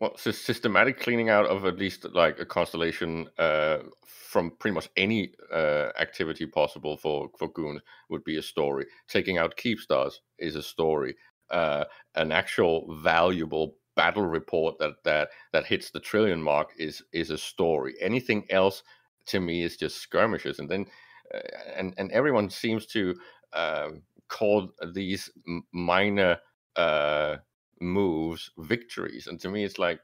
well, 0.00 0.16
systematic 0.16 1.00
cleaning 1.00 1.30
out 1.30 1.46
of 1.46 1.64
at 1.64 1.78
least 1.78 2.04
like 2.12 2.38
a 2.38 2.44
constellation 2.44 3.28
uh, 3.38 3.78
from 4.06 4.50
pretty 4.58 4.74
much 4.74 4.90
any 4.96 5.32
uh, 5.52 5.88
activity 5.98 6.46
possible 6.46 6.96
for 6.96 7.30
for 7.38 7.48
goons 7.52 7.80
would 8.10 8.22
be 8.24 8.36
a 8.36 8.42
story. 8.42 8.86
Taking 9.08 9.38
out 9.38 9.56
Keepstars 9.56 10.14
is 10.38 10.56
a 10.56 10.62
story. 10.62 11.16
Uh, 11.50 11.84
an 12.14 12.32
actual 12.32 12.94
valuable 13.02 13.76
battle 13.94 14.26
report 14.26 14.78
that 14.78 15.02
that 15.04 15.30
that 15.52 15.64
hits 15.64 15.90
the 15.90 16.00
trillion 16.00 16.42
mark 16.42 16.72
is 16.78 17.02
is 17.12 17.30
a 17.30 17.38
story. 17.38 17.94
Anything 18.00 18.44
else 18.50 18.82
to 19.26 19.40
me 19.40 19.62
is 19.62 19.76
just 19.78 19.96
skirmishes, 19.96 20.58
and 20.58 20.68
then 20.68 20.86
uh, 21.34 21.40
and 21.74 21.94
and 21.96 22.12
everyone 22.12 22.50
seems 22.50 22.84
to 22.86 23.14
uh, 23.54 23.88
call 24.28 24.70
these 24.92 25.30
minor 25.72 26.36
uh, 26.76 27.36
moves 27.80 28.50
victories, 28.58 29.26
and 29.26 29.40
to 29.40 29.50
me, 29.50 29.64
it's 29.64 29.78
like 29.78 30.00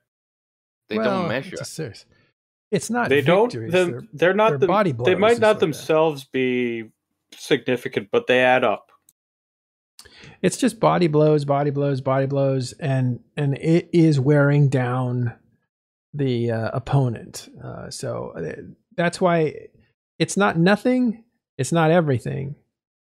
they 0.88 0.98
well, 0.98 1.20
don't 1.20 1.28
measure. 1.28 1.56
It's, 1.58 1.70
serious, 1.70 2.04
it's 2.70 2.90
not. 2.90 3.08
They 3.08 3.20
don't. 3.20 3.52
They're, 3.52 4.02
they're 4.12 4.34
not. 4.34 4.50
They're 4.50 4.58
the, 4.58 4.66
body 4.66 4.92
blows. 4.92 5.06
They 5.06 5.14
might 5.14 5.38
not 5.38 5.54
like 5.54 5.58
themselves 5.60 6.24
that. 6.24 6.32
be 6.32 6.90
significant, 7.34 8.08
but 8.10 8.26
they 8.26 8.40
add 8.40 8.64
up. 8.64 8.90
It's 10.40 10.56
just 10.56 10.80
body 10.80 11.06
blows, 11.06 11.44
body 11.44 11.70
blows, 11.70 12.00
body 12.00 12.26
blows, 12.26 12.72
and 12.72 13.20
and 13.36 13.56
it 13.58 13.88
is 13.92 14.18
wearing 14.18 14.68
down 14.68 15.34
the 16.14 16.50
uh, 16.50 16.70
opponent. 16.72 17.48
Uh, 17.62 17.90
so 17.90 18.32
uh, 18.36 18.62
that's 18.96 19.20
why 19.20 19.68
it's 20.18 20.36
not 20.36 20.58
nothing. 20.58 21.24
It's 21.58 21.72
not 21.72 21.90
everything. 21.90 22.56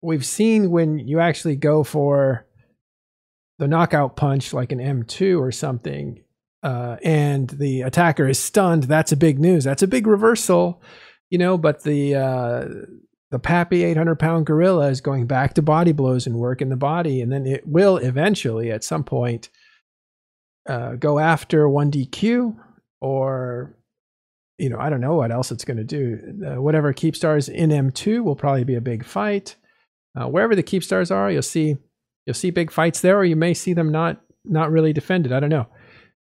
We've 0.00 0.26
seen 0.26 0.70
when 0.70 0.98
you 0.98 1.20
actually 1.20 1.56
go 1.56 1.84
for 1.84 2.46
the 3.62 3.68
knockout 3.68 4.16
punch 4.16 4.52
like 4.52 4.72
an 4.72 4.80
M2 4.80 5.40
or 5.40 5.52
something, 5.52 6.20
uh, 6.64 6.96
and 7.04 7.48
the 7.48 7.82
attacker 7.82 8.26
is 8.26 8.36
stunned, 8.36 8.82
that's 8.82 9.12
a 9.12 9.16
big 9.16 9.38
news. 9.38 9.62
That's 9.62 9.84
a 9.84 9.86
big 9.86 10.08
reversal, 10.08 10.82
you 11.30 11.38
know. 11.38 11.56
But 11.56 11.84
the 11.84 12.16
uh, 12.16 12.64
the 13.30 13.38
Pappy 13.38 13.84
800 13.84 14.18
pound 14.18 14.46
gorilla 14.46 14.88
is 14.88 15.00
going 15.00 15.28
back 15.28 15.54
to 15.54 15.62
body 15.62 15.92
blows 15.92 16.26
and 16.26 16.40
work 16.40 16.60
in 16.60 16.70
the 16.70 16.76
body, 16.76 17.20
and 17.20 17.30
then 17.30 17.46
it 17.46 17.64
will 17.64 17.98
eventually 17.98 18.72
at 18.72 18.82
some 18.82 19.04
point 19.04 19.48
uh, 20.68 20.96
go 20.96 21.20
after 21.20 21.68
one 21.68 21.92
DQ 21.92 22.56
or 23.00 23.76
you 24.58 24.70
know 24.70 24.78
I 24.80 24.90
don't 24.90 25.00
know 25.00 25.14
what 25.14 25.30
else 25.30 25.52
it's 25.52 25.64
going 25.64 25.76
to 25.76 25.84
do. 25.84 26.18
Uh, 26.44 26.60
whatever 26.60 26.92
Keepstars 26.92 27.48
in 27.48 27.70
M2 27.70 28.24
will 28.24 28.34
probably 28.34 28.64
be 28.64 28.74
a 28.74 28.80
big 28.80 29.04
fight. 29.04 29.54
Uh, 30.16 30.26
wherever 30.26 30.56
the 30.56 30.64
Keepstars 30.64 31.14
are, 31.14 31.30
you'll 31.30 31.42
see 31.42 31.76
You'll 32.26 32.34
see 32.34 32.50
big 32.50 32.70
fights 32.70 33.00
there, 33.00 33.18
or 33.18 33.24
you 33.24 33.36
may 33.36 33.54
see 33.54 33.72
them 33.72 33.90
not 33.90 34.20
not 34.44 34.70
really 34.70 34.92
defended. 34.92 35.32
I 35.32 35.40
don't 35.40 35.50
know. 35.50 35.66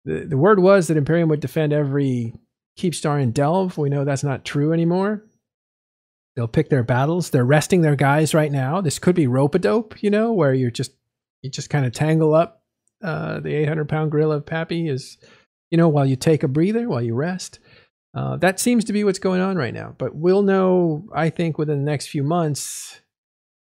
The, 0.04 0.26
the 0.26 0.36
word 0.36 0.60
was 0.60 0.88
that 0.88 0.96
Imperium 0.96 1.28
would 1.28 1.40
defend 1.40 1.72
every 1.72 2.34
Keepstar 2.78 3.22
in 3.22 3.32
Delve. 3.32 3.78
We 3.78 3.90
know 3.90 4.04
that's 4.04 4.24
not 4.24 4.44
true 4.44 4.72
anymore. 4.72 5.24
They'll 6.34 6.48
pick 6.48 6.70
their 6.70 6.82
battles. 6.82 7.30
They're 7.30 7.44
resting 7.44 7.82
their 7.82 7.96
guys 7.96 8.34
right 8.34 8.50
now. 8.50 8.80
This 8.80 8.98
could 8.98 9.14
be 9.14 9.26
rope 9.26 9.54
a 9.54 9.58
dope, 9.58 10.02
you 10.02 10.10
know, 10.10 10.32
where 10.32 10.54
you're 10.54 10.70
just 10.70 10.92
you 11.42 11.50
just 11.50 11.70
kind 11.70 11.84
of 11.84 11.92
tangle 11.92 12.34
up 12.34 12.62
uh, 13.02 13.40
the 13.40 13.54
800 13.54 13.88
pound 13.88 14.10
gorilla 14.12 14.36
of 14.36 14.46
Pappy 14.46 14.88
is, 14.88 15.18
you 15.70 15.78
know, 15.78 15.88
while 15.88 16.06
you 16.06 16.16
take 16.16 16.42
a 16.42 16.48
breather, 16.48 16.88
while 16.88 17.02
you 17.02 17.14
rest. 17.14 17.58
Uh, 18.14 18.36
that 18.36 18.60
seems 18.60 18.84
to 18.84 18.92
be 18.92 19.04
what's 19.04 19.18
going 19.18 19.40
on 19.40 19.56
right 19.56 19.74
now. 19.74 19.94
But 19.98 20.14
we'll 20.14 20.42
know, 20.42 21.08
I 21.14 21.30
think, 21.30 21.58
within 21.58 21.84
the 21.84 21.90
next 21.90 22.08
few 22.08 22.22
months 22.22 23.00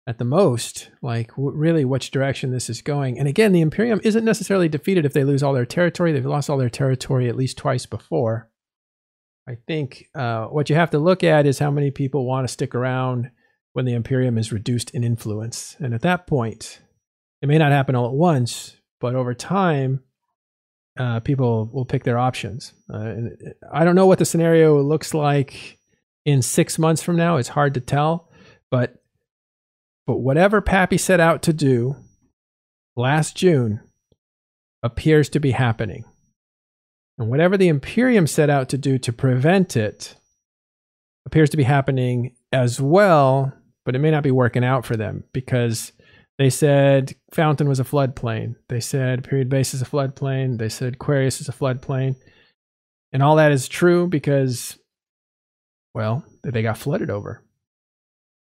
at 0.10 0.18
the 0.18 0.26
most, 0.26 0.90
like 1.04 1.30
really 1.38 1.86
which 1.86 2.10
direction 2.10 2.50
this 2.50 2.68
is 2.68 2.82
going. 2.82 3.20
And 3.20 3.28
again, 3.28 3.52
the 3.52 3.62
Imperium 3.62 4.02
isn't 4.04 4.26
necessarily 4.26 4.68
defeated 4.68 5.06
if 5.06 5.14
they 5.14 5.24
lose 5.24 5.44
all 5.44 5.54
their 5.54 5.68
territory. 5.68 6.12
They've 6.12 6.26
lost 6.26 6.50
all 6.50 6.58
their 6.58 6.68
territory 6.68 7.30
at 7.30 7.36
least 7.36 7.60
twice 7.60 7.86
before. 7.86 8.50
I 9.48 9.58
think 9.68 10.08
uh, 10.16 10.46
what 10.46 10.68
you 10.68 10.76
have 10.76 10.90
to 10.92 10.98
look 10.98 11.24
at 11.24 11.46
is 11.46 11.60
how 11.60 11.70
many 11.70 11.92
people 11.92 12.26
want 12.26 12.48
to 12.48 12.52
stick 12.52 12.74
around 12.74 13.30
when 13.74 13.86
the 13.86 13.94
Imperium 13.94 14.40
is 14.40 14.52
reduced 14.52 14.90
in 14.96 15.04
influence. 15.04 15.76
And 15.78 15.94
at 15.94 16.02
that 16.02 16.26
point, 16.26 16.82
it 17.44 17.48
may 17.48 17.60
not 17.60 17.72
happen 17.72 17.96
all 17.96 18.08
at 18.08 18.14
once, 18.14 18.78
but 19.00 19.14
over 19.14 19.36
time, 19.36 20.02
uh, 20.98 21.20
people 21.20 21.70
will 21.72 21.86
pick 21.86 22.04
their 22.04 22.18
options. 22.18 22.74
Uh, 22.92 22.98
and 22.98 23.54
I 23.72 23.84
don't 23.84 23.96
know 23.96 24.08
what 24.08 24.18
the 24.18 24.26
scenario 24.26 24.82
looks 24.82 25.14
like 25.14 25.78
in 26.26 26.42
six 26.42 26.80
months 26.80 27.04
from 27.04 27.16
now. 27.16 27.38
It's 27.38 27.50
hard 27.50 27.76
to 27.76 27.80
tell, 27.80 28.32
but 28.72 28.99
but 30.10 30.22
whatever 30.22 30.60
Pappy 30.60 30.98
set 30.98 31.20
out 31.20 31.44
to 31.44 31.54
do 31.54 31.96
last 32.96 33.38
June 33.38 33.80
appears 34.82 35.30
to 35.30 35.40
be 35.40 35.52
happening. 35.52 36.04
And 37.20 37.30
whatever 37.30 37.58
the 37.58 37.68
Imperium 37.68 38.26
set 38.26 38.50
out 38.50 38.70
to 38.70 38.78
do 38.80 38.98
to 38.98 39.14
prevent 39.14 39.78
it 39.78 40.16
appears 41.28 41.52
to 41.52 41.58
be 41.58 41.64
happening 41.64 42.36
as 42.52 42.82
well, 42.82 43.54
but 43.86 43.96
it 43.96 44.00
may 44.00 44.10
not 44.10 44.24
be 44.24 44.32
working 44.32 44.64
out 44.64 44.84
for 44.84 44.98
them 44.98 45.26
because 45.32 45.92
they 46.40 46.50
said 46.50 47.14
Fountain 47.32 47.70
was 47.70 47.80
a 47.80 47.84
floodplain. 47.84 48.56
They 48.68 48.80
said 48.80 49.24
Period 49.24 49.48
Base 49.48 49.76
is 49.76 49.84
a 49.84 49.86
floodplain. 49.86 50.58
They 50.58 50.70
said 50.70 50.98
Querious 50.98 51.40
is 51.40 51.50
a 51.50 51.54
floodplain. 51.54 52.16
And 53.14 53.22
all 53.22 53.36
that 53.36 53.52
is 53.52 53.68
true 53.68 54.08
because, 54.08 54.76
well, 55.94 56.26
they 56.44 56.64
got 56.64 56.80
flooded 56.80 57.12
over. 57.12 57.44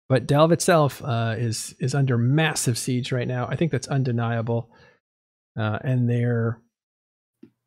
But 0.08 0.28
Delve 0.28 0.51
itself 0.51 1.01
uh, 1.03 1.36
is 1.38 1.76
is 1.80 1.95
under 1.95 2.18
massive 2.18 2.78
siege 2.78 3.12
right 3.12 3.28
now. 3.28 3.47
I 3.49 3.56
think 3.56 3.72
that's 3.72 3.88
undeniable. 3.88 4.70
Uh, 5.58 5.80
and 5.84 6.10
they're 6.10 6.60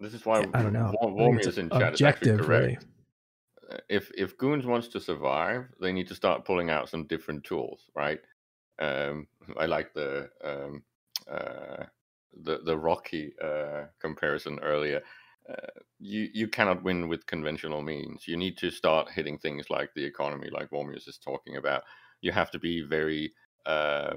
this 0.00 0.14
is 0.14 0.24
why 0.24 0.44
I 0.54 0.62
don't 0.62 0.72
know. 0.72 0.92
Vormius 1.02 1.58
in 1.58 1.70
chat 1.70 1.82
objective, 1.82 2.38
correct. 2.38 2.48
Really. 2.48 2.78
Uh, 3.70 3.78
if 3.88 4.10
if 4.16 4.38
Goons 4.38 4.66
wants 4.66 4.88
to 4.88 5.00
survive, 5.00 5.66
they 5.80 5.92
need 5.92 6.06
to 6.08 6.14
start 6.14 6.44
pulling 6.44 6.70
out 6.70 6.88
some 6.88 7.06
different 7.06 7.44
tools, 7.44 7.90
right? 7.94 8.20
Um, 8.78 9.26
I 9.58 9.66
like 9.66 9.92
the 9.94 10.30
um, 10.44 10.82
uh, 11.30 11.84
the 12.44 12.60
the 12.64 12.78
Rocky 12.78 13.32
uh, 13.42 13.86
comparison 14.00 14.60
earlier. 14.60 15.02
Uh, 15.48 15.66
you 15.98 16.28
you 16.32 16.46
cannot 16.46 16.84
win 16.84 17.08
with 17.08 17.26
conventional 17.26 17.82
means. 17.82 18.28
You 18.28 18.36
need 18.36 18.56
to 18.58 18.70
start 18.70 19.10
hitting 19.10 19.38
things 19.38 19.70
like 19.70 19.90
the 19.94 20.04
economy, 20.04 20.50
like 20.50 20.70
Vormius 20.70 21.08
is 21.08 21.18
talking 21.18 21.56
about 21.56 21.82
you 22.20 22.32
have 22.32 22.50
to 22.50 22.58
be 22.58 22.82
very 22.82 23.32
uh, 23.66 24.14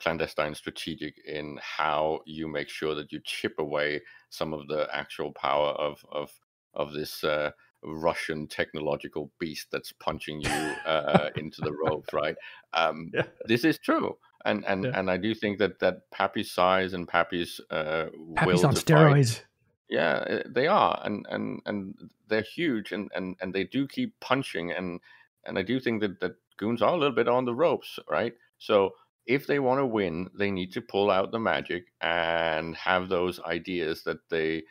clandestine 0.00 0.54
strategic 0.54 1.14
in 1.26 1.58
how 1.62 2.20
you 2.26 2.48
make 2.48 2.68
sure 2.68 2.94
that 2.94 3.12
you 3.12 3.20
chip 3.24 3.54
away 3.58 4.00
some 4.30 4.52
of 4.52 4.68
the 4.68 4.88
actual 4.92 5.32
power 5.32 5.70
of 5.70 6.04
of 6.12 6.30
of 6.74 6.92
this 6.92 7.24
uh, 7.24 7.50
Russian 7.82 8.46
technological 8.46 9.30
beast 9.38 9.68
that's 9.72 9.92
punching 9.92 10.42
you 10.42 10.50
uh, 10.50 11.30
into 11.36 11.60
the 11.60 11.72
ropes, 11.72 12.12
right? 12.12 12.36
Um, 12.72 13.10
yeah. 13.14 13.22
This 13.46 13.64
is 13.64 13.78
true, 13.78 14.16
and 14.44 14.64
and 14.66 14.84
yeah. 14.84 14.92
and 14.94 15.10
I 15.10 15.16
do 15.16 15.34
think 15.34 15.58
that 15.58 15.78
that 15.80 16.10
Pappy's 16.10 16.50
size 16.50 16.92
and 16.94 17.06
Pappy's 17.06 17.60
uh, 17.70 18.06
Pappy's 18.36 18.64
on 18.64 18.74
steroids. 18.74 19.36
Fight, 19.36 19.44
yeah, 19.88 20.24
eh, 20.26 20.42
they 20.46 20.66
are, 20.66 21.00
and 21.04 21.26
and 21.30 21.60
and 21.66 22.10
they're 22.28 22.42
huge, 22.42 22.92
and 22.92 23.10
and 23.14 23.36
and 23.40 23.54
they 23.54 23.64
do 23.64 23.86
keep 23.86 24.18
punching, 24.20 24.72
and 24.72 25.00
and 25.44 25.58
I 25.58 25.62
do 25.62 25.80
think 25.80 26.00
that 26.02 26.20
that 26.20 26.32
goons 26.58 26.82
are 26.82 26.94
a 26.94 26.98
little 26.98 27.14
bit 27.14 27.28
on 27.28 27.44
the 27.44 27.54
ropes, 27.54 27.98
right? 28.10 28.34
So 28.58 28.92
if 29.26 29.46
they 29.46 29.58
want 29.58 29.80
to 29.80 29.86
win, 29.86 30.28
they 30.38 30.50
need 30.50 30.72
to 30.72 30.80
pull 30.80 31.10
out 31.10 31.32
the 31.32 31.38
magic 31.38 31.86
and 32.00 32.76
have 32.76 33.08
those 33.08 33.40
ideas 33.40 34.02
that 34.04 34.28
they 34.30 34.64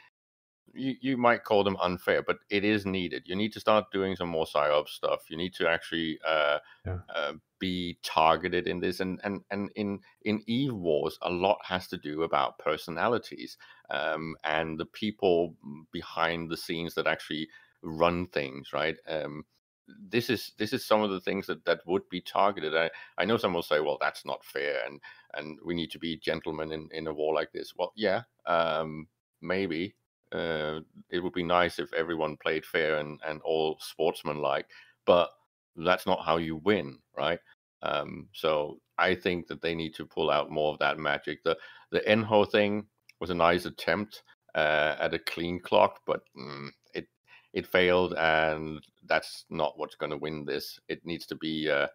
you, 0.73 0.95
you 1.01 1.17
might 1.17 1.43
call 1.43 1.63
them 1.63 1.77
unfair, 1.81 2.21
but 2.21 2.37
it 2.49 2.63
is 2.63 2.85
needed. 2.85 3.23
You 3.25 3.35
need 3.35 3.53
to 3.53 3.59
start 3.59 3.91
doing 3.91 4.15
some 4.15 4.29
more 4.29 4.45
psyop 4.45 4.87
stuff. 4.87 5.29
You 5.29 5.37
need 5.37 5.53
to 5.55 5.67
actually 5.67 6.19
uh, 6.25 6.59
yeah. 6.85 6.99
uh, 7.13 7.33
be 7.59 7.97
targeted 8.03 8.67
in 8.67 8.79
this, 8.79 8.99
and 8.99 9.19
and 9.23 9.41
and 9.51 9.71
in 9.75 9.99
in 10.23 10.43
Eve 10.47 10.73
Wars, 10.73 11.17
a 11.21 11.31
lot 11.31 11.59
has 11.63 11.87
to 11.87 11.97
do 11.97 12.23
about 12.23 12.59
personalities 12.59 13.57
um, 13.89 14.35
and 14.43 14.79
the 14.79 14.85
people 14.85 15.55
behind 15.91 16.49
the 16.49 16.57
scenes 16.57 16.93
that 16.95 17.07
actually 17.07 17.47
run 17.81 18.27
things, 18.27 18.73
right? 18.73 18.97
Um, 19.07 19.45
this 20.09 20.29
is 20.29 20.51
this 20.57 20.73
is 20.73 20.85
some 20.85 21.01
of 21.01 21.11
the 21.11 21.21
things 21.21 21.47
that 21.47 21.63
that 21.65 21.81
would 21.85 22.07
be 22.09 22.21
targeted. 22.21 22.75
I 22.75 22.89
I 23.17 23.25
know 23.25 23.37
some 23.37 23.53
will 23.53 23.61
say, 23.63 23.79
well, 23.79 23.97
that's 23.99 24.25
not 24.25 24.43
fair, 24.45 24.85
and 24.85 24.99
and 25.33 25.57
we 25.65 25.73
need 25.75 25.91
to 25.91 25.99
be 25.99 26.17
gentlemen 26.17 26.71
in 26.71 26.89
in 26.91 27.07
a 27.07 27.13
war 27.13 27.33
like 27.33 27.51
this. 27.51 27.73
Well, 27.77 27.93
yeah, 27.95 28.23
um, 28.45 29.07
maybe. 29.41 29.95
Uh, 30.33 30.81
it 31.09 31.19
would 31.19 31.31
be 31.31 31.43
nice 31.43 31.79
if 31.79 31.93
everyone 31.93 32.35
played 32.37 32.65
fair 32.65 32.97
and 32.97 33.19
and 33.25 33.41
all 33.43 33.77
sportsmanlike, 33.79 34.65
but 35.05 35.29
that's 35.77 36.05
not 36.05 36.25
how 36.25 36.35
you 36.37 36.57
win, 36.57 36.99
right? 37.17 37.39
Um, 37.81 38.27
so 38.33 38.79
I 38.97 39.15
think 39.15 39.47
that 39.47 39.61
they 39.61 39.75
need 39.75 39.93
to 39.95 40.05
pull 40.05 40.29
out 40.29 40.51
more 40.51 40.73
of 40.73 40.79
that 40.79 40.97
magic. 40.97 41.43
The 41.43 41.57
the 41.91 42.01
Enho 42.01 42.49
thing 42.49 42.87
was 43.19 43.29
a 43.29 43.35
nice 43.35 43.65
attempt 43.65 44.23
uh, 44.55 44.95
at 44.99 45.13
a 45.13 45.19
clean 45.19 45.59
clock, 45.59 46.01
but 46.05 46.21
mm, 46.37 46.69
it 46.93 47.07
it 47.53 47.67
failed, 47.67 48.13
and 48.17 48.83
that's 49.07 49.45
not 49.49 49.73
what's 49.77 49.95
going 49.95 50.11
to 50.11 50.17
win 50.17 50.45
this. 50.45 50.79
It 50.87 51.05
needs 51.05 51.25
to 51.27 51.35
be 51.35 51.69
uh, 51.69 51.87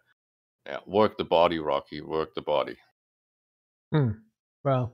yeah, 0.65 0.79
work 0.85 1.17
the 1.17 1.23
body, 1.23 1.59
Rocky, 1.59 2.01
work 2.01 2.33
the 2.35 2.41
body. 2.41 2.77
Hmm. 3.93 4.11
Well, 4.63 4.93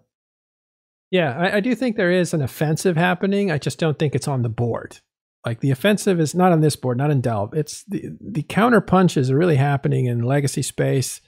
Yeah, 1.12 1.38
I, 1.38 1.58
I 1.58 1.60
do 1.60 1.76
think 1.76 1.96
there 1.96 2.12
is 2.12 2.34
an 2.34 2.42
offensive 2.42 2.98
happening. 2.98 3.52
I 3.52 3.58
just 3.58 3.80
don't 3.80 3.98
think 3.98 4.16
it's 4.16 4.28
on 4.28 4.42
the 4.42 4.50
board. 4.50 5.00
Like 5.46 5.62
the 5.62 5.72
offensive 5.72 6.20
is 6.20 6.36
not 6.36 6.52
on 6.52 6.62
this 6.62 6.76
board, 6.76 6.98
not 6.98 7.12
in 7.12 7.22
Delve. 7.22 7.54
It's 7.54 7.84
the 7.86 8.10
the 8.20 8.44
counter 8.44 8.82
punches 8.82 9.32
are 9.32 9.38
really 9.38 9.56
happening 9.56 10.06
in 10.06 10.22
legacy 10.22 10.62
space 10.62 11.22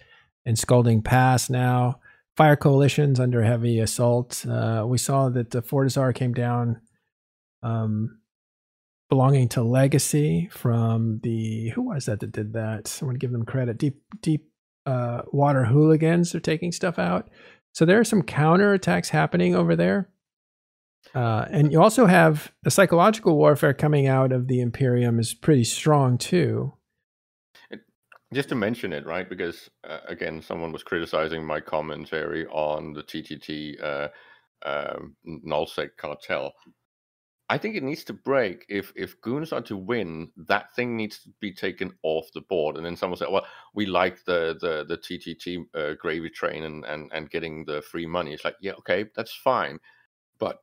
and 0.45 0.57
Scalding 0.59 1.01
Pass 1.01 1.49
now. 1.49 1.99
Fire 2.35 2.55
coalitions 2.55 3.19
under 3.19 3.43
heavy 3.43 3.79
assault. 3.79 4.45
Uh, 4.45 4.85
we 4.87 4.97
saw 4.97 5.29
that 5.29 5.51
the 5.51 5.61
Fortizar 5.61 6.13
came 6.13 6.33
down, 6.33 6.81
um, 7.61 8.19
belonging 9.11 9.49
to 9.49 9.61
Legacy 9.61 10.47
from 10.53 11.19
the 11.21 11.67
who 11.71 11.81
was 11.81 12.05
that 12.05 12.21
that 12.21 12.31
did 12.31 12.53
that? 12.53 12.97
I 13.01 13.05
want 13.05 13.15
to 13.15 13.19
give 13.19 13.33
them 13.33 13.45
credit. 13.45 13.77
Deep 13.77 14.01
Deep 14.21 14.47
uh, 14.85 15.23
Water 15.33 15.65
Hooligans 15.65 16.33
are 16.33 16.39
taking 16.39 16.71
stuff 16.71 16.97
out. 16.97 17.29
So 17.73 17.83
there 17.83 17.99
are 17.99 18.05
some 18.05 18.23
counter 18.23 18.73
attacks 18.73 19.09
happening 19.09 19.53
over 19.53 19.75
there. 19.75 20.09
Uh, 21.13 21.45
and 21.51 21.73
you 21.73 21.81
also 21.81 22.05
have 22.05 22.53
the 22.63 22.71
psychological 22.71 23.35
warfare 23.35 23.73
coming 23.73 24.07
out 24.07 24.31
of 24.31 24.47
the 24.47 24.61
Imperium 24.61 25.19
is 25.19 25.33
pretty 25.33 25.65
strong 25.65 26.17
too. 26.17 26.73
Just 28.33 28.47
to 28.47 28.55
mention 28.55 28.93
it, 28.93 29.05
right? 29.05 29.27
Because 29.27 29.69
uh, 29.83 29.99
again, 30.07 30.41
someone 30.41 30.71
was 30.71 30.83
criticizing 30.83 31.45
my 31.45 31.59
commentary 31.59 32.45
on 32.47 32.93
the 32.93 33.03
TTT 33.03 33.83
uh, 33.83 34.07
um, 34.65 35.17
nullsec 35.45 35.97
cartel. 35.97 36.53
I 37.51 37.57
think 37.57 37.75
it 37.75 37.83
needs 37.83 38.05
to 38.05 38.13
break. 38.13 38.65
If 38.69 38.93
if 38.95 39.19
goons 39.19 39.51
are 39.51 39.61
to 39.63 39.75
win, 39.75 40.31
that 40.37 40.73
thing 40.73 40.95
needs 40.95 41.19
to 41.23 41.29
be 41.41 41.51
taken 41.51 41.91
off 42.01 42.31
the 42.33 42.39
board. 42.39 42.77
And 42.77 42.85
then 42.85 42.95
someone 42.95 43.17
said, 43.17 43.27
"Well, 43.29 43.45
we 43.73 43.85
like 43.85 44.23
the 44.23 44.57
the 44.61 44.85
the 44.87 44.97
TTT 44.97 45.65
uh, 45.75 45.95
gravy 45.95 46.29
train 46.29 46.63
and 46.63 46.85
and 46.85 47.11
and 47.11 47.29
getting 47.29 47.65
the 47.65 47.81
free 47.81 48.05
money." 48.05 48.33
It's 48.33 48.45
like, 48.45 48.55
yeah, 48.61 48.71
okay, 48.79 49.07
that's 49.17 49.33
fine, 49.35 49.79
but 50.39 50.59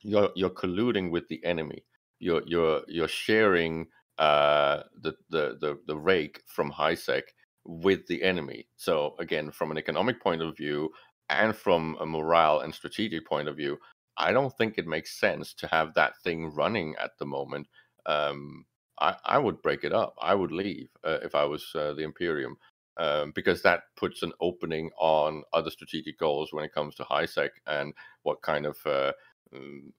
you're 0.00 0.30
you're 0.34 0.50
colluding 0.50 1.12
with 1.12 1.28
the 1.28 1.44
enemy. 1.44 1.84
You're 2.18 2.42
you're 2.46 2.82
you're 2.88 3.06
sharing 3.06 3.86
uh, 4.18 4.82
the, 5.02 5.14
the 5.30 5.56
the 5.60 5.78
the 5.86 5.96
rake 5.96 6.42
from 6.46 6.72
HiSec 6.72 7.22
with 7.64 8.08
the 8.08 8.24
enemy. 8.24 8.66
So 8.76 9.14
again, 9.20 9.52
from 9.52 9.70
an 9.70 9.78
economic 9.78 10.20
point 10.20 10.42
of 10.42 10.56
view 10.56 10.90
and 11.30 11.54
from 11.54 11.96
a 12.00 12.06
morale 12.06 12.60
and 12.60 12.74
strategic 12.74 13.24
point 13.24 13.48
of 13.48 13.56
view, 13.56 13.78
I 14.16 14.32
don't 14.32 14.56
think 14.56 14.78
it 14.78 14.86
makes 14.86 15.18
sense 15.18 15.54
to 15.54 15.66
have 15.68 15.94
that 15.94 16.16
thing 16.22 16.54
running 16.54 16.94
at 17.02 17.18
the 17.18 17.26
moment. 17.26 17.68
Um, 18.06 18.64
I, 19.00 19.16
I 19.24 19.38
would 19.38 19.60
break 19.62 19.84
it 19.84 19.92
up. 19.92 20.14
I 20.20 20.34
would 20.34 20.52
leave 20.52 20.88
uh, 21.04 21.18
if 21.22 21.34
I 21.34 21.44
was 21.44 21.70
uh, 21.74 21.94
the 21.94 22.02
Imperium. 22.02 22.56
Um, 22.96 23.32
because 23.34 23.60
that 23.62 23.82
puts 23.96 24.22
an 24.22 24.32
opening 24.40 24.88
on 25.00 25.42
other 25.52 25.70
strategic 25.70 26.16
goals 26.16 26.52
when 26.52 26.64
it 26.64 26.72
comes 26.72 26.94
to 26.94 27.02
HiSec 27.02 27.48
and 27.66 27.92
what 28.22 28.40
kind 28.42 28.66
of 28.66 28.78
uh, 28.86 29.10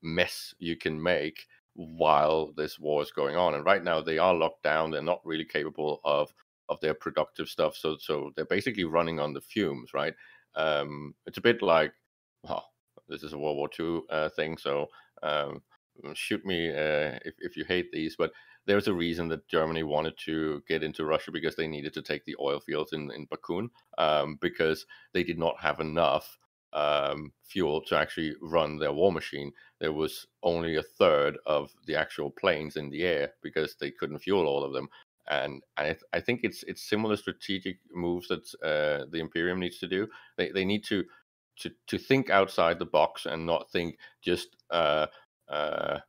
mess 0.01 0.53
you 0.59 0.78
can 0.78 1.01
make 1.01 1.45
while 1.74 2.53
this 2.55 2.80
war 2.80 3.01
is 3.01 3.11
going 3.11 3.36
on. 3.36 3.55
And 3.55 3.66
right 3.66 3.84
now 3.84 4.01
they 4.01 4.18
are 4.18 4.34
locked 4.34 4.63
down. 4.63 4.91
They're 4.91 5.01
not 5.01 5.26
really 5.26 5.45
capable 5.45 5.99
of 6.05 6.34
of 6.70 6.80
their 6.80 6.93
productive 6.93 7.47
stuff. 7.49 7.76
So 7.76 7.97
so 7.99 8.32
they're 8.36 8.45
basically 8.45 8.86
running 8.86 9.20
on 9.20 9.34
the 9.34 9.41
fumes, 9.41 9.93
right? 9.93 10.13
Um, 10.55 11.16
it's 11.26 11.38
a 11.38 11.41
bit 11.41 11.61
like, 11.61 11.93
well, 12.43 12.66
this 13.08 13.24
is 13.24 13.34
a 13.34 13.38
World 13.38 13.58
War 13.58 13.70
II 13.80 14.01
uh, 14.10 14.30
thing, 14.30 14.58
so 14.58 14.88
um, 15.24 15.62
shoot 16.14 16.45
me 16.45 16.70
uh, 16.70 17.20
if 17.26 17.36
if 17.39 17.58
you 17.58 17.66
hate 17.66 17.91
these, 17.91 18.16
but 18.16 18.32
there's 18.66 18.88
a 18.88 18.93
reason 18.93 19.28
that 19.28 19.47
Germany 19.47 19.84
wanted 19.84 20.18
to 20.26 20.64
get 20.68 20.84
into 20.84 21.06
Russia 21.06 21.32
because 21.32 21.56
they 21.56 21.68
needed 21.68 21.93
to 21.93 22.01
take 22.01 22.26
the 22.26 22.36
oil 22.39 22.60
fields 22.60 22.93
in 22.93 23.12
in 23.12 23.28
Bakun 23.28 23.70
um, 23.97 24.38
because 24.41 24.86
they 25.14 25.24
did 25.24 25.39
not 25.39 25.60
have 25.60 25.80
enough 25.80 26.38
um, 26.74 27.32
fuel 27.43 27.82
to 27.82 27.97
actually 27.97 28.36
run 28.41 28.78
their 28.78 28.93
war 28.93 29.12
machine. 29.12 29.51
There 29.80 29.93
was 29.93 30.28
only 30.43 30.76
a 30.76 30.84
third 30.84 31.38
of 31.45 31.72
the 31.86 31.95
actual 31.95 32.30
planes 32.32 32.76
in 32.76 32.89
the 32.89 33.03
air 33.03 33.34
because 33.41 33.76
they 33.80 33.91
couldn't 33.91 34.20
fuel 34.20 34.45
all 34.45 34.64
of 34.64 34.74
them. 34.74 34.89
And 35.28 35.64
I, 35.78 35.86
th- 35.86 36.03
I 36.14 36.20
think 36.20 36.41
it's 36.43 36.64
it's 36.64 36.88
similar 36.88 37.16
strategic 37.16 37.78
moves 37.91 38.28
that 38.28 38.45
uh, 38.64 39.06
the 39.10 39.20
Imperium 39.20 39.60
needs 39.60 39.80
to 39.80 39.88
do. 39.88 40.08
They 40.38 40.51
they 40.51 40.66
need 40.66 40.84
to 40.86 41.03
to 41.58 41.72
to 41.88 41.97
think 41.97 42.30
outside 42.30 42.80
the 42.80 42.86
box 42.86 43.26
and 43.26 43.45
not 43.45 43.72
think 43.72 43.97
just 44.22 44.56
uh, 44.72 45.08
uh, 45.47 45.99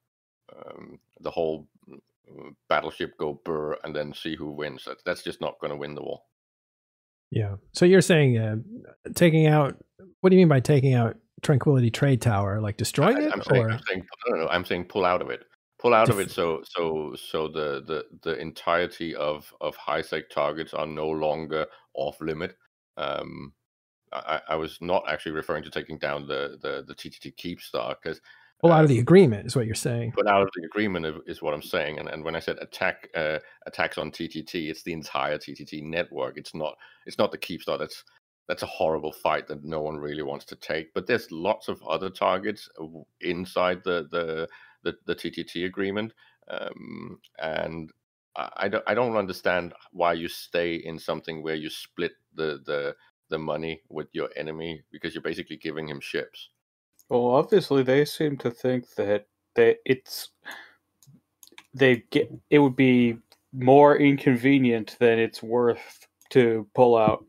um, 0.54 0.98
the 1.20 1.30
whole 1.30 1.68
mm, 1.88 2.54
battleship 2.68 3.16
go 3.18 3.40
burr 3.44 3.76
and 3.84 3.94
then 3.94 4.12
see 4.12 4.36
who 4.36 4.50
wins. 4.50 4.84
That's, 4.86 5.02
that's 5.04 5.22
just 5.22 5.40
not 5.40 5.58
going 5.60 5.70
to 5.70 5.76
win 5.76 5.94
the 5.94 6.02
war. 6.02 6.22
Yeah. 7.30 7.56
So 7.72 7.84
you're 7.84 8.00
saying 8.00 8.38
uh, 8.38 8.56
taking 9.14 9.46
out? 9.46 9.76
What 10.20 10.30
do 10.30 10.36
you 10.36 10.40
mean 10.40 10.48
by 10.48 10.60
taking 10.60 10.94
out 10.94 11.16
Tranquility 11.42 11.90
Trade 11.90 12.22
Tower? 12.22 12.60
Like 12.60 12.76
destroying 12.76 13.18
I, 13.18 13.22
it? 13.22 13.32
I'm 13.32 13.42
saying, 13.42 13.62
or? 13.62 13.70
I'm 13.70 13.80
saying, 13.88 14.06
no, 14.28 14.36
no, 14.36 14.48
I'm 14.48 14.64
saying 14.64 14.84
pull 14.84 15.04
out 15.04 15.22
of 15.22 15.30
it. 15.30 15.44
Pull 15.78 15.92
out 15.92 16.08
of 16.08 16.18
it. 16.18 16.30
So, 16.30 16.62
so, 16.64 17.14
so 17.16 17.48
the 17.48 17.82
the 17.86 18.04
the 18.22 18.38
entirety 18.40 19.14
of 19.14 19.52
of 19.60 19.76
HiSec 19.76 20.30
targets 20.32 20.72
are 20.72 20.86
no 20.86 21.08
longer 21.08 21.66
off 21.94 22.20
limit. 22.20 22.56
Um, 22.96 23.52
I, 24.12 24.40
I 24.50 24.56
was 24.56 24.78
not 24.80 25.04
actually 25.08 25.32
referring 25.32 25.62
to 25.64 25.70
taking 25.70 25.98
down 25.98 26.26
the 26.26 26.58
the 26.62 26.84
the 26.86 26.94
TTT 26.94 27.34
Keepstar 27.36 27.96
because 28.02 28.20
Well, 28.62 28.72
out 28.72 28.84
of 28.84 28.88
the 28.88 28.98
agreement 28.98 29.46
is 29.46 29.56
what 29.56 29.66
you're 29.66 29.74
saying. 29.74 30.12
But 30.16 30.28
out 30.28 30.42
of 30.42 30.50
the 30.56 30.64
agreement 30.64 31.22
is 31.26 31.42
what 31.42 31.54
I'm 31.54 31.62
saying. 31.62 31.98
And 31.98 32.08
and 32.08 32.24
when 32.24 32.36
I 32.36 32.40
said 32.40 32.58
attack 32.60 33.08
uh, 33.14 33.38
attacks 33.66 33.98
on 33.98 34.10
TTT, 34.10 34.70
it's 34.70 34.82
the 34.82 34.92
entire 34.92 35.38
TTT 35.38 35.82
network. 35.82 36.38
It's 36.38 36.54
not 36.54 36.76
it's 37.06 37.18
not 37.18 37.32
the 37.32 37.38
Keepstar. 37.38 37.78
That's 37.78 38.04
that's 38.48 38.62
a 38.62 38.66
horrible 38.66 39.12
fight 39.12 39.48
that 39.48 39.64
no 39.64 39.80
one 39.80 39.96
really 39.96 40.22
wants 40.22 40.44
to 40.46 40.56
take. 40.56 40.94
But 40.94 41.06
there's 41.06 41.30
lots 41.32 41.68
of 41.68 41.82
other 41.82 42.10
targets 42.10 42.68
inside 43.20 43.82
the 43.84 44.08
the 44.10 44.48
the, 44.84 44.96
the 45.06 45.16
TTT 45.16 45.66
agreement, 45.66 46.12
um, 46.48 47.18
and 47.40 47.90
I, 48.36 48.50
I 48.56 48.68
don't 48.68 48.84
I 48.86 48.94
don't 48.94 49.16
understand 49.16 49.74
why 49.92 50.12
you 50.12 50.28
stay 50.28 50.76
in 50.76 50.98
something 50.98 51.42
where 51.42 51.56
you 51.56 51.68
split 51.68 52.12
the 52.34 52.60
the 52.64 52.94
the 53.28 53.38
money 53.38 53.82
with 53.88 54.08
your 54.12 54.28
enemy 54.36 54.82
because 54.90 55.14
you're 55.14 55.22
basically 55.22 55.56
giving 55.56 55.88
him 55.88 56.00
ships. 56.00 56.50
Well, 57.08 57.26
obviously, 57.26 57.82
they 57.82 58.04
seem 58.04 58.36
to 58.38 58.50
think 58.50 58.94
that 58.96 59.26
that 59.54 59.78
it's 59.84 60.30
they 61.74 62.04
get 62.10 62.30
it 62.50 62.58
would 62.58 62.76
be 62.76 63.18
more 63.52 63.96
inconvenient 63.96 64.96
than 64.98 65.18
it's 65.18 65.42
worth 65.42 66.06
to 66.30 66.66
pull 66.74 66.96
out. 66.96 67.24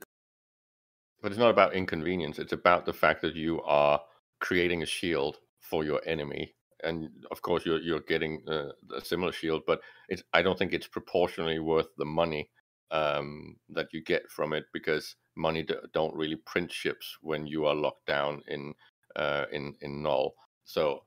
But 1.21 1.31
it's 1.31 1.39
not 1.39 1.49
about 1.49 1.73
inconvenience. 1.73 2.39
It's 2.39 2.53
about 2.53 2.85
the 2.85 2.93
fact 2.93 3.21
that 3.21 3.35
you 3.35 3.61
are 3.63 3.99
creating 4.39 4.83
a 4.83 4.85
shield 4.85 5.37
for 5.59 5.83
your 5.83 6.01
enemy, 6.05 6.53
and 6.83 7.09
of 7.31 7.41
course, 7.41 7.65
you're 7.65 7.81
you're 7.81 8.01
getting 8.01 8.41
uh, 8.47 8.69
a 8.95 9.03
similar 9.03 9.31
shield. 9.31 9.63
But 9.67 9.81
it's 10.09 10.23
I 10.33 10.41
don't 10.41 10.57
think 10.57 10.73
it's 10.73 10.87
proportionally 10.87 11.59
worth 11.59 11.87
the 11.97 12.05
money 12.05 12.49
um, 12.91 13.57
that 13.69 13.87
you 13.91 14.01
get 14.03 14.29
from 14.29 14.53
it 14.53 14.65
because 14.73 15.15
money 15.35 15.65
don't 15.93 16.15
really 16.15 16.37
print 16.37 16.71
ships 16.71 17.17
when 17.21 17.45
you 17.45 17.65
are 17.65 17.75
locked 17.75 18.05
down 18.05 18.41
in 18.47 18.73
uh, 19.15 19.45
in 19.51 19.75
in 19.81 20.01
null. 20.03 20.33
So 20.65 21.03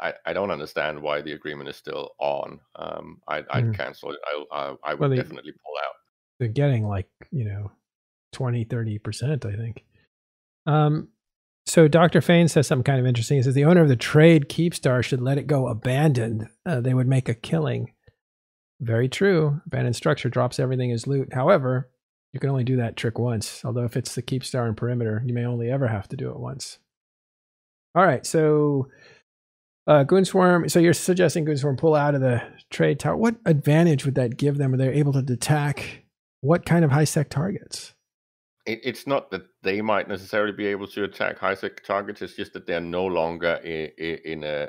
I, 0.00 0.14
I 0.24 0.32
don't 0.32 0.50
understand 0.50 1.00
why 1.00 1.22
the 1.22 1.32
agreement 1.32 1.68
is 1.68 1.76
still 1.76 2.10
on. 2.18 2.60
Um, 2.76 3.20
I'd, 3.28 3.46
I'd 3.50 3.64
mm. 3.64 3.76
cancel 3.76 4.12
it. 4.12 4.18
I, 4.26 4.44
I, 4.52 4.74
I 4.84 4.94
would 4.94 5.00
well, 5.00 5.10
they, 5.10 5.16
definitely 5.16 5.52
pull 5.52 5.74
out. 5.84 5.94
They're 6.38 6.48
getting 6.48 6.86
like, 6.86 7.08
you 7.30 7.44
know, 7.44 7.70
20, 8.32 8.66
30%, 8.66 9.46
I 9.46 9.56
think. 9.56 9.84
Um, 10.66 11.08
so 11.64 11.88
Dr. 11.88 12.20
Fain 12.20 12.48
says 12.48 12.66
something 12.66 12.84
kind 12.84 13.00
of 13.00 13.06
interesting. 13.06 13.38
He 13.38 13.42
says 13.42 13.54
the 13.54 13.64
owner 13.64 13.82
of 13.82 13.88
the 13.88 13.96
trade 13.96 14.48
Keepstar 14.48 15.02
should 15.02 15.20
let 15.20 15.38
it 15.38 15.46
go 15.46 15.66
abandoned. 15.68 16.48
Uh, 16.64 16.80
they 16.80 16.94
would 16.94 17.08
make 17.08 17.28
a 17.28 17.34
killing. 17.34 17.92
Very 18.80 19.08
true. 19.08 19.60
Abandoned 19.66 19.96
structure 19.96 20.28
drops 20.28 20.58
everything 20.58 20.92
as 20.92 21.06
loot. 21.06 21.32
However, 21.32 21.88
you 22.32 22.40
can 22.40 22.50
only 22.50 22.64
do 22.64 22.76
that 22.76 22.96
trick 22.96 23.18
once. 23.18 23.64
Although 23.64 23.84
if 23.84 23.96
it's 23.96 24.14
the 24.14 24.22
Keepstar 24.22 24.66
and 24.66 24.76
Perimeter, 24.76 25.22
you 25.24 25.32
may 25.32 25.46
only 25.46 25.70
ever 25.70 25.88
have 25.88 26.08
to 26.08 26.16
do 26.16 26.30
it 26.30 26.38
once. 26.38 26.78
All 27.94 28.04
right, 28.04 28.26
so 28.26 28.88
uh, 29.86 30.04
Goonswarm. 30.04 30.70
So 30.70 30.78
you're 30.78 30.92
suggesting 30.92 31.46
Goonswarm 31.46 31.78
pull 31.78 31.94
out 31.94 32.14
of 32.14 32.20
the 32.20 32.42
trade 32.70 33.00
tower. 33.00 33.16
What 33.16 33.36
advantage 33.46 34.04
would 34.04 34.16
that 34.16 34.36
give 34.36 34.58
them? 34.58 34.74
Are 34.74 34.76
they 34.76 34.92
able 34.92 35.14
to 35.14 35.32
attack 35.32 36.04
what 36.42 36.66
kind 36.66 36.84
of 36.84 36.90
high 36.90 37.04
sec 37.04 37.30
targets? 37.30 37.94
It, 38.66 38.80
it's 38.82 39.06
not 39.06 39.30
that 39.30 39.46
they 39.62 39.80
might 39.80 40.08
necessarily 40.08 40.52
be 40.52 40.66
able 40.66 40.88
to 40.88 41.04
attack 41.04 41.38
high 41.38 41.54
sec 41.54 41.82
targets. 41.84 42.20
It's 42.20 42.34
just 42.34 42.52
that 42.52 42.66
they're 42.66 42.80
no 42.80 43.06
longer 43.06 43.54
in, 43.64 43.90
in 43.96 44.44
a 44.44 44.68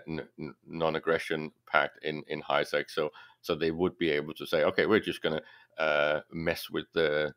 non-aggression 0.66 1.52
pact 1.70 2.06
in 2.06 2.24
in 2.28 2.40
high 2.40 2.64
sec. 2.64 2.90
So 2.90 3.10
so 3.48 3.56
they 3.56 3.72
would 3.72 3.98
be 3.98 4.10
able 4.12 4.34
to 4.34 4.46
say, 4.46 4.64
okay, 4.64 4.86
we're 4.86 5.00
just 5.00 5.22
going 5.22 5.40
to 5.40 5.84
uh, 5.84 6.20
mess 6.32 6.70
with 6.70 6.86
the 6.94 7.34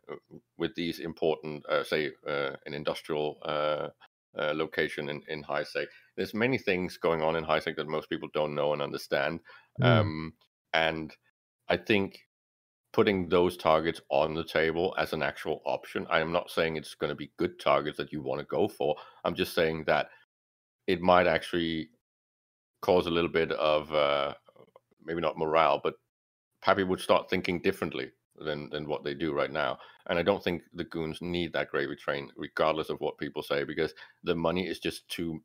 with 0.59 0.75
these 0.75 0.99
important, 0.99 1.65
uh, 1.67 1.85
say, 1.85 2.11
uh, 2.27 2.51
an 2.67 2.75
industrial 2.75 3.39
uh, 3.43 3.89
uh, 4.39 4.53
location 4.55 5.09
in, 5.09 5.23
in 5.29 5.43
HiSec. 5.45 5.87
There's 6.17 6.35
many 6.35 6.59
things 6.59 6.97
going 6.97 7.23
on 7.23 7.37
in 7.37 7.45
HiSec 7.45 7.77
that 7.77 7.89
most 7.89 8.11
people 8.11 8.29
don't 8.35 8.55
know 8.55 8.73
and 8.73 8.83
understand. 8.83 9.41
Mm. 9.81 9.87
Um, 9.87 10.33
and 10.75 11.17
I 11.69 11.77
think 11.77 12.19
putting 12.93 13.29
those 13.29 13.57
targets 13.57 14.01
on 14.09 14.35
the 14.35 14.45
table 14.45 14.95
as 14.99 15.13
an 15.13 15.23
actual 15.23 15.63
option, 15.65 16.07
I 16.11 16.21
am 16.21 16.33
not 16.33 16.51
saying 16.51 16.77
it's 16.77 16.95
going 16.95 17.11
to 17.11 17.17
be 17.17 17.31
good 17.37 17.61
targets 17.61 17.97
that 17.99 18.13
you 18.13 18.21
want 18.21 18.41
to 18.41 18.47
go 18.47 18.67
for. 18.67 18.97
I'm 19.25 19.37
just 19.37 19.55
saying 19.55 19.85
that 19.87 20.09
it 20.89 21.01
might 21.01 21.29
actually 21.29 21.91
cause 22.83 23.07
a 23.07 23.11
little 23.11 23.31
bit 23.31 23.53
of 23.53 23.93
uh, 23.93 24.35
maybe 25.11 25.21
not 25.21 25.37
morale, 25.37 25.81
but 25.83 25.95
Pappy 26.63 26.85
would 26.85 27.01
start 27.01 27.29
thinking 27.29 27.61
differently 27.61 28.13
than 28.37 28.71
than 28.71 28.89
what 28.89 29.03
they 29.03 29.13
do 29.13 29.33
right 29.33 29.51
now. 29.51 29.77
And 30.07 30.19
I 30.19 30.23
don't 30.23 30.43
think 30.43 30.63
the 30.73 30.85
goons 30.85 31.21
need 31.21 31.53
that 31.53 31.71
gravy 31.71 31.97
train, 31.97 32.31
regardless 32.37 32.91
of 32.91 33.01
what 33.01 33.19
people 33.19 33.43
say, 33.43 33.65
because 33.65 33.93
the 34.23 34.37
money 34.37 34.69
is 34.69 34.79
just 34.79 35.09
too 35.09 35.43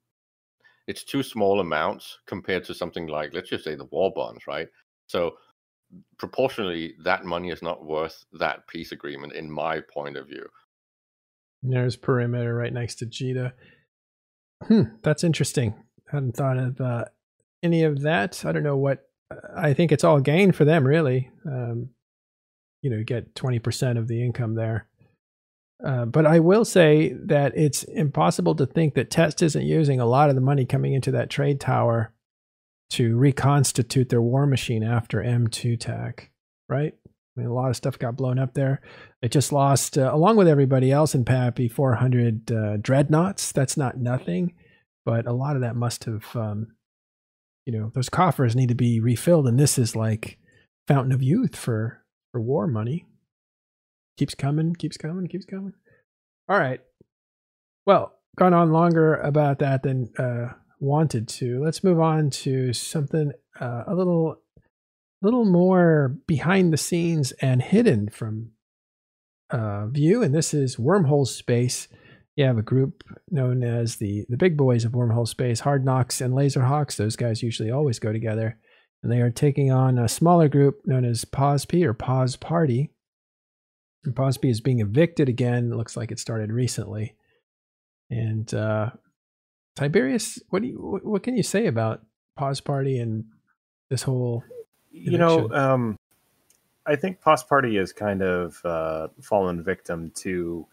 it's 0.88 1.03
too 1.03 1.24
small 1.24 1.61
amounts 1.61 2.20
compared 2.28 2.63
to 2.66 2.76
something 2.76 3.07
like 3.07 3.34
let's 3.34 3.49
just 3.49 3.63
say 3.63 3.74
the 3.74 3.86
war 3.86 4.13
bonds, 4.16 4.45
right? 4.45 4.68
So 5.07 5.38
proportionally, 6.18 6.95
that 7.03 7.26
money 7.26 7.49
is 7.49 7.63
not 7.63 7.86
worth 7.86 8.24
that 8.34 8.68
peace 8.68 8.91
agreement, 8.91 9.34
in 9.34 9.49
my 9.49 9.80
point 9.80 10.16
of 10.16 10.28
view. 10.28 10.47
There's 11.63 11.95
Perimeter 11.95 12.53
right 12.53 12.74
next 12.74 12.95
to 12.95 13.07
Jita. 13.07 13.53
Hmm, 14.68 14.84
that's 15.01 15.24
interesting. 15.24 15.74
Hadn't 16.11 16.36
thought 16.36 16.57
of 16.57 16.80
uh, 16.80 17.05
any 17.63 17.84
of 17.84 18.01
that. 18.01 18.45
I 18.45 18.51
don't 18.51 18.63
know 18.63 18.78
what. 18.78 19.09
I 19.55 19.73
think 19.73 19.91
it's 19.91 20.03
all 20.03 20.19
gain 20.19 20.51
for 20.51 20.65
them, 20.65 20.86
really. 20.86 21.32
Um, 21.45 21.89
you 22.82 22.89
know, 22.89 23.03
get 23.03 23.34
20% 23.34 23.97
of 23.97 24.07
the 24.07 24.23
income 24.23 24.55
there. 24.55 24.88
Uh, 25.84 26.05
but 26.05 26.26
I 26.26 26.39
will 26.39 26.63
say 26.63 27.13
that 27.26 27.53
it's 27.55 27.84
impossible 27.84 28.55
to 28.55 28.65
think 28.65 28.93
that 28.93 29.09
Test 29.09 29.41
isn't 29.41 29.65
using 29.65 29.99
a 29.99 30.05
lot 30.05 30.30
of 30.30 30.36
the 30.36 30.41
money 30.41 30.65
coming 30.65 30.93
into 30.93 31.11
that 31.11 31.30
trade 31.30 31.59
tower 31.59 32.13
to 32.91 33.17
reconstitute 33.17 34.09
their 34.09 34.21
war 34.21 34.45
machine 34.45 34.84
after 34.84 35.21
M2 35.21 35.80
TAC, 35.80 36.32
right? 36.69 36.93
I 37.05 37.41
mean, 37.41 37.49
a 37.49 37.53
lot 37.53 37.69
of 37.69 37.76
stuff 37.76 37.99
got 37.99 38.15
blown 38.15 38.39
up 38.39 38.53
there. 38.53 38.82
It 39.21 39.32
just 39.32 39.51
lost, 39.51 39.97
uh, 39.97 40.11
along 40.13 40.38
with 40.38 40.47
everybody 40.47 40.91
else 40.91 41.13
in 41.13 41.26
Pappy, 41.26 41.67
400 41.67 42.51
uh, 42.51 42.78
dreadnoughts. 42.78 43.51
That's 43.51 43.76
not 43.76 43.97
nothing, 43.97 44.53
but 45.03 45.26
a 45.26 45.34
lot 45.34 45.55
of 45.55 45.61
that 45.61 45.76
must 45.76 46.05
have, 46.05 46.23
um, 46.36 46.74
you 47.66 47.74
know, 47.74 47.91
those 47.93 48.09
coffers 48.09 48.55
need 48.55 48.70
to 48.70 48.76
be 48.76 48.99
refilled, 48.99 49.47
and 49.47 49.59
this 49.59 49.78
is 49.78 49.95
like 49.95 50.38
fountain 50.88 51.11
of 51.11 51.24
youth 51.24 51.55
for 51.55 52.03
for 52.32 52.41
war 52.41 52.68
money. 52.68 53.05
Keeps 54.18 54.36
coming, 54.36 54.76
keeps 54.76 54.97
coming, 54.97 55.28
keeps 55.28 55.45
coming. 55.45 55.74
All 56.47 56.57
right. 56.57 56.80
Well, 57.86 58.13
gone 58.38 58.53
on 58.53 58.72
longer 58.72 59.16
about 59.16 59.59
that 59.59 59.84
than 59.84 60.09
uh, 60.18 60.53
wanted 60.80 61.28
to. 61.28 61.63
Let's 61.63 61.84
move 61.84 61.99
on 61.99 62.30
to 62.32 62.74
something 62.74 63.32
uh, 63.59 63.84
a 63.88 63.95
little, 63.95 64.38
little 65.22 65.45
more 65.45 66.16
behind 66.28 66.72
the 66.72 66.78
scenes 66.78 67.32
and 67.34 67.61
hidden 67.61 68.09
from 68.09 68.51
uh, 69.49 69.88
view. 69.88 70.24
And 70.24 70.34
this 70.34 70.53
is 70.53 70.78
Wormhole 70.78 71.28
Space. 71.28 71.88
You 72.36 72.46
have 72.46 72.58
a 72.58 72.64
group 72.64 73.04
known 73.32 73.64
as 73.64 73.96
the 73.96 74.26
the 74.28 74.38
big 74.38 74.58
boys 74.58 74.84
of 74.84 74.92
Wormhole 74.92 75.28
Space, 75.28 75.62
Hard 75.62 75.86
Knocks 75.86 76.20
and 76.20 76.34
Lazerhawks. 76.34 76.98
Those 76.98 77.16
guys 77.16 77.42
usually 77.42 77.72
always 77.72 77.98
go 77.98 78.12
together, 78.12 78.58
and 79.02 79.12
they 79.12 79.22
are 79.22 79.32
taking 79.32 79.72
on 79.72 79.98
a 79.98 80.10
smaller 80.10 80.50
group 80.50 80.82
known 80.86 81.06
as 81.06 81.24
POSP 81.24 81.86
or 81.86 81.94
Pause 81.94 82.36
Party. 82.36 82.92
And 84.04 84.14
POSP 84.14 84.50
is 84.50 84.62
being 84.62 84.82
evicted 84.82 85.30
again. 85.30 85.72
It 85.72 85.76
looks 85.76 85.96
like 85.96 86.12
it 86.12 86.20
started 86.20 86.52
recently. 86.52 87.16
And 88.10 88.54
uh, 88.54 88.92
Tiberius, 89.76 90.40
what 90.50 90.62
do 90.62 90.68
you 90.68 91.00
what 91.04 91.24
can 91.24 91.38
you 91.38 91.44
say 91.44 91.68
about 91.68 92.02
Pause 92.36 92.62
Party 92.62 93.00
and 93.00 93.26
this 93.90 94.04
whole? 94.04 94.44
Eviction? 94.92 95.12
You 95.12 95.18
know, 95.18 95.50
um, 95.52 95.98
I 96.86 96.96
think 96.96 97.22
Pause 97.22 97.44
Party 97.46 97.78
is 97.78 97.94
kind 97.94 98.22
of 98.22 98.60
uh, 98.66 99.08
fallen 99.22 99.64
victim 99.64 100.12
to 100.18 100.68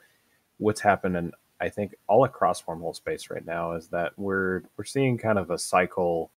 what's 0.59 0.81
happened, 0.81 1.17
and 1.17 1.33
I 1.63 1.69
think 1.69 1.95
all 2.09 2.25
across 2.25 2.63
wormhole 2.63 2.95
space 2.95 3.31
right 3.31 3.47
now 3.47 3.75
is 3.75 3.87
that 3.89 4.13
we're 4.19 4.63
we're 4.77 4.85
seeing 4.85 5.17
kind 5.17 5.39
of 5.39 5.51
a 5.51 5.59
cycle 5.59 6.33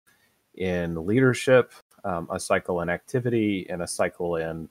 in 0.54 1.08
leadership, 1.08 1.74
um, 2.04 2.28
a 2.32 2.40
cycle 2.40 2.82
in 2.82 2.90
activity, 2.90 3.66
and 3.68 3.82
a 3.82 3.88
cycle 3.88 4.36
in 4.36 4.70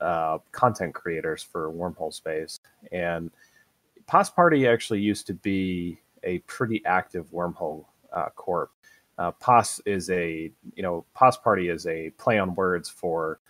uh, 0.00 0.38
content 0.52 0.94
creators 0.94 1.42
for 1.42 1.72
wormhole 1.72 2.14
space. 2.14 2.60
And 2.92 3.32
Pos 4.06 4.30
Party 4.30 4.68
actually 4.68 5.00
used 5.00 5.26
to 5.26 5.34
be 5.34 5.98
a 6.22 6.38
pretty 6.40 6.80
active 6.86 7.26
wormhole 7.32 7.86
uh, 8.12 8.28
corp. 8.36 8.70
Uh, 9.18 9.32
POS 9.32 9.80
is 9.84 10.10
a, 10.10 10.52
you 10.74 10.82
know, 10.82 11.04
POS 11.14 11.38
Party 11.38 11.70
is 11.70 11.86
a 11.86 12.10
play 12.10 12.38
on 12.38 12.54
words 12.54 12.88
for 12.88 13.40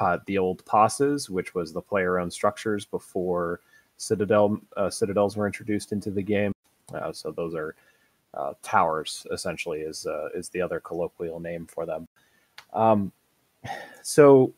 uh, 0.00 0.18
the 0.26 0.36
old 0.36 0.64
POSes, 0.66 1.30
which 1.30 1.54
was 1.54 1.72
the 1.72 1.80
player 1.80 2.18
owned 2.18 2.32
structures 2.32 2.84
before 2.84 3.60
Citadel 4.02 4.60
uh, 4.76 4.90
Citadels 4.90 5.36
were 5.36 5.46
introduced 5.46 5.92
into 5.92 6.10
the 6.10 6.22
game. 6.22 6.52
Uh, 6.92 7.12
so 7.12 7.30
those 7.30 7.54
are 7.54 7.76
uh, 8.34 8.52
towers, 8.62 9.26
essentially, 9.30 9.80
is 9.80 10.06
uh, 10.06 10.28
is 10.34 10.48
the 10.48 10.60
other 10.60 10.80
colloquial 10.80 11.38
name 11.38 11.66
for 11.66 11.86
them. 11.86 12.08
Um, 12.72 13.12
so 14.02 14.52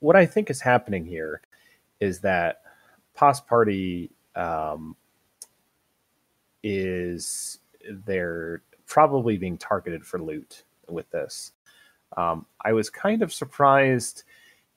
what 0.00 0.16
I 0.16 0.24
think 0.24 0.48
is 0.48 0.60
happening 0.60 1.04
here 1.04 1.42
is 2.00 2.20
that 2.20 2.62
POS 3.14 3.40
Party 3.40 4.10
um, 4.34 4.96
is 6.62 7.58
they're 8.06 8.62
probably 8.86 9.36
being 9.36 9.58
targeted 9.58 10.04
for 10.04 10.18
loot 10.18 10.64
with 10.88 11.10
this. 11.10 11.52
Um, 12.16 12.46
I 12.64 12.72
was 12.72 12.88
kind 12.88 13.20
of 13.22 13.34
surprised 13.34 14.22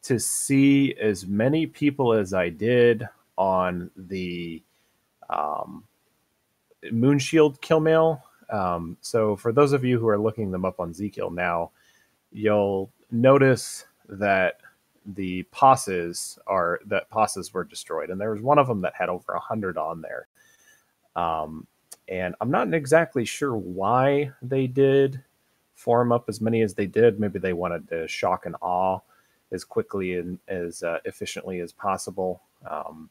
to 0.03 0.19
see 0.19 0.95
as 0.95 1.25
many 1.25 1.65
people 1.65 2.11
as 2.13 2.33
I 2.33 2.49
did 2.49 3.07
on 3.37 3.91
the 3.95 4.61
um, 5.29 5.83
Moonshield 6.85 7.61
kill 7.61 7.79
mail. 7.79 8.23
Um, 8.49 8.97
so 9.01 9.35
for 9.35 9.51
those 9.51 9.73
of 9.73 9.83
you 9.83 9.99
who 9.99 10.07
are 10.07 10.17
looking 10.17 10.51
them 10.51 10.65
up 10.65 10.79
on 10.79 10.93
Zkill 10.93 11.33
now, 11.33 11.71
you'll 12.31 12.91
notice 13.11 13.85
that 14.09 14.59
the 15.15 15.43
posses 15.51 16.37
are 16.47 16.79
that 16.85 17.09
posses 17.09 17.53
were 17.53 17.63
destroyed, 17.63 18.09
and 18.09 18.19
there 18.19 18.31
was 18.31 18.41
one 18.41 18.59
of 18.59 18.67
them 18.67 18.81
that 18.81 18.93
had 18.95 19.09
over 19.09 19.33
a 19.33 19.39
hundred 19.39 19.77
on 19.77 20.01
there. 20.01 20.27
Um, 21.15 21.65
and 22.09 22.35
I'm 22.39 22.51
not 22.51 22.73
exactly 22.73 23.25
sure 23.25 23.55
why 23.55 24.31
they 24.41 24.67
did 24.67 25.23
form 25.75 26.11
up 26.11 26.25
as 26.27 26.41
many 26.41 26.61
as 26.61 26.73
they 26.73 26.85
did. 26.85 27.19
Maybe 27.19 27.39
they 27.39 27.53
wanted 27.53 27.87
to 27.89 28.07
shock 28.07 28.45
and 28.45 28.55
awe 28.61 28.99
as 29.51 29.63
quickly 29.63 30.15
and 30.15 30.39
as 30.47 30.83
uh, 30.83 30.99
efficiently 31.05 31.59
as 31.59 31.71
possible. 31.71 32.41
Um, 32.69 33.09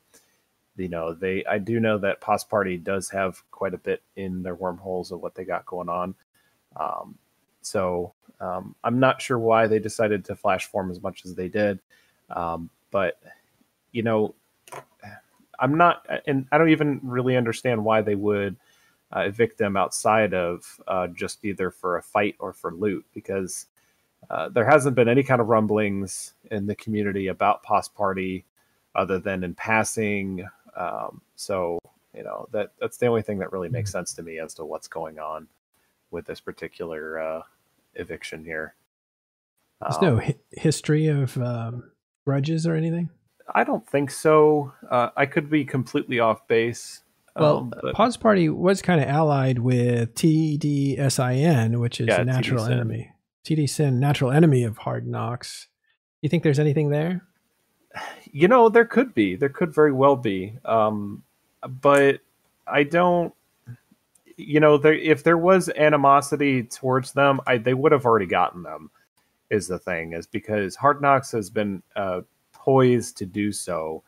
you 0.77 0.89
know, 0.89 1.15
they 1.15 1.45
I 1.47 1.59
do 1.59 1.81
know 1.81 1.99
that 1.99 2.21
Pos 2.21 2.45
Party 2.45 2.77
does 2.77 3.09
have 3.11 3.43
quite 3.51 3.75
a 3.75 3.79
bit 3.79 4.03
in 4.17 4.43
their 4.43 4.55
wormholes 4.55 5.13
of 5.13 5.21
what 5.21 5.35
they 5.35 5.45
got 5.45 5.67
going 5.67 5.89
on. 5.89 6.15
Um, 6.77 7.17
so 7.63 8.13
um, 8.41 8.75
I'm 8.85 9.01
not 9.01 9.23
sure 9.23 9.39
why 9.39 9.67
they 9.67 9.79
decided 9.79 10.25
to 10.27 10.37
flash 10.37 10.67
form 10.67 10.91
as 10.91 11.03
much 11.03 11.25
as 11.25 11.35
they 11.35 11.49
did, 11.49 11.81
um, 12.31 12.69
but 12.91 13.19
you 13.93 14.03
know, 14.03 14.35
I'm 15.59 15.77
not, 15.77 16.07
and 16.27 16.47
I 16.53 16.59
don't 16.59 16.69
even 16.69 17.01
really 17.03 17.37
understand 17.37 17.85
why 17.85 18.03
they 18.03 18.15
would 18.15 18.57
uh, 19.15 19.21
evict 19.21 19.59
them 19.59 19.77
outside 19.77 20.35
of 20.35 20.65
uh, 20.87 21.07
just 21.09 21.45
either 21.45 21.71
for 21.71 21.97
a 21.97 22.03
fight 22.03 22.37
or 22.39 22.53
for 22.53 22.75
loot 22.75 23.05
because 23.15 23.67
uh, 24.31 24.49
there 24.49 24.69
hasn't 24.69 24.97
been 24.97 25.09
any 25.09 25.23
kind 25.23 25.41
of 25.41 25.49
rumblings 25.49 26.35
in 26.51 26.67
the 26.67 26.75
community 26.75 27.29
about 27.29 27.63
Pos 27.63 27.89
Party 27.89 28.45
other 28.97 29.19
than 29.19 29.45
in 29.45 29.55
passing. 29.55 30.49
Um, 30.77 31.21
so 31.37 31.79
you 32.15 32.25
know 32.25 32.49
that 32.53 32.73
that's 32.81 32.97
the 32.97 33.07
only 33.07 33.23
thing 33.23 33.39
that 33.39 33.53
really 33.53 33.69
makes 33.69 33.93
sense 33.93 34.13
to 34.15 34.23
me 34.23 34.41
as 34.41 34.55
to 34.55 34.65
what's 34.65 34.89
going 34.89 35.19
on 35.19 35.47
with 36.11 36.25
this 36.25 36.41
particular 36.41 37.21
uh, 37.21 37.43
eviction 37.95 38.45
here. 38.45 38.75
There's 39.81 39.97
um, 39.97 40.03
no 40.03 40.17
hi- 40.19 40.37
history 40.53 41.07
of 41.07 41.37
um, 41.39 41.91
grudges 42.25 42.67
or 42.67 42.75
anything. 42.75 43.11
I 43.55 43.65
don't 43.65 43.87
think 43.89 44.11
so. 44.11 44.73
Uh, 44.91 45.11
I 45.17 45.27
could 45.27 45.49
be 45.49 45.65
completely 45.65 46.19
off 46.19 46.49
base. 46.49 47.03
Well, 47.37 47.59
um, 47.59 47.73
but... 47.83 47.95
Pause 47.95 48.17
Party 48.17 48.49
was 48.49 48.83
kind 48.83 49.01
of 49.01 49.09
allied 49.09 49.59
with 49.59 50.15
TDSIN, 50.15 51.79
which 51.79 52.01
is 52.01 52.09
yeah, 52.09 52.23
a 52.23 52.25
natural 52.25 52.65
TD 52.65 52.73
enemy. 52.73 53.13
TD 53.45 53.69
Sin, 53.69 54.01
natural 54.01 54.33
enemy 54.33 54.65
of 54.65 54.79
Hard 54.79 55.07
Knocks. 55.07 55.69
You 56.23 56.29
think 56.29 56.43
there's 56.43 56.59
anything 56.59 56.91
there? 56.91 57.23
You 58.33 58.49
know, 58.49 58.69
there 58.69 58.85
could 58.85 59.15
be. 59.15 59.37
There 59.37 59.49
could 59.49 59.75
very 59.75 59.93
well 59.93 60.17
be. 60.17 60.59
Um, 60.65 61.23
but 61.81 62.21
I 62.67 62.83
don't. 62.83 63.33
You 64.37 64.61
know, 64.61 64.77
there, 64.77 64.93
if 64.93 65.23
there 65.25 65.39
was 65.39 65.71
animosity 65.71 66.63
towards 66.65 67.13
them, 67.13 67.41
I, 67.47 67.57
they 67.57 67.73
would 67.73 67.93
have 67.93 68.05
already 68.05 68.27
gotten 68.27 68.63
them. 68.63 68.91
Is 69.49 69.69
the 69.69 69.79
thing 69.79 70.13
is 70.13 70.27
because 70.27 70.75
Hard 70.75 71.01
Knocks 71.01 71.31
has 71.33 71.49
been 71.51 71.83
uh, 71.95 72.23
poised 72.53 73.17
to 73.19 73.27
do 73.27 73.53
so 73.53 74.03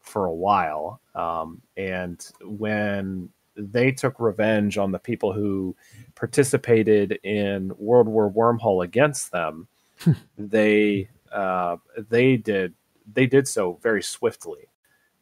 for 0.00 0.26
a 0.26 0.34
while. 0.34 1.00
Um, 1.14 1.60
and 1.76 2.24
when 2.42 3.28
they 3.56 3.90
took 3.90 4.20
revenge 4.20 4.78
on 4.78 4.92
the 4.92 4.98
people 4.98 5.32
who 5.32 5.74
participated 6.14 7.18
in 7.22 7.72
World 7.76 8.08
War 8.08 8.30
Wormhole 8.30 8.84
against 8.84 9.32
them, 9.32 9.66
they 10.38 11.08
uh, 11.32 11.76
they 12.08 12.36
did 12.36 12.74
they 13.12 13.26
did 13.26 13.46
so 13.46 13.78
very 13.82 14.02
swiftly. 14.02 14.68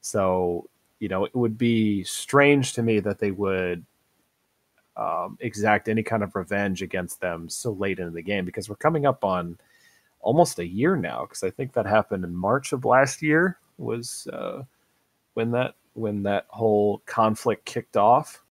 So 0.01 0.69
you 0.99 1.09
know 1.09 1.25
it 1.25 1.35
would 1.35 1.59
be 1.59 2.05
strange 2.05 2.75
to 2.75 2.83
me 2.83 3.01
that 3.01 3.19
they 3.19 3.31
would 3.31 3.85
um, 4.97 5.39
exact 5.41 5.89
any 5.89 6.03
kind 6.03 6.23
of 6.23 6.37
revenge 6.37 6.83
against 6.83 7.21
them 7.21 7.49
so 7.49 7.73
late 7.73 7.99
into 7.99 8.13
the 8.13 8.23
game 8.23 8.45
because 8.45 8.69
we're 8.69 8.77
coming 8.77 9.07
up 9.07 9.25
on 9.25 9.59
almost 10.21 10.59
a 10.59 10.67
year 10.67 10.97
now 10.97 11.23
because 11.23 11.43
I 11.43 11.51
think 11.51 11.73
that 11.73 11.87
happened 11.87 12.25
in 12.25 12.35
March 12.35 12.73
of 12.73 12.85
last 12.85 13.23
year 13.23 13.59
was 13.79 14.29
uh, 14.33 14.63
when 15.35 15.51
that 15.53 15.75
when 15.95 16.23
that 16.23 16.47
whole 16.49 17.03
conflict 17.07 17.65
kicked 17.65 17.97
off. 17.97 18.43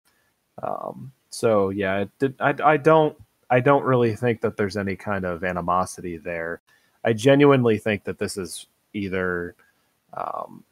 Um, 0.61 1.11
so 1.29 1.69
yeah, 1.69 2.05
did, 2.19 2.35
I, 2.39 2.53
I 2.63 2.77
don't 2.77 3.17
I 3.49 3.59
don't 3.59 3.83
really 3.83 4.15
think 4.15 4.41
that 4.41 4.57
there's 4.57 4.77
any 4.77 4.95
kind 4.95 5.25
of 5.25 5.43
animosity 5.43 6.17
there. 6.17 6.61
I 7.03 7.13
genuinely 7.13 7.77
think 7.77 8.03
that 8.03 8.19
this 8.19 8.37
is 8.37 8.67
either 8.93 9.55
um, 10.13 10.63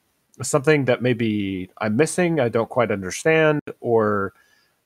something 0.42 0.86
that 0.86 1.02
maybe 1.02 1.70
I'm 1.78 1.96
missing, 1.96 2.40
I 2.40 2.50
don't 2.50 2.70
quite 2.70 2.92
understand, 2.92 3.62
or 3.80 4.34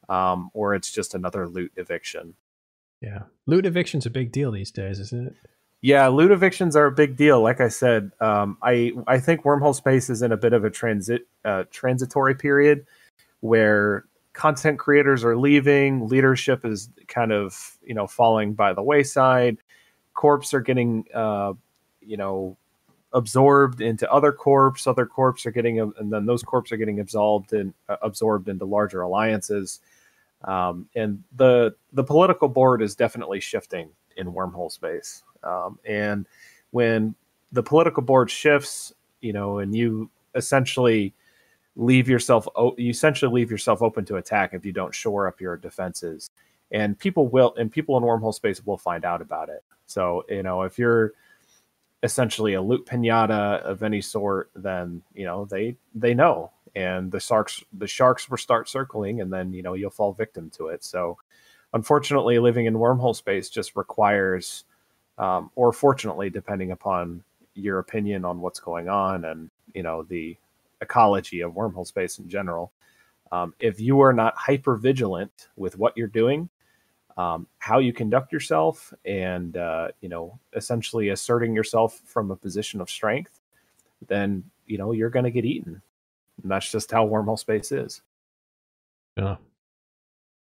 um, 0.10 0.50
or 0.54 0.76
it's 0.76 0.92
just 0.92 1.16
another 1.16 1.48
loot 1.48 1.72
eviction. 1.76 2.36
Yeah, 3.02 3.24
loot 3.46 3.66
eviction's 3.66 4.06
a 4.06 4.10
big 4.10 4.32
deal 4.32 4.52
these 4.52 4.72
days, 4.72 5.00
isn't 5.00 5.28
it? 5.28 5.36
Yeah, 5.82 6.08
loot 6.08 6.32
evictions 6.32 6.76
are 6.76 6.86
a 6.86 6.92
big 6.92 7.18
deal. 7.18 7.42
Like 7.42 7.60
I 7.60 7.68
said, 7.68 8.12
um, 8.22 8.58
I 8.62 8.94
I 9.08 9.20
think 9.20 9.44
Wormhole 9.44 9.76
Space 9.76 10.10
is 10.10 10.22
in 10.22 10.32
a 10.32 10.38
bit 10.38 10.54
of 10.54 10.64
a 10.64 10.70
transit 10.70 11.28
uh, 11.44 11.66
transitory 11.72 12.36
period 12.36 12.86
where 13.42 14.06
content 14.32 14.80
creators 14.80 15.24
are 15.24 15.38
leaving, 15.38 16.08
leadership 16.08 16.66
is 16.66 16.90
kind 17.08 17.32
of 17.32 17.78
you 17.84 17.94
know 17.94 18.08
falling 18.08 18.54
by 18.54 18.74
the 18.74 18.82
wayside, 18.82 19.58
corps 20.14 20.54
are 20.54 20.62
getting 20.62 21.06
uh, 21.14 21.54
you 22.02 22.18
know 22.18 22.58
absorbed 23.14 23.82
into 23.82 24.12
other 24.12 24.32
corps, 24.32 24.76
other 24.88 25.06
corps 25.06 25.46
are 25.46 25.52
getting 25.52 25.80
and 25.80 26.12
then 26.12 26.26
those 26.26 26.44
corps 26.44 26.72
are 26.72 26.78
getting 26.78 27.00
absorbed 27.00 27.54
and 27.54 27.74
uh, 27.90 27.98
absorbed 28.02 28.50
into 28.50 28.66
larger 28.66 29.02
alliances. 29.02 29.80
Um, 30.44 30.88
and 30.96 31.24
the 31.36 31.76
the 31.94 32.04
political 32.04 32.50
board 32.50 32.82
is 32.82 32.96
definitely 32.96 33.40
shifting 33.40 33.90
in 34.18 34.34
wormhole 34.34 34.72
space. 34.72 35.24
Um, 35.44 35.80
and 35.86 36.26
when 36.72 37.16
the 37.52 37.64
political 37.64 38.04
board 38.04 38.30
shifts, 38.30 38.94
you 39.22 39.34
know, 39.34 39.60
and 39.60 39.76
you 39.76 40.10
essentially 40.36 41.14
leave 41.76 42.08
yourself 42.08 42.48
you 42.78 42.90
essentially 42.90 43.32
leave 43.32 43.50
yourself 43.50 43.82
open 43.82 44.06
to 44.06 44.18
attack 44.18 44.54
if 44.54 44.66
you 44.66 44.72
don't 44.72 44.94
shore 44.94 45.28
up 45.28 45.42
your 45.42 45.58
defenses 45.58 46.30
and 46.72 46.98
people 47.00 47.28
will 47.28 47.54
and 47.58 47.72
people 47.72 47.98
in 47.98 48.04
wormhole 48.04 48.34
space 48.34 48.64
will 48.66 48.78
find 48.78 49.04
out 49.04 49.22
about 49.22 49.50
it 49.50 49.64
so 49.88 50.24
you 50.30 50.44
know 50.44 50.62
if 50.62 50.78
you're 50.78 51.14
essentially 52.04 52.54
a 52.54 52.62
loot 52.62 52.86
pinata 52.86 53.62
of 53.62 53.82
any 53.82 54.02
sort 54.02 54.50
then 54.56 55.02
you 55.16 55.26
know 55.26 55.46
they 55.46 55.76
they 55.96 56.14
know 56.14 56.52
and 56.76 57.12
the 57.12 57.20
sharks 57.20 57.64
the 57.74 57.88
sharks 57.88 58.30
will 58.30 58.38
start 58.38 58.70
circling 58.70 59.22
and 59.22 59.32
then 59.32 59.54
you 59.54 59.64
know 59.64 59.74
you'll 59.74 59.90
fall 59.90 60.14
victim 60.14 60.50
to 60.50 60.68
it 60.68 60.84
so 60.84 61.18
unfortunately 61.74 62.38
living 62.40 62.66
in 62.66 62.74
wormhole 62.76 63.16
space 63.16 63.50
just 63.50 63.76
requires 63.76 64.66
um, 65.18 65.50
or 65.56 65.72
fortunately 65.72 66.30
depending 66.30 66.72
upon 66.72 67.24
your 67.56 67.80
opinion 67.80 68.26
on 68.26 68.42
what's 68.42 68.60
going 68.60 68.90
on 68.90 69.26
and 69.26 69.50
you 69.74 69.82
know 69.84 70.04
the 70.04 70.36
ecology 70.84 71.42
of 71.42 71.54
wormhole 71.54 71.88
space 71.88 72.20
in 72.20 72.30
general. 72.30 72.72
Um, 73.32 73.56
if 73.60 73.80
you 73.80 74.00
are 74.02 74.14
not 74.14 74.36
hyper 74.38 74.76
vigilant 74.76 75.48
with 75.56 75.80
what 75.80 75.98
you're 75.98 76.08
doing, 76.08 76.50
um, 77.18 77.48
how 77.60 77.80
you 77.80 77.94
conduct 77.94 78.32
yourself, 78.32 78.94
and 79.06 79.56
uh, 79.58 79.90
you 80.02 80.10
know, 80.10 80.40
essentially 80.56 81.10
asserting 81.10 81.54
yourself 81.54 82.02
from 82.06 82.32
a 82.32 82.36
position 82.36 82.82
of 82.82 82.90
strength, 82.90 83.40
then 84.08 84.44
you 84.66 84.78
know 84.78 84.92
you're 84.92 85.10
going 85.10 85.26
to 85.26 85.32
get 85.32 85.46
eaten. 85.46 85.82
And 86.42 86.52
that's 86.52 86.72
just 86.72 86.92
how 86.92 87.08
wormhole 87.08 87.38
space 87.38 87.72
is. 87.72 88.02
Yeah. 89.16 89.36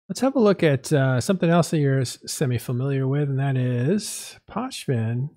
Let's 0.09 0.21
have 0.21 0.35
a 0.35 0.39
look 0.39 0.63
at 0.63 0.91
uh, 0.91 1.19
something 1.19 1.49
else 1.49 1.69
that 1.71 1.79
you're 1.79 2.05
semi 2.05 2.57
familiar 2.57 3.07
with, 3.07 3.29
and 3.29 3.39
that 3.39 3.57
is 3.57 4.37
Pochven. 4.49 5.29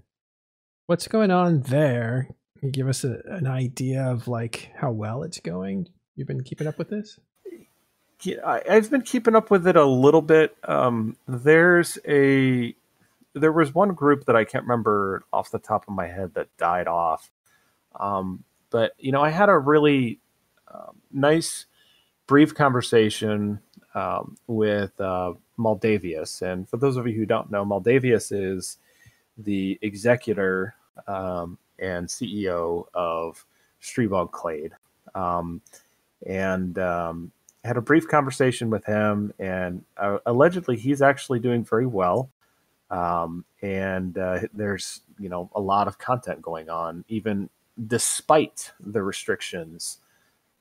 What's 0.87 1.09
going 1.09 1.31
on 1.31 1.63
there? 1.63 2.29
Can 2.59 2.69
you 2.69 2.73
give 2.73 2.89
us 2.89 3.05
a, 3.05 3.21
an 3.27 3.47
idea 3.47 4.05
of 4.05 4.29
like 4.29 4.71
how 4.77 4.91
well 4.91 5.23
it's 5.23 5.41
going? 5.41 5.89
You've 6.15 6.29
been 6.29 6.45
keeping 6.45 6.67
up 6.67 6.79
with 6.79 6.91
this? 6.91 7.19
I, 8.27 8.63
have 8.67 8.91
been 8.91 9.03
keeping 9.03 9.35
up 9.35 9.51
with 9.51 9.67
it 9.67 9.77
a 9.77 9.85
little 9.85 10.23
bit. 10.23 10.57
Um, 10.65 11.17
there's 11.27 11.99
a 12.07 12.75
there 13.35 13.53
was 13.53 13.75
one 13.75 13.95
group 13.95 14.25
that 14.27 14.37
I 14.37 14.45
can't 14.45 14.65
remember 14.65 15.23
off 15.33 15.51
the 15.51 15.59
top 15.59 15.87
of 15.87 15.95
my 15.95 16.07
head 16.07 16.35
that 16.35 16.49
died 16.57 16.89
off. 16.89 17.31
Um, 17.99 18.45
but 18.71 18.93
you 18.99 19.13
know, 19.13 19.23
I 19.23 19.31
had 19.31 19.49
a 19.49 19.59
really 19.59 20.21
uh, 20.69 20.93
nice, 21.13 21.67
brief 22.27 22.55
conversation 22.55 23.61
um, 23.95 24.37
with 24.47 25.01
uh, 25.01 25.35
Maldavius, 25.59 26.43
and 26.43 26.69
for 26.69 26.77
those 26.77 26.97
of 26.97 27.07
you 27.07 27.15
who 27.15 27.27
don't 27.27 27.51
know, 27.51 27.65
Maldavius 27.65 28.33
is 28.33 28.79
the 29.39 29.79
executor 29.83 30.75
um, 31.07 31.59
and 31.79 32.09
CEO 32.09 32.85
of 32.95 33.45
Stribog 33.83 34.33
Clade. 34.33 34.73
Um, 35.15 35.63
and 36.27 36.79
um, 36.79 37.33
had 37.65 37.77
a 37.77 37.83
brief 37.83 38.09
conversation 38.09 38.71
with 38.71 38.85
him, 38.85 39.33
and 39.39 39.85
uh, 39.97 40.19
allegedly 40.27 40.77
he's 40.77 41.03
actually 41.03 41.39
doing 41.39 41.65
very 41.65 41.87
well. 41.87 42.31
Um, 42.91 43.45
and 43.63 44.17
uh, 44.19 44.41
there's 44.53 45.03
you 45.19 45.29
know 45.29 45.51
a 45.55 45.61
lot 45.61 45.89
of 45.89 45.99
content 45.99 46.43
going 46.43 46.69
on, 46.69 47.05
even 47.09 47.49
despite 47.87 48.73
the 48.81 49.03
restrictions 49.03 49.99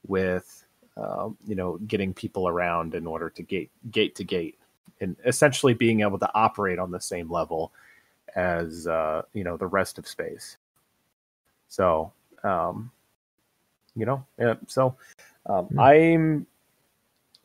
with 0.07 0.65
uh, 0.97 1.29
you 1.47 1.55
know 1.55 1.77
getting 1.87 2.13
people 2.13 2.47
around 2.47 2.95
in 2.95 3.07
order 3.07 3.29
to 3.29 3.43
gate 3.43 3.71
gate 3.91 4.15
to 4.15 4.23
gate, 4.23 4.57
and 5.01 5.15
essentially 5.25 5.73
being 5.73 6.01
able 6.01 6.19
to 6.19 6.29
operate 6.33 6.79
on 6.79 6.91
the 6.91 7.01
same 7.01 7.31
level 7.31 7.71
as 8.35 8.87
uh, 8.87 9.21
you 9.33 9.43
know 9.43 9.57
the 9.57 9.67
rest 9.67 9.97
of 9.97 10.07
space. 10.07 10.57
So, 11.69 12.11
um, 12.43 12.91
you 13.95 14.05
know, 14.05 14.25
yeah. 14.37 14.55
So, 14.67 14.95
um, 15.45 15.65
mm-hmm. 15.65 15.79
I'm. 15.79 16.47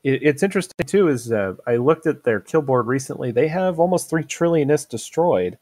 It, 0.05 0.23
it's 0.23 0.43
interesting 0.43 0.87
too. 0.87 1.09
Is 1.09 1.33
uh, 1.33 1.55
I 1.67 1.77
looked 1.77 2.07
at 2.07 2.23
their 2.23 2.41
kill 2.41 2.63
board 2.63 2.87
recently. 2.87 3.33
They 3.33 3.49
have 3.49 3.81
almost 3.81 4.09
three 4.09 4.23
trillion 4.23 4.71
is 4.71 4.85
destroyed, 4.85 5.59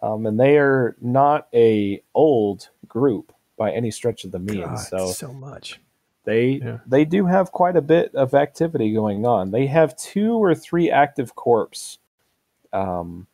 um, 0.00 0.24
and 0.24 0.40
they 0.40 0.56
are 0.56 0.96
not 1.02 1.48
a 1.52 2.02
old 2.14 2.70
group 2.88 3.32
by 3.58 3.72
any 3.72 3.90
stretch 3.90 4.24
of 4.24 4.32
the 4.32 4.38
means. 4.38 4.64
God, 4.64 4.78
so 4.78 5.12
so 5.12 5.32
much. 5.32 5.80
They 6.24 6.60
yeah. 6.64 6.78
they 6.86 7.04
do 7.04 7.26
have 7.26 7.52
quite 7.52 7.76
a 7.76 7.82
bit 7.82 8.14
of 8.14 8.32
activity 8.32 8.92
going 8.94 9.26
on. 9.26 9.50
They 9.50 9.66
have 9.66 9.96
two 9.96 10.42
or 10.42 10.54
three 10.54 10.90
active 10.90 11.34
corps. 11.34 11.98
Um, 12.72 13.26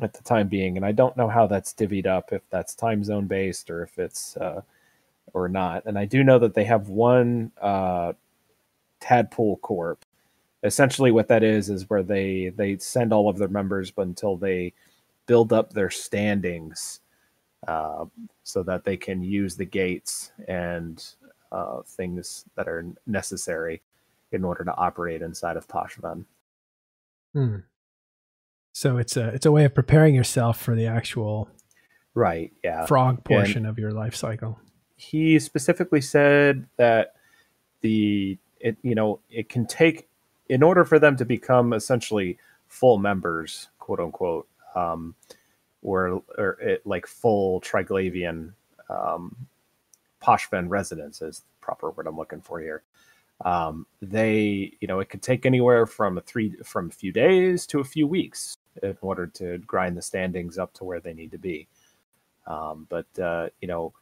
at 0.00 0.14
the 0.14 0.22
time 0.22 0.48
being, 0.48 0.76
and 0.76 0.86
I 0.86 0.92
don't 0.92 1.16
know 1.16 1.28
how 1.28 1.46
that's 1.46 1.74
divvied 1.74 2.06
up, 2.06 2.32
if 2.32 2.40
that's 2.48 2.74
time 2.74 3.04
zone 3.04 3.26
based 3.26 3.68
or 3.70 3.82
if 3.82 3.98
it's 3.98 4.36
uh, 4.36 4.62
or 5.34 5.48
not. 5.48 5.84
And 5.86 5.98
I 5.98 6.04
do 6.04 6.24
know 6.24 6.38
that 6.38 6.54
they 6.54 6.64
have 6.64 6.88
one 6.88 7.52
uh, 7.60 8.12
Tadpole 9.02 9.56
Corp. 9.58 10.04
Essentially, 10.62 11.10
what 11.10 11.28
that 11.28 11.42
is 11.42 11.68
is 11.68 11.90
where 11.90 12.04
they 12.04 12.52
they 12.56 12.78
send 12.78 13.12
all 13.12 13.28
of 13.28 13.36
their 13.36 13.48
members, 13.48 13.90
but 13.90 14.06
until 14.06 14.36
they 14.36 14.72
build 15.26 15.52
up 15.52 15.72
their 15.72 15.90
standings, 15.90 17.00
uh, 17.66 18.04
so 18.44 18.62
that 18.62 18.84
they 18.84 18.96
can 18.96 19.22
use 19.22 19.56
the 19.56 19.64
gates 19.64 20.30
and 20.46 21.04
uh, 21.50 21.82
things 21.84 22.44
that 22.56 22.68
are 22.68 22.86
necessary 23.06 23.82
in 24.30 24.44
order 24.44 24.64
to 24.64 24.74
operate 24.76 25.20
inside 25.20 25.56
of 25.56 25.66
Pochven. 25.66 26.24
Hmm. 27.32 27.56
So 28.72 28.98
it's 28.98 29.16
a 29.16 29.28
it's 29.28 29.46
a 29.46 29.52
way 29.52 29.64
of 29.64 29.74
preparing 29.74 30.14
yourself 30.14 30.60
for 30.60 30.74
the 30.76 30.86
actual 30.86 31.48
right, 32.14 32.52
yeah, 32.62 32.86
frog 32.86 33.24
portion 33.24 33.58
and 33.58 33.66
of 33.66 33.78
your 33.78 33.90
life 33.90 34.14
cycle. 34.14 34.58
He 34.96 35.38
specifically 35.40 36.00
said 36.00 36.68
that 36.76 37.14
the 37.80 38.38
it 38.62 38.78
you 38.82 38.96
know 38.96 39.20
it 39.30 39.50
can 39.50 39.66
take 39.66 40.08
in 40.48 40.62
order 40.62 40.84
for 40.84 40.98
them 41.00 41.16
to 41.16 41.26
become 41.26 41.74
essentially 41.74 42.38
full 42.68 42.98
members, 42.98 43.68
quote 43.78 44.00
unquote, 44.00 44.48
um, 44.74 45.14
or 45.82 46.22
or 46.38 46.58
it, 46.60 46.86
like 46.86 47.06
full 47.06 47.60
Triglavian 47.60 48.54
um, 48.90 49.36
Pochven 50.22 50.68
residents 50.68 51.22
is 51.22 51.40
the 51.40 51.46
proper 51.60 51.90
word 51.90 52.06
I'm 52.06 52.16
looking 52.16 52.42
for 52.42 52.60
here. 52.60 52.82
Um, 53.44 53.86
they, 54.00 54.72
you 54.80 54.88
know, 54.88 55.00
it 55.00 55.08
could 55.08 55.22
take 55.22 55.46
anywhere 55.46 55.86
from 55.86 56.18
a 56.18 56.20
three 56.20 56.54
from 56.64 56.88
a 56.88 56.92
few 56.92 57.12
days 57.12 57.66
to 57.68 57.80
a 57.80 57.84
few 57.84 58.06
weeks 58.06 58.56
in 58.82 58.96
order 59.00 59.26
to 59.26 59.58
grind 59.58 59.96
the 59.96 60.02
standings 60.02 60.58
up 60.58 60.72
to 60.74 60.84
where 60.84 61.00
they 61.00 61.12
need 61.12 61.32
to 61.32 61.38
be. 61.38 61.68
Um, 62.46 62.86
but 62.88 63.06
uh, 63.18 63.48
you 63.60 63.68
know, 63.68 63.92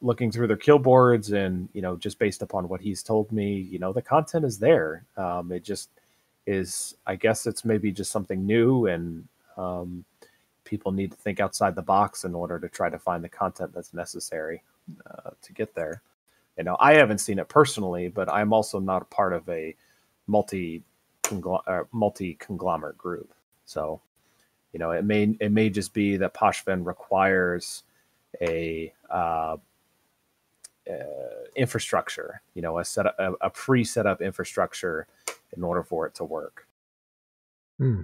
looking 0.00 0.30
through 0.30 0.46
their 0.46 0.56
kill 0.56 0.78
boards 0.78 1.32
and 1.32 1.68
you 1.72 1.82
know, 1.82 1.96
just 1.96 2.18
based 2.18 2.42
upon 2.42 2.68
what 2.68 2.80
he's 2.80 3.02
told 3.02 3.30
me, 3.32 3.54
you 3.54 3.78
know, 3.78 3.92
the 3.92 4.02
content 4.02 4.44
is 4.44 4.58
there. 4.58 5.04
Um, 5.16 5.52
it 5.52 5.64
just 5.64 5.90
is. 6.46 6.96
I 7.06 7.16
guess 7.16 7.46
it's 7.46 7.64
maybe 7.64 7.92
just 7.92 8.10
something 8.10 8.46
new, 8.46 8.86
and 8.86 9.26
um, 9.56 10.04
people 10.64 10.92
need 10.92 11.10
to 11.12 11.16
think 11.16 11.40
outside 11.40 11.74
the 11.74 11.82
box 11.82 12.24
in 12.24 12.34
order 12.34 12.58
to 12.58 12.68
try 12.68 12.88
to 12.88 12.98
find 12.98 13.22
the 13.22 13.28
content 13.28 13.72
that's 13.74 13.94
necessary 13.94 14.62
uh, 15.06 15.30
to 15.42 15.52
get 15.52 15.74
there. 15.74 16.02
You 16.58 16.64
know, 16.64 16.76
I 16.80 16.94
haven't 16.94 17.18
seen 17.18 17.38
it 17.38 17.48
personally, 17.48 18.08
but 18.08 18.30
I'm 18.30 18.52
also 18.52 18.78
not 18.78 19.02
a 19.02 19.06
part 19.06 19.32
of 19.32 19.48
a 19.48 19.74
multi 20.26 20.82
uh, 21.30 21.82
multi 21.92 22.34
conglomerate 22.34 22.98
group. 22.98 23.32
So, 23.64 24.00
you 24.72 24.78
know, 24.78 24.90
it 24.90 25.04
may 25.04 25.34
it 25.40 25.52
may 25.52 25.70
just 25.70 25.94
be 25.94 26.16
that 26.18 26.34
Pochven 26.34 26.84
requires 26.86 27.84
a 28.40 28.92
uh, 29.10 29.56
uh, 30.90 31.44
infrastructure, 31.56 32.42
you 32.54 32.62
know, 32.62 32.78
a 32.78 32.84
set 32.84 33.06
a, 33.06 33.32
a 33.40 33.50
pre 33.50 33.84
set 33.84 34.06
up 34.06 34.20
infrastructure 34.20 35.06
in 35.56 35.62
order 35.62 35.82
for 35.82 36.06
it 36.06 36.14
to 36.16 36.24
work. 36.24 36.66
Hmm. 37.78 38.02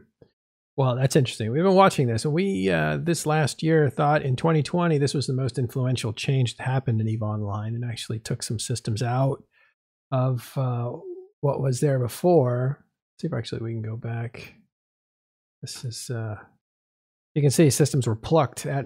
Well, 0.76 0.94
that's 0.94 1.16
interesting. 1.16 1.50
We've 1.50 1.64
been 1.64 1.74
watching 1.74 2.06
this, 2.06 2.24
and 2.24 2.32
we 2.32 2.70
uh, 2.70 2.98
this 3.00 3.26
last 3.26 3.64
year 3.64 3.90
thought 3.90 4.22
in 4.22 4.36
2020 4.36 4.96
this 4.98 5.12
was 5.12 5.26
the 5.26 5.32
most 5.32 5.58
influential 5.58 6.12
change 6.12 6.56
that 6.56 6.64
happened 6.64 7.00
in 7.00 7.08
Eve 7.08 7.22
Online, 7.22 7.74
and 7.74 7.84
actually 7.84 8.20
took 8.20 8.42
some 8.44 8.60
systems 8.60 9.02
out 9.02 9.42
of 10.12 10.52
uh, 10.56 10.92
what 11.40 11.60
was 11.60 11.80
there 11.80 11.98
before. 11.98 12.78
Let's 12.80 13.22
see 13.22 13.26
if 13.26 13.32
actually 13.32 13.62
we 13.62 13.72
can 13.72 13.82
go 13.82 13.96
back. 13.96 14.54
This 15.62 15.84
is 15.84 16.10
uh, 16.10 16.36
you 17.34 17.42
can 17.42 17.50
see 17.50 17.70
systems 17.70 18.06
were 18.06 18.14
plucked 18.14 18.64
at 18.64 18.84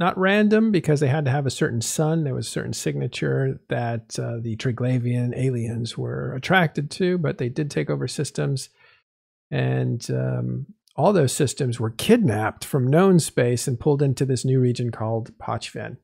not 0.00 0.18
random 0.18 0.72
because 0.72 0.98
they 0.98 1.06
had 1.06 1.26
to 1.26 1.30
have 1.30 1.46
a 1.46 1.50
certain 1.50 1.80
sun. 1.80 2.24
There 2.24 2.34
was 2.34 2.48
a 2.48 2.50
certain 2.50 2.72
signature 2.72 3.60
that 3.68 4.18
uh, 4.18 4.38
the 4.40 4.56
Triglavian 4.56 5.36
aliens 5.36 5.96
were 5.96 6.34
attracted 6.34 6.90
to, 6.92 7.18
but 7.18 7.38
they 7.38 7.48
did 7.48 7.70
take 7.70 7.90
over 7.90 8.08
systems 8.08 8.70
and 9.50 10.08
um, 10.10 10.66
all 10.96 11.12
those 11.12 11.32
systems 11.32 11.80
were 11.80 11.90
kidnapped 11.90 12.64
from 12.64 12.86
known 12.86 13.18
space 13.18 13.66
and 13.66 13.80
pulled 13.80 14.02
into 14.02 14.24
this 14.24 14.44
new 14.44 14.60
region 14.60 14.90
called 14.90 15.36
Pochven. 15.38 15.96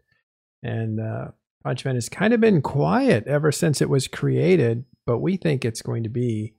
And 0.63 1.01
uh, 1.01 1.29
Pochven 1.65 1.95
has 1.95 2.09
kind 2.09 2.33
of 2.33 2.41
been 2.41 2.63
quiet 2.63 3.27
ever 3.27 3.53
since 3.53 3.81
it 3.81 3.91
was 3.91 4.09
created, 4.09 4.85
but 5.07 5.19
we 5.19 5.37
think 5.37 5.65
it's 5.65 5.83
going 5.83 6.03
to 6.03 6.09
be 6.09 6.55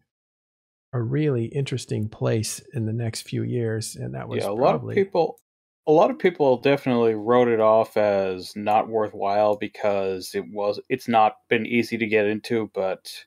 a 0.94 1.02
really 1.02 1.46
interesting 1.46 2.08
place 2.08 2.62
in 2.74 2.86
the 2.86 2.94
next 2.94 3.22
few 3.22 3.44
years. 3.44 3.96
And 3.96 4.16
that 4.16 4.30
was 4.30 4.44
yeah, 4.44 4.52
a 4.52 4.56
probably... 4.56 4.96
lot 4.96 5.02
of 5.02 5.06
people. 5.06 5.40
A 5.88 5.92
lot 5.92 6.12
of 6.12 6.20
people 6.20 6.58
definitely 6.58 7.16
wrote 7.16 7.48
it 7.48 7.62
off 7.62 7.96
as 7.96 8.56
not 8.56 8.90
worthwhile 8.90 9.56
because 9.56 10.36
it 10.36 10.46
was. 10.52 10.80
It's 10.90 11.08
not 11.08 11.38
been 11.50 11.66
easy 11.66 11.98
to 11.98 12.06
get 12.06 12.26
into, 12.26 12.70
but 12.74 13.26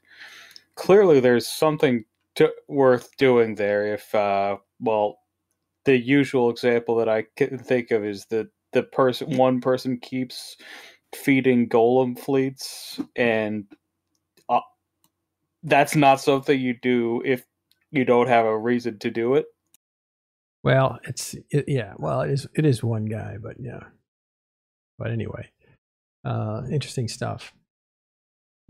clearly 0.74 1.20
there's 1.20 1.46
something 1.46 2.04
to, 2.36 2.52
worth 2.68 3.16
doing 3.16 3.54
there. 3.54 3.94
If 3.94 4.14
uh, 4.14 4.58
well, 4.78 5.20
the 5.84 5.96
usual 5.96 6.50
example 6.50 6.96
that 6.96 7.08
I 7.08 7.24
can 7.36 7.58
think 7.58 7.90
of 7.90 8.04
is 8.04 8.26
that 8.26 8.48
the 8.72 8.82
person 8.82 9.36
one 9.36 9.60
person 9.60 9.98
keeps 9.98 10.56
feeding 11.14 11.68
golem 11.68 12.18
fleets 12.18 13.00
and 13.16 13.64
uh, 14.48 14.60
that's 15.64 15.96
not 15.96 16.20
something 16.20 16.58
you 16.58 16.74
do 16.80 17.22
if 17.24 17.44
you 17.90 18.04
don't 18.04 18.28
have 18.28 18.46
a 18.46 18.58
reason 18.58 18.98
to 19.00 19.10
do 19.10 19.34
it 19.34 19.46
well 20.62 20.98
it's 21.04 21.34
it, 21.50 21.64
yeah 21.68 21.94
well 21.98 22.22
it 22.22 22.30
is 22.30 22.46
it 22.54 22.64
is 22.64 22.82
one 22.82 23.06
guy 23.06 23.36
but 23.42 23.56
yeah 23.58 23.80
but 24.98 25.10
anyway 25.10 25.48
uh 26.24 26.62
interesting 26.70 27.08
stuff 27.08 27.52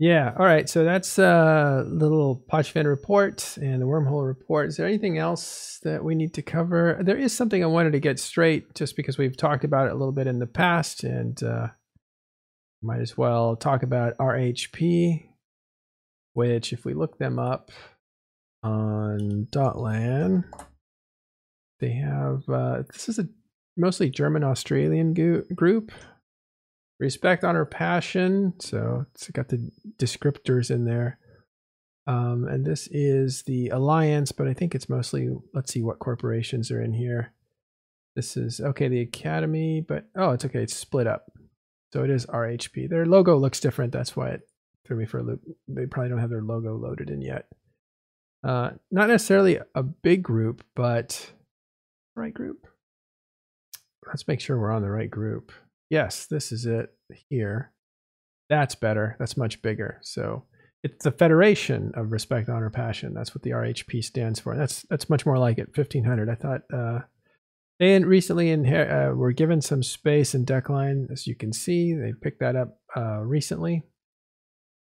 yeah. 0.01 0.33
All 0.35 0.47
right. 0.47 0.67
So 0.67 0.83
that's 0.83 1.19
a 1.19 1.27
uh, 1.27 1.83
little 1.85 2.43
Pochven 2.51 2.87
report 2.87 3.55
and 3.61 3.79
the 3.79 3.85
wormhole 3.85 4.25
report. 4.25 4.69
Is 4.69 4.77
there 4.77 4.87
anything 4.87 5.19
else 5.19 5.79
that 5.83 6.03
we 6.03 6.15
need 6.15 6.33
to 6.33 6.41
cover? 6.41 6.97
There 7.03 7.19
is 7.19 7.37
something 7.37 7.63
I 7.63 7.67
wanted 7.67 7.91
to 7.91 7.99
get 7.99 8.19
straight 8.19 8.73
just 8.73 8.95
because 8.95 9.19
we've 9.19 9.37
talked 9.37 9.63
about 9.63 9.85
it 9.85 9.91
a 9.91 9.95
little 9.95 10.11
bit 10.11 10.25
in 10.25 10.39
the 10.39 10.47
past 10.47 11.03
and 11.03 11.43
uh, 11.43 11.67
might 12.81 13.01
as 13.01 13.15
well 13.15 13.55
talk 13.55 13.83
about 13.83 14.17
RHP, 14.17 15.27
which 16.33 16.73
if 16.73 16.83
we 16.83 16.95
look 16.95 17.19
them 17.19 17.37
up 17.37 17.69
on 18.63 19.47
Dotlan, 19.51 20.45
they 21.81 21.91
have, 21.91 22.43
uh, 22.47 22.83
this 22.93 23.09
is 23.09 23.19
a 23.19 23.27
mostly 23.75 24.09
German 24.09 24.43
Australian 24.43 25.13
group. 25.55 25.91
Respect, 26.99 27.43
honor, 27.43 27.65
passion. 27.65 28.53
So 28.59 29.05
it's 29.13 29.29
got 29.31 29.49
the 29.49 29.69
descriptors 29.97 30.71
in 30.71 30.85
there. 30.85 31.17
Um, 32.07 32.47
and 32.47 32.65
this 32.65 32.87
is 32.91 33.43
the 33.43 33.69
alliance, 33.69 34.31
but 34.31 34.47
I 34.47 34.53
think 34.53 34.73
it's 34.73 34.89
mostly, 34.89 35.29
let's 35.53 35.73
see 35.73 35.81
what 35.81 35.99
corporations 35.99 36.71
are 36.71 36.81
in 36.81 36.93
here. 36.93 37.33
This 38.15 38.37
is, 38.37 38.59
okay, 38.59 38.87
the 38.87 39.01
academy, 39.01 39.81
but, 39.81 40.05
oh, 40.15 40.31
it's 40.31 40.45
okay. 40.45 40.63
It's 40.63 40.75
split 40.75 41.07
up. 41.07 41.31
So 41.93 42.03
it 42.03 42.09
is 42.09 42.25
RHP. 42.27 42.89
Their 42.89 43.05
logo 43.05 43.37
looks 43.37 43.59
different. 43.59 43.91
That's 43.91 44.15
why 44.15 44.29
it 44.29 44.41
threw 44.85 44.97
me 44.97 45.05
for 45.05 45.19
a 45.19 45.23
loop. 45.23 45.41
They 45.67 45.85
probably 45.85 46.09
don't 46.09 46.19
have 46.19 46.29
their 46.29 46.41
logo 46.41 46.75
loaded 46.75 47.09
in 47.09 47.21
yet. 47.21 47.47
Uh, 48.43 48.71
not 48.89 49.09
necessarily 49.09 49.59
a 49.75 49.83
big 49.83 50.23
group, 50.23 50.63
but 50.75 51.31
right 52.15 52.33
group. 52.33 52.67
Let's 54.07 54.27
make 54.27 54.41
sure 54.41 54.59
we're 54.59 54.71
on 54.71 54.81
the 54.81 54.89
right 54.89 55.09
group. 55.09 55.51
Yes, 55.89 56.25
this 56.25 56.51
is 56.51 56.65
it 56.65 56.89
here. 57.29 57.71
That's 58.49 58.75
better. 58.75 59.15
That's 59.19 59.37
much 59.37 59.61
bigger. 59.61 59.99
So 60.01 60.45
it's 60.83 61.03
the 61.03 61.11
Federation 61.11 61.91
of 61.95 62.11
Respect, 62.11 62.49
Honor, 62.49 62.69
Passion. 62.69 63.13
That's 63.13 63.35
what 63.35 63.43
the 63.43 63.51
RHP 63.51 64.03
stands 64.03 64.39
for. 64.39 64.55
That's 64.55 64.81
that's 64.89 65.09
much 65.09 65.25
more 65.25 65.37
like 65.37 65.59
it. 65.59 65.75
Fifteen 65.75 66.03
hundred. 66.03 66.29
I 66.29 66.35
thought 66.35 66.61
uh, 66.73 66.99
they 67.79 67.97
recently 67.99 68.47
inher- 68.47 69.11
uh, 69.11 69.15
were 69.15 69.31
given 69.31 69.61
some 69.61 69.83
space 69.83 70.33
in 70.33 70.45
Deklein, 70.45 71.11
as 71.11 71.27
you 71.27 71.35
can 71.35 71.53
see. 71.53 71.93
They 71.93 72.13
picked 72.19 72.39
that 72.39 72.55
up 72.55 72.79
uh, 72.95 73.19
recently. 73.19 73.83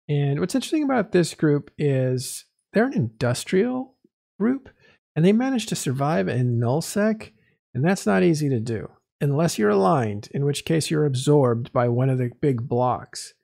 And 0.08 0.40
what's 0.40 0.54
interesting 0.54 0.82
about 0.82 1.12
this 1.12 1.34
group 1.34 1.70
is 1.78 2.44
they're 2.72 2.86
an 2.86 2.92
industrial 2.92 3.94
group, 4.38 4.68
and 5.14 5.24
they 5.24 5.32
managed 5.32 5.68
to 5.70 5.76
survive 5.76 6.28
in 6.28 6.58
nullsec, 6.58 7.32
and 7.74 7.84
that's 7.84 8.06
not 8.06 8.22
easy 8.22 8.48
to 8.48 8.60
do 8.60 8.88
unless 9.20 9.56
you're 9.56 9.70
aligned, 9.70 10.28
in 10.32 10.44
which 10.44 10.64
case 10.64 10.90
you're 10.90 11.06
absorbed 11.06 11.72
by 11.72 11.88
one 11.88 12.10
of 12.10 12.18
the 12.18 12.30
big 12.40 12.68
blocks. 12.68 13.34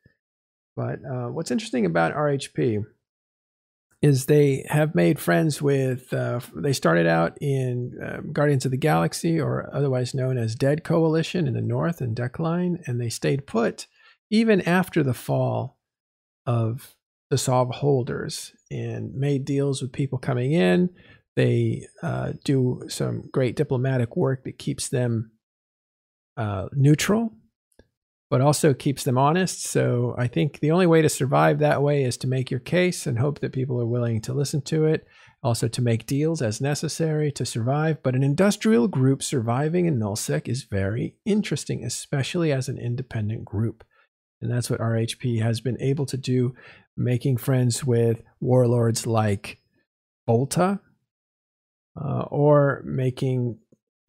But 0.76 0.98
uh, 1.04 1.28
what's 1.28 1.52
interesting 1.52 1.86
about 1.86 2.14
RHP 2.14 2.84
is 4.02 4.26
they 4.26 4.64
have 4.68 4.94
made 4.94 5.18
friends 5.18 5.62
with, 5.62 6.12
uh, 6.12 6.40
they 6.54 6.72
started 6.72 7.06
out 7.06 7.36
in 7.40 7.98
uh, 8.04 8.20
Guardians 8.32 8.64
of 8.64 8.70
the 8.70 8.76
Galaxy, 8.76 9.40
or 9.40 9.68
otherwise 9.72 10.14
known 10.14 10.36
as 10.36 10.54
Dead 10.54 10.84
Coalition 10.84 11.46
in 11.46 11.54
the 11.54 11.60
North 11.60 12.00
and 12.00 12.16
Deklein, 12.16 12.78
and 12.86 13.00
they 13.00 13.08
stayed 13.08 13.46
put 13.46 13.86
even 14.30 14.60
after 14.62 15.02
the 15.02 15.14
fall 15.14 15.78
of 16.46 16.94
the 17.30 17.38
Sov 17.38 17.70
holders 17.76 18.52
and 18.70 19.14
made 19.14 19.44
deals 19.44 19.82
with 19.82 19.92
people 19.92 20.18
coming 20.18 20.52
in. 20.52 20.90
They 21.38 21.86
uh, 22.02 22.32
do 22.42 22.82
some 22.88 23.28
great 23.32 23.54
diplomatic 23.54 24.16
work 24.16 24.42
that 24.42 24.58
keeps 24.58 24.88
them 24.88 25.30
uh, 26.36 26.66
neutral, 26.72 27.32
but 28.28 28.40
also 28.40 28.74
keeps 28.74 29.04
them 29.04 29.16
honest. 29.16 29.62
So 29.62 30.16
I 30.18 30.26
think 30.26 30.58
the 30.58 30.72
only 30.72 30.88
way 30.88 31.00
to 31.00 31.08
survive 31.08 31.60
that 31.60 31.80
way 31.80 32.02
is 32.02 32.16
to 32.16 32.26
make 32.26 32.50
your 32.50 32.58
case 32.58 33.06
and 33.06 33.20
hope 33.20 33.38
that 33.38 33.52
people 33.52 33.80
are 33.80 33.86
willing 33.86 34.20
to 34.22 34.34
listen 34.34 34.62
to 34.62 34.86
it. 34.86 35.06
Also, 35.40 35.68
to 35.68 35.80
make 35.80 36.06
deals 36.06 36.42
as 36.42 36.60
necessary 36.60 37.30
to 37.30 37.46
survive. 37.46 38.02
But 38.02 38.16
an 38.16 38.24
industrial 38.24 38.88
group 38.88 39.22
surviving 39.22 39.86
in 39.86 39.96
nullsec 39.96 40.48
is 40.48 40.64
very 40.64 41.14
interesting, 41.24 41.84
especially 41.84 42.50
as 42.50 42.68
an 42.68 42.78
independent 42.78 43.44
group. 43.44 43.84
And 44.42 44.50
that's 44.50 44.68
what 44.68 44.80
RHP 44.80 45.40
has 45.40 45.60
been 45.60 45.80
able 45.80 46.06
to 46.06 46.16
do, 46.16 46.56
making 46.96 47.36
friends 47.36 47.84
with 47.84 48.22
warlords 48.40 49.06
like 49.06 49.60
Bolta, 50.28 50.80
uh, 52.00 52.22
or 52.30 52.82
making 52.84 53.58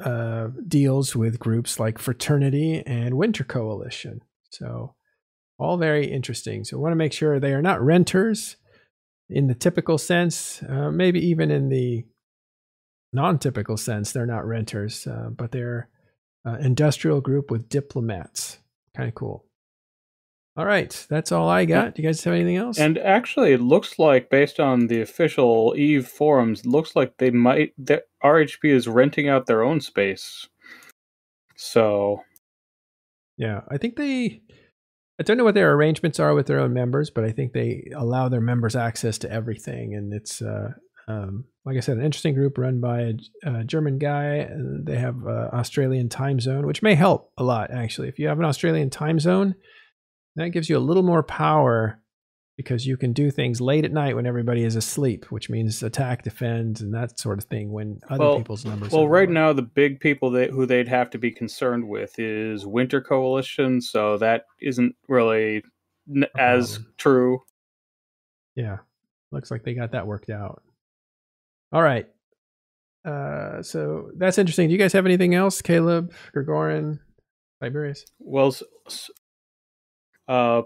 uh, 0.04 0.48
deals 0.68 1.16
with 1.16 1.40
groups 1.40 1.80
like 1.80 1.98
Fraternity 1.98 2.84
and 2.86 3.18
Winter 3.18 3.44
Coalition. 3.44 4.22
So, 4.52 4.96
all 5.58 5.78
very 5.78 6.06
interesting. 6.06 6.64
So, 6.64 6.80
want 6.80 6.94
to 6.94 6.98
make 6.98 7.14
sure 7.14 7.40
they 7.40 7.54
are 7.54 7.62
not 7.62 7.82
renters 7.82 8.56
in 9.30 9.48
the 9.48 9.56
typical 9.56 9.98
sense, 9.98 10.64
uh, 10.64 10.90
maybe 10.92 11.20
even 11.28 11.52
in 11.52 11.70
the 11.70 12.06
non 13.14 13.38
typical 13.40 13.78
sense, 13.78 14.12
they're 14.12 14.26
not 14.26 14.46
renters, 14.46 15.06
uh, 15.06 15.30
but 15.30 15.52
they're 15.52 15.90
uh, 16.46 16.58
industrial 16.62 17.22
group 17.22 17.52
with 17.52 17.70
diplomats. 17.70 18.60
Kind 18.96 19.10
of 19.10 19.16
cool. 19.16 19.46
All 20.60 20.66
right, 20.66 21.08
that's 21.10 21.32
all 21.32 21.48
I 21.48 21.64
got. 21.64 21.96
Do 21.96 22.02
you 22.02 22.10
guys 22.10 22.22
have 22.26 22.34
anything 22.34 22.58
else? 22.58 22.78
And 22.78 22.98
actually, 22.98 23.54
it 23.54 23.62
looks 23.62 23.98
like, 23.98 24.30
based 24.30 24.60
on 24.60 24.88
the 24.88 25.00
official 25.00 25.74
Eve 25.78 26.06
forums, 26.06 26.66
looks 26.66 26.98
like 26.98 27.16
they 27.18 27.32
might 27.32 27.72
that 27.78 28.10
RHP 28.22 28.66
is 28.66 28.86
renting 28.86 29.30
out 29.30 29.46
their 29.46 29.64
own 29.64 29.80
space. 29.80 30.50
So, 31.56 32.24
yeah, 33.38 33.62
I 33.72 33.78
think 33.78 33.96
they. 33.96 34.42
I 35.18 35.24
don't 35.24 35.38
know 35.38 35.46
what 35.46 35.56
their 35.56 35.74
arrangements 35.74 36.20
are 36.20 36.34
with 36.34 36.48
their 36.48 36.60
own 36.60 36.74
members, 36.74 37.10
but 37.10 37.24
I 37.24 37.32
think 37.32 37.54
they 37.54 37.90
allow 37.96 38.28
their 38.28 38.42
members 38.42 38.76
access 38.76 39.18
to 39.20 39.32
everything, 39.32 39.96
and 39.96 40.14
it's 40.14 40.42
uh, 40.42 40.72
um, 41.08 41.46
like 41.64 41.78
I 41.78 41.80
said, 41.80 41.98
an 41.98 42.04
interesting 42.04 42.34
group 42.34 42.58
run 42.58 42.82
by 42.82 43.00
a, 43.00 43.14
a 43.46 43.64
German 43.64 43.98
guy. 43.98 44.36
And 44.36 44.86
they 44.86 44.98
have 44.98 45.26
Australian 45.26 46.10
time 46.10 46.42
zone, 46.42 46.68
which 46.68 46.82
may 46.82 46.96
help 46.96 47.32
a 47.38 47.46
lot 47.46 47.72
actually. 47.72 48.10
If 48.10 48.20
you 48.20 48.28
have 48.28 48.40
an 48.40 48.46
Australian 48.46 48.90
time 48.90 49.22
zone 49.22 49.56
that 50.36 50.50
gives 50.50 50.70
you 50.70 50.78
a 50.78 50.80
little 50.80 51.04
more 51.04 51.24
power 51.24 52.02
because 52.58 52.86
you 52.86 52.98
can 52.98 53.14
do 53.14 53.32
things 53.32 53.62
late 53.62 53.86
at 53.86 53.92
night 53.94 54.16
when 54.18 54.26
everybody 54.26 54.64
is 54.66 54.76
asleep, 54.76 55.26
which 55.32 55.50
means 55.50 55.82
attack, 55.82 56.24
defend, 56.24 56.82
and 56.82 56.94
that 56.94 57.18
sort 57.18 57.38
of 57.38 57.46
thing 57.46 57.72
when 57.72 58.00
other 58.10 58.20
Well- 58.26 58.38
people's 58.38 58.66
numbers. 58.66 58.92
Well, 58.92 59.08
right 59.08 59.30
lower. 59.30 59.34
now 59.34 59.54
the 59.54 59.62
big 59.62 60.00
people 60.02 60.30
that 60.32 60.50
who 60.50 60.66
they'd 60.66 60.90
have 60.90 61.10
to 61.12 61.18
be 61.18 61.32
concerned 61.32 61.88
with 61.88 62.20
is 62.20 62.66
Winter 62.66 63.00
Coalition, 63.02 63.80
so 63.82 64.18
that 64.18 64.44
isn't 64.62 64.96
really 65.08 65.64
n- 66.14 66.26
as 66.38 66.80
true. 66.98 67.40
Yeah. 68.56 68.80
Looks 69.32 69.52
like 69.52 69.64
they 69.64 69.74
got 69.74 69.92
that 69.92 70.06
worked 70.08 70.30
out. 70.30 70.62
All 71.72 71.82
right. 71.84 72.08
Uh, 73.06 73.62
so 73.62 74.12
that's 74.18 74.38
interesting. 74.38 74.68
Do 74.68 74.74
you 74.74 74.80
guys 74.80 74.92
have 74.94 75.06
anything 75.06 75.34
else? 75.34 75.62
Caleb, 75.62 76.12
Gregorin, 76.36 77.00
Tiberius? 77.62 78.06
Well, 78.20 78.54
uh, 80.30 80.62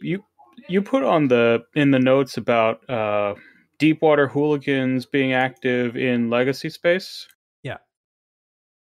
you 0.00 0.24
you 0.68 0.80
put 0.80 1.02
on 1.02 1.28
the 1.28 1.64
in 1.74 1.90
the 1.90 1.98
notes 1.98 2.36
about 2.36 2.88
uh, 2.88 3.34
Deepwater 3.78 4.28
hooligans 4.28 5.04
being 5.04 5.32
active 5.32 5.96
in 5.96 6.30
legacy 6.30 6.70
space. 6.70 7.26
Yeah. 7.62 7.78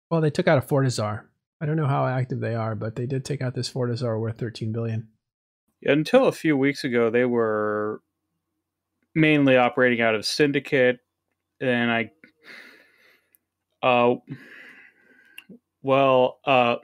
Well, 0.09 0.21
they 0.21 0.29
took 0.29 0.47
out 0.47 0.57
a 0.57 0.61
Fortizar. 0.61 1.25
I 1.61 1.65
don't 1.65 1.75
know 1.77 1.87
how 1.87 2.07
active 2.07 2.39
they 2.39 2.55
are, 2.55 2.75
but 2.75 2.95
they 2.95 3.05
did 3.05 3.25
take 3.25 3.41
out 3.41 3.55
this 3.55 3.71
Fortizar 3.71 4.19
worth 4.19 4.37
13 4.37 4.71
billion. 4.71 5.09
Until 5.83 6.27
a 6.27 6.31
few 6.31 6.55
weeks 6.57 6.83
ago, 6.83 7.09
they 7.09 7.25
were 7.25 8.01
mainly 9.15 9.57
operating 9.57 10.01
out 10.01 10.15
of 10.15 10.25
Syndicate, 10.25 10.99
and 11.59 11.91
I, 11.91 12.11
uh, 13.81 14.15
well, 15.81 16.39
uh, 16.45 16.75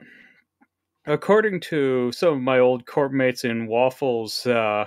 according 1.12 1.60
to 1.60 2.12
some 2.12 2.34
of 2.34 2.40
my 2.40 2.58
old 2.58 2.86
corp 2.86 3.12
mates 3.12 3.44
in 3.44 3.66
Waffles, 3.66 4.46
uh, 4.46 4.86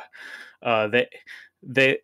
uh, 0.61 0.87
they 0.87 1.07
they 1.61 1.99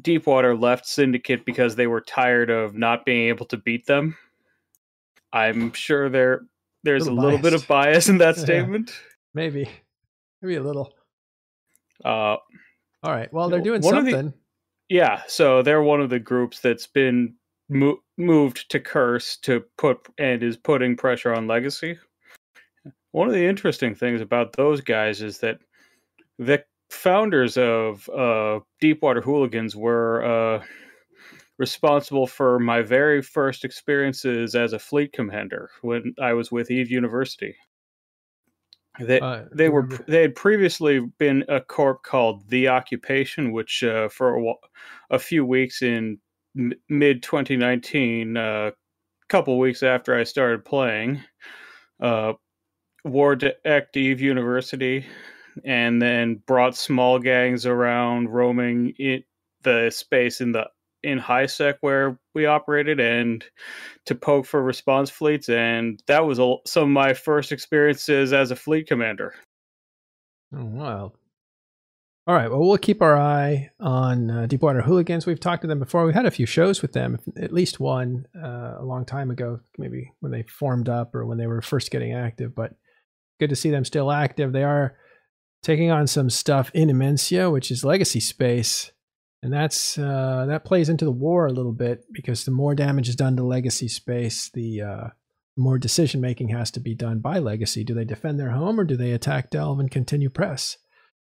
Deepwater 0.00 0.56
left 0.56 0.86
Syndicate 0.86 1.44
because 1.44 1.76
they 1.76 1.86
were 1.86 2.00
tired 2.00 2.50
of 2.50 2.74
not 2.74 3.04
being 3.04 3.28
able 3.28 3.46
to 3.46 3.56
beat 3.56 3.86
them. 3.86 4.16
I'm 5.32 5.72
sure 5.72 6.08
there 6.08 6.42
there's 6.84 7.06
a 7.06 7.12
Little 7.12 7.24
little 7.24 7.38
bit 7.42 7.54
of 7.54 7.66
bias 7.68 8.08
in 8.08 8.18
that 8.18 8.36
statement. 8.36 8.92
Maybe. 9.34 9.68
Maybe 10.42 10.56
a 10.56 10.62
little. 10.62 10.92
Uh, 12.04 12.36
All 13.02 13.12
right. 13.12 13.32
Well, 13.32 13.48
they're 13.48 13.60
doing 13.60 13.76
of 13.76 13.82
the- 13.82 14.10
something. 14.10 14.34
Yeah, 14.88 15.22
so 15.28 15.62
they're 15.62 15.82
one 15.82 16.00
of 16.00 16.10
the 16.10 16.18
groups 16.18 16.58
that's 16.58 16.88
been 16.88 17.34
mo- 17.68 18.00
moved 18.18 18.68
to 18.70 18.80
Curse 18.80 19.36
to 19.42 19.62
put 19.78 19.98
and 20.18 20.42
is 20.42 20.56
putting 20.56 20.96
pressure 20.96 21.32
on 21.32 21.46
Legacy. 21.46 21.96
One 23.12 23.28
of 23.28 23.34
the 23.34 23.46
interesting 23.46 23.94
things 23.94 24.20
about 24.20 24.52
those 24.52 24.80
guys 24.80 25.20
is 25.20 25.38
that 25.38 25.58
the 26.38 26.64
founders 26.90 27.56
of 27.56 28.08
uh, 28.08 28.60
Deepwater 28.80 29.20
Hooligans 29.20 29.74
were 29.74 30.24
uh, 30.24 30.64
responsible 31.58 32.26
for 32.26 32.58
my 32.58 32.82
very 32.82 33.20
first 33.20 33.64
experiences 33.64 34.54
as 34.54 34.72
a 34.72 34.78
fleet 34.78 35.12
commander 35.12 35.70
when 35.82 36.14
I 36.20 36.32
was 36.32 36.50
with 36.50 36.70
Eve 36.70 36.90
University. 36.90 37.54
They, 38.98 39.20
Uh, 39.20 39.44
they 39.52 39.68
were 39.68 39.88
they 40.08 40.22
had 40.22 40.34
previously 40.34 41.00
been 41.18 41.44
a 41.48 41.60
corp 41.60 42.02
called 42.02 42.48
the 42.48 42.68
occupation 42.68 43.52
which 43.52 43.84
uh, 43.84 44.08
for 44.08 44.36
a, 44.36 44.54
a 45.10 45.18
few 45.18 45.44
weeks 45.44 45.80
in 45.80 46.18
m- 46.56 46.72
mid 46.88 47.22
2019 47.22 48.36
a 48.36 48.40
uh, 48.40 48.70
couple 49.28 49.58
weeks 49.58 49.84
after 49.84 50.18
i 50.18 50.24
started 50.24 50.64
playing 50.64 51.22
war 53.04 53.36
decked 53.36 53.96
eve 53.96 54.20
university 54.20 55.06
and 55.64 56.00
then 56.00 56.40
brought 56.46 56.76
small 56.76 57.18
gangs 57.18 57.66
around 57.66 58.28
roaming 58.28 58.90
in 58.98 59.22
the 59.62 59.90
space 59.90 60.40
in 60.40 60.52
the 60.52 60.66
in 61.02 61.18
high 61.18 61.46
sec 61.46 61.76
where 61.80 62.18
we 62.34 62.44
operated 62.44 63.00
and 63.00 63.44
to 64.04 64.14
poke 64.14 64.44
for 64.44 64.62
response 64.62 65.08
fleets 65.08 65.48
and 65.48 66.02
that 66.06 66.26
was 66.26 66.38
a, 66.38 66.56
some 66.66 66.84
of 66.84 66.88
my 66.90 67.14
first 67.14 67.52
experiences 67.52 68.32
as 68.32 68.50
a 68.50 68.56
fleet 68.56 68.86
commander 68.86 69.34
Oh, 70.54 70.64
wild. 70.64 71.12
All 72.26 72.34
right. 72.34 72.50
Well, 72.50 72.60
we'll 72.60 72.78
keep 72.78 73.02
our 73.02 73.16
eye 73.16 73.70
on 73.80 74.30
uh, 74.30 74.46
Deepwater 74.46 74.82
Hooligans. 74.82 75.26
We've 75.26 75.40
talked 75.40 75.62
to 75.62 75.68
them 75.68 75.78
before. 75.78 76.04
We 76.04 76.12
had 76.12 76.26
a 76.26 76.30
few 76.30 76.46
shows 76.46 76.82
with 76.82 76.92
them, 76.92 77.18
at 77.36 77.52
least 77.52 77.80
one 77.80 78.26
uh, 78.36 78.76
a 78.78 78.84
long 78.84 79.04
time 79.04 79.30
ago, 79.30 79.60
maybe 79.78 80.12
when 80.20 80.30
they 80.30 80.42
formed 80.42 80.88
up 80.88 81.14
or 81.14 81.24
when 81.24 81.38
they 81.38 81.46
were 81.46 81.62
first 81.62 81.90
getting 81.90 82.12
active. 82.12 82.54
But 82.54 82.74
good 83.40 83.50
to 83.50 83.56
see 83.56 83.70
them 83.70 83.84
still 83.84 84.12
active. 84.12 84.52
They 84.52 84.62
are 84.62 84.96
taking 85.62 85.90
on 85.90 86.06
some 86.06 86.30
stuff 86.30 86.70
in 86.72 86.88
Immensea, 86.88 87.52
which 87.52 87.70
is 87.70 87.84
legacy 87.84 88.20
space. 88.20 88.92
And 89.42 89.52
that's 89.52 89.98
uh, 89.98 90.44
that 90.48 90.64
plays 90.64 90.88
into 90.88 91.06
the 91.06 91.10
war 91.10 91.46
a 91.46 91.52
little 91.52 91.72
bit 91.72 92.04
because 92.12 92.44
the 92.44 92.50
more 92.50 92.74
damage 92.74 93.08
is 93.08 93.16
done 93.16 93.36
to 93.36 93.42
legacy 93.42 93.88
space, 93.88 94.50
the 94.52 94.82
uh, 94.82 95.08
more 95.56 95.78
decision 95.78 96.20
making 96.20 96.50
has 96.50 96.70
to 96.72 96.80
be 96.80 96.94
done 96.94 97.20
by 97.20 97.38
legacy. 97.38 97.82
Do 97.82 97.94
they 97.94 98.04
defend 98.04 98.38
their 98.38 98.50
home 98.50 98.78
or 98.78 98.84
do 98.84 98.96
they 98.96 99.12
attack 99.12 99.50
Delve 99.50 99.80
and 99.80 99.90
continue 99.90 100.28
press? 100.30 100.76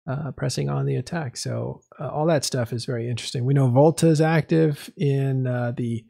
Uh, 0.09 0.31
pressing 0.31 0.69
on 0.69 0.85
the 0.85 0.95
attack. 0.95 1.35
So 1.35 1.81
uh, 1.99 2.07
all 2.07 2.25
that 2.27 2.45
stuff 2.45 2.71
is 2.71 2.85
very 2.85 3.09
interesting. 3.09 3.43
We 3.43 3.53
know 3.53 3.69
Volta 3.69 4.07
is 4.07 4.21
active 4.21 4.89
in 4.95 5.45
uh, 5.45 5.73
the 5.75 6.05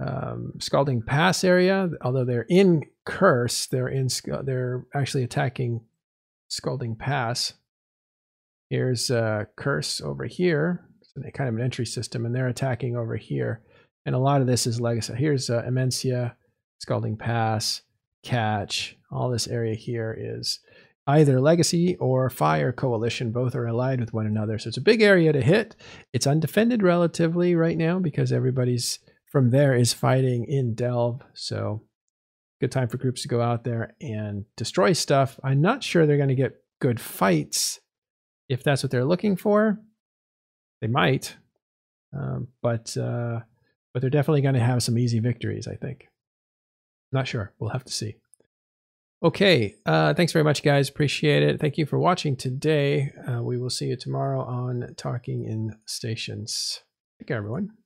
um, 0.00 0.52
Scalding 0.60 1.02
Pass 1.02 1.44
area, 1.44 1.88
although 2.02 2.24
they're 2.24 2.46
in 2.48 2.84
Curse. 3.04 3.66
They're 3.66 3.88
in. 3.88 4.08
They're 4.44 4.86
actually 4.94 5.24
attacking 5.24 5.80
Scalding 6.48 6.96
Pass. 6.96 7.54
Here's 8.70 9.10
uh, 9.10 9.44
Curse 9.56 10.00
over 10.00 10.26
here. 10.26 10.84
It's 11.00 11.36
kind 11.36 11.48
of 11.48 11.56
an 11.56 11.62
entry 11.62 11.86
system, 11.86 12.26
and 12.26 12.34
they're 12.34 12.48
attacking 12.48 12.96
over 12.96 13.16
here. 13.16 13.62
And 14.06 14.14
a 14.14 14.18
lot 14.18 14.40
of 14.40 14.46
this 14.46 14.66
is 14.66 14.80
legacy. 14.80 15.14
Here's 15.16 15.50
uh, 15.50 16.30
Scalding 16.78 17.16
Pass, 17.16 17.82
Catch. 18.22 18.96
All 19.10 19.30
this 19.30 19.48
area 19.48 19.74
here 19.74 20.16
is 20.18 20.60
either 21.06 21.40
Legacy 21.40 21.96
or 21.96 22.28
Fire 22.30 22.72
Coalition. 22.72 23.32
Both 23.32 23.54
are 23.54 23.66
allied 23.66 24.00
with 24.00 24.12
one 24.12 24.26
another. 24.26 24.58
So 24.58 24.68
it's 24.68 24.76
a 24.76 24.82
big 24.82 25.02
area 25.02 25.32
to 25.32 25.40
hit. 25.40 25.74
It's 26.12 26.26
undefended 26.26 26.82
relatively 26.82 27.54
right 27.54 27.76
now 27.76 27.98
because 27.98 28.32
everybody's 28.32 28.98
from 29.30 29.50
there 29.50 29.74
is 29.74 29.92
fighting 29.92 30.44
in 30.44 30.74
Delve. 30.74 31.22
So 31.34 31.82
good 32.60 32.72
time 32.72 32.88
for 32.88 32.98
groups 32.98 33.22
to 33.22 33.28
go 33.28 33.40
out 33.40 33.64
there 33.64 33.94
and 34.00 34.44
destroy 34.56 34.92
stuff. 34.92 35.38
I'm 35.44 35.60
not 35.60 35.82
sure 35.82 36.06
they're 36.06 36.16
going 36.16 36.28
to 36.28 36.34
get 36.34 36.62
good 36.80 37.00
fights 37.00 37.80
if 38.48 38.62
that's 38.62 38.82
what 38.82 38.90
they're 38.90 39.04
looking 39.04 39.36
for. 39.36 39.78
They 40.80 40.86
might, 40.86 41.36
um, 42.16 42.48
but 42.62 42.96
uh, 42.96 43.40
but 43.92 44.00
they're 44.00 44.10
definitely 44.10 44.42
going 44.42 44.54
to 44.54 44.60
have 44.60 44.82
some 44.82 44.96
easy 44.96 45.18
victories. 45.18 45.66
I 45.66 45.74
think. 45.74 46.08
Not 47.10 47.26
sure. 47.26 47.52
We'll 47.58 47.70
have 47.70 47.84
to 47.84 47.92
see. 47.92 48.16
Okay. 49.22 49.74
Uh, 49.84 50.14
thanks 50.14 50.32
very 50.32 50.44
much, 50.44 50.62
guys. 50.62 50.88
Appreciate 50.88 51.42
it. 51.42 51.60
Thank 51.60 51.78
you 51.78 51.86
for 51.86 51.98
watching 51.98 52.36
today. 52.36 53.12
Uh, 53.26 53.42
we 53.42 53.58
will 53.58 53.70
see 53.70 53.86
you 53.86 53.96
tomorrow 53.96 54.42
on 54.42 54.94
Talking 54.96 55.44
in 55.44 55.76
Stations. 55.86 56.82
Take 57.18 57.28
care, 57.28 57.38
everyone. 57.38 57.77